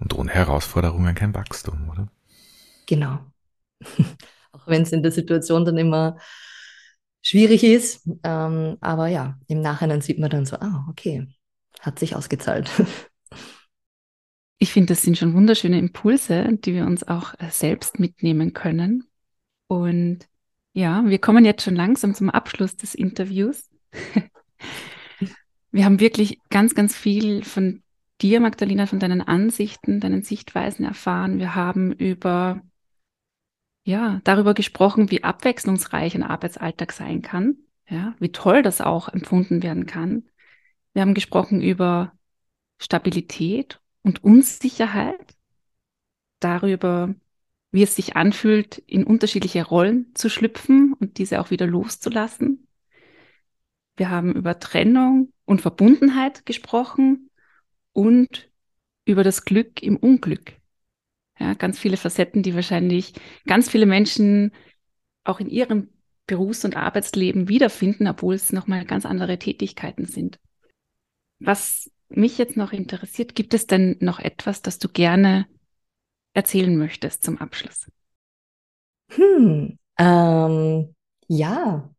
Und 0.01 0.13
ohne 0.15 0.33
Herausforderungen 0.33 1.15
kein 1.15 1.35
Wachstum, 1.35 1.89
oder? 1.89 2.09
Genau. 2.87 3.21
Auch 4.53 4.67
wenn 4.67 4.83
es 4.83 4.93
in 4.93 5.03
der 5.03 5.13
Situation 5.13 5.65
dann 5.65 5.79
immer 5.79 6.19
schwierig 7.23 7.63
ist. 7.63 8.07
Ähm, 8.25 8.77
aber 8.81 9.07
ja, 9.07 9.39
im 9.47 9.61
Nachhinein 9.61 10.01
sieht 10.01 10.19
man 10.19 10.31
dann 10.31 10.47
so, 10.47 10.57
ah, 10.57 10.85
okay, 10.91 11.29
hat 11.81 11.99
sich 11.99 12.17
ausgezahlt. 12.17 12.71
Ich 14.59 14.73
finde, 14.73 14.95
das 14.95 15.03
sind 15.03 15.19
schon 15.19 15.35
wunderschöne 15.35 15.79
Impulse, 15.79 16.57
die 16.57 16.73
wir 16.73 16.87
uns 16.87 17.07
auch 17.07 17.35
äh, 17.39 17.51
selbst 17.51 17.99
mitnehmen 17.99 18.55
können. 18.55 19.07
Und 19.83 20.29
ja, 20.73 21.05
wir 21.05 21.19
kommen 21.19 21.45
jetzt 21.45 21.63
schon 21.63 21.77
langsam 21.77 22.15
zum 22.15 22.31
Abschluss 22.31 22.77
des 22.77 22.95
Interviews. 22.95 23.71
wir 25.73 25.85
haben 25.85 26.01
wirklich 26.01 26.41
ganz, 26.51 26.75
ganz 26.75 26.97
viel 26.97 27.45
von 27.45 27.83
dir, 28.21 28.41
Magdalena, 28.41 28.87
von 28.87 29.01
deinen 29.01 29.21
Ansichten, 29.21 30.01
deinen 30.01 30.23
Sichtweisen 30.23 30.85
erfahren. 30.85 31.39
Wir 31.39 31.55
haben 31.55 31.93
über, 31.93 32.63
ja, 33.85 34.21
darüber 34.25 34.55
gesprochen, 34.55 35.11
wie 35.11 35.25
abwechslungsreich 35.25 36.15
ein 36.15 36.23
Arbeitsalltag 36.23 36.93
sein 36.93 37.23
kann. 37.23 37.57
Ja, 37.89 38.15
wie 38.19 38.33
toll 38.33 38.63
das 38.63 38.81
auch 38.81 39.09
empfunden 39.09 39.63
werden 39.63 39.85
kann. 39.85 40.25
Wir 40.95 41.03
haben 41.03 41.13
gesprochen 41.13 41.61
über 41.61 42.13
Stabilität 42.81 43.81
und 44.03 44.25
Unsicherheit, 44.25 45.37
darüber, 46.41 47.15
wie 47.75 47.83
es 47.83 47.97
sich 47.97 48.15
anfühlt, 48.15 48.79
in 48.87 49.03
unterschiedliche 49.03 49.65
Rollen 49.65 50.15
zu 50.15 50.31
schlüpfen 50.31 50.93
und 50.93 51.19
diese 51.19 51.41
auch 51.41 51.51
wieder 51.51 51.67
loszulassen. 51.67 52.69
Wir 53.97 54.11
haben 54.11 54.33
über 54.33 54.61
Trennung 54.61 55.33
und 55.45 55.61
Verbundenheit 55.61 56.47
gesprochen 56.47 57.31
und 57.93 58.49
über 59.05 59.25
das 59.25 59.45
Glück 59.45 59.83
im 59.83 59.97
Unglück. 59.97 60.53
Ja, 61.41 61.55
ganz 61.55 61.77
viele 61.81 61.97
Facetten, 61.97 62.45
die 62.45 62.55
wahrscheinlich 62.55 63.15
ganz 63.45 63.69
viele 63.69 63.87
Menschen 63.87 64.53
auch 65.25 65.41
in 65.41 65.51
ihrem 65.51 65.89
Berufs- 66.29 66.65
und 66.65 66.77
Arbeitsleben 66.77 67.49
wiederfinden, 67.49 68.07
obwohl 68.07 68.37
es 68.37 68.53
nochmal 68.53 68.85
ganz 68.85 69.05
andere 69.05 69.37
Tätigkeiten 69.37 70.07
sind. 70.07 70.39
Was 71.41 71.91
mich 72.09 72.39
jetzt 72.39 72.57
noch 72.57 72.73
interessiert, 72.73 73.35
gibt 73.35 73.53
es 73.53 73.67
denn 73.67 73.97
noch 73.99 74.21
etwas, 74.21 74.63
das 74.63 74.79
du 74.79 74.89
gerne 74.89 75.49
erzählen 76.35 76.77
möchtest 76.77 77.25
zum 77.25 77.39
Abschluss? 77.39 77.87
Hm, 79.11 79.79
ähm, 79.99 80.95
ja, 81.29 81.91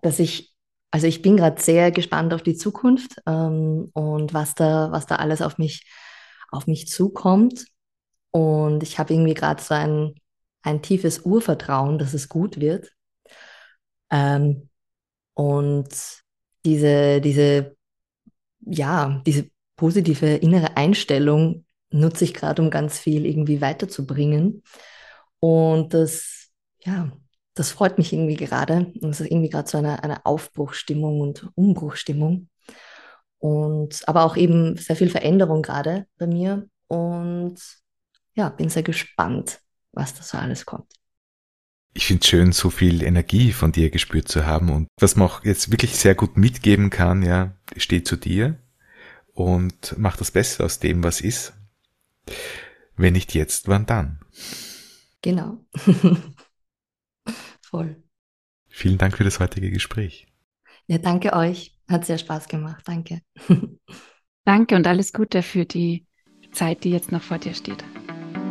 dass 0.00 0.18
ich, 0.18 0.52
also 0.90 1.06
ich 1.06 1.22
bin 1.22 1.36
gerade 1.36 1.60
sehr 1.60 1.90
gespannt 1.92 2.34
auf 2.34 2.42
die 2.42 2.56
Zukunft 2.56 3.16
ähm, 3.26 3.90
und 3.94 4.34
was 4.34 4.54
da, 4.54 4.90
was 4.92 5.06
da 5.06 5.16
alles 5.16 5.42
auf 5.42 5.58
mich, 5.58 5.86
auf 6.50 6.66
mich 6.66 6.88
zukommt. 6.88 7.66
Und 8.30 8.82
ich 8.82 8.98
habe 8.98 9.12
irgendwie 9.14 9.34
gerade 9.34 9.62
so 9.62 9.74
ein, 9.74 10.14
ein 10.62 10.82
tiefes 10.82 11.20
Urvertrauen, 11.20 11.98
dass 11.98 12.14
es 12.14 12.28
gut 12.28 12.60
wird. 12.60 12.90
Ähm, 14.10 14.68
und 15.34 15.88
diese, 16.64 17.20
diese, 17.20 17.76
ja, 18.60 19.22
diese 19.26 19.50
positive 19.76 20.36
innere 20.36 20.76
Einstellung 20.76 21.64
nutze 21.92 22.24
ich 22.24 22.34
gerade, 22.34 22.62
um 22.62 22.70
ganz 22.70 22.98
viel 22.98 23.26
irgendwie 23.26 23.60
weiterzubringen. 23.60 24.62
Und 25.40 25.94
das, 25.94 26.50
ja, 26.80 27.12
das 27.54 27.70
freut 27.70 27.98
mich 27.98 28.12
irgendwie 28.12 28.36
gerade. 28.36 28.92
Und 29.00 29.10
es 29.10 29.20
ist 29.20 29.30
irgendwie 29.30 29.50
gerade 29.50 29.68
so 29.68 29.78
eine, 29.78 30.02
eine 30.02 30.24
Aufbruchstimmung 30.26 31.20
und 31.20 31.48
Umbruchstimmung. 31.54 32.48
Und 33.38 34.06
aber 34.08 34.24
auch 34.24 34.36
eben 34.36 34.76
sehr 34.76 34.96
viel 34.96 35.10
Veränderung 35.10 35.62
gerade 35.62 36.06
bei 36.18 36.26
mir. 36.26 36.68
und 36.88 37.58
ja, 38.34 38.48
bin 38.48 38.68
sehr 38.68 38.82
gespannt, 38.82 39.60
was 39.92 40.14
da 40.14 40.22
so 40.22 40.38
alles 40.38 40.64
kommt. 40.64 40.90
Ich 41.94 42.06
finde 42.06 42.22
es 42.22 42.28
schön, 42.28 42.52
so 42.52 42.70
viel 42.70 43.02
Energie 43.02 43.52
von 43.52 43.72
dir 43.72 43.90
gespürt 43.90 44.28
zu 44.28 44.46
haben 44.46 44.70
und 44.70 44.88
was 44.98 45.16
man 45.16 45.28
auch 45.28 45.44
jetzt 45.44 45.70
wirklich 45.70 45.96
sehr 45.96 46.14
gut 46.14 46.38
mitgeben 46.38 46.88
kann, 46.88 47.22
ja, 47.22 47.54
steh 47.76 48.02
zu 48.02 48.16
dir 48.16 48.56
und 49.34 49.94
mach 49.98 50.16
das 50.16 50.30
Beste 50.30 50.64
aus 50.64 50.78
dem, 50.78 51.04
was 51.04 51.20
ist. 51.20 51.52
Wenn 52.96 53.14
nicht 53.14 53.34
jetzt, 53.34 53.68
wann 53.68 53.86
dann? 53.86 54.20
Genau. 55.22 55.64
Voll. 57.62 58.02
Vielen 58.68 58.98
Dank 58.98 59.16
für 59.16 59.24
das 59.24 59.40
heutige 59.40 59.70
Gespräch. 59.70 60.26
Ja, 60.86 60.98
danke 60.98 61.32
euch. 61.32 61.78
Hat 61.88 62.04
sehr 62.04 62.18
Spaß 62.18 62.48
gemacht. 62.48 62.82
Danke. 62.86 63.20
danke 64.44 64.76
und 64.76 64.86
alles 64.86 65.12
Gute 65.12 65.42
für 65.42 65.64
die 65.64 66.06
Zeit, 66.52 66.84
die 66.84 66.90
jetzt 66.90 67.12
noch 67.12 67.22
vor 67.22 67.38
dir 67.38 67.54
steht. 67.54 67.84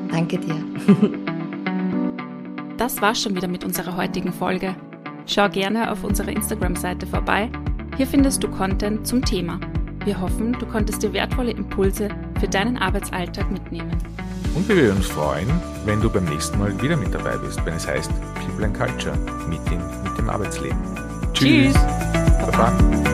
Danke 0.10 0.40
dir. 0.40 0.64
das 2.78 3.02
war's 3.02 3.22
schon 3.22 3.36
wieder 3.36 3.48
mit 3.48 3.64
unserer 3.64 3.96
heutigen 3.96 4.34
Folge. 4.34 4.76
Schau 5.28 5.50
gerne 5.50 5.92
auf 5.92 6.04
unserer 6.04 6.30
Instagram-Seite 6.30 7.06
vorbei. 7.06 7.52
Hier 7.98 8.08
findest 8.08 8.44
du 8.44 8.50
Content 8.50 9.06
zum 9.06 9.24
Thema. 9.24 9.60
Wir 10.04 10.20
hoffen, 10.20 10.54
du 10.54 10.66
konntest 10.66 11.04
dir 11.04 11.14
wertvolle 11.14 11.52
Impulse 11.52 12.10
für 12.42 12.48
deinen 12.48 12.78
Arbeitsalltag 12.78 13.50
mitnehmen. 13.52 13.96
Und 14.56 14.68
wir 14.68 14.76
würden 14.76 14.98
uns 14.98 15.08
freuen, 15.08 15.48
wenn 15.86 16.02
du 16.02 16.10
beim 16.10 16.26
nächsten 16.26 16.58
Mal 16.58 16.82
wieder 16.82 16.98
mit 16.98 17.14
dabei 17.14 17.38
bist, 17.38 17.64
wenn 17.66 17.76
es 17.76 17.88
heißt 17.88 18.12
People 18.34 18.66
and 18.66 18.76
Culture, 18.76 19.16
Meeting 19.48 19.80
mit 20.04 20.18
dem 20.18 20.28
Arbeitsleben. 20.28 20.78
Tschüss. 21.34 21.74
Tschüss. 21.74 21.76
Baba. 22.42 23.11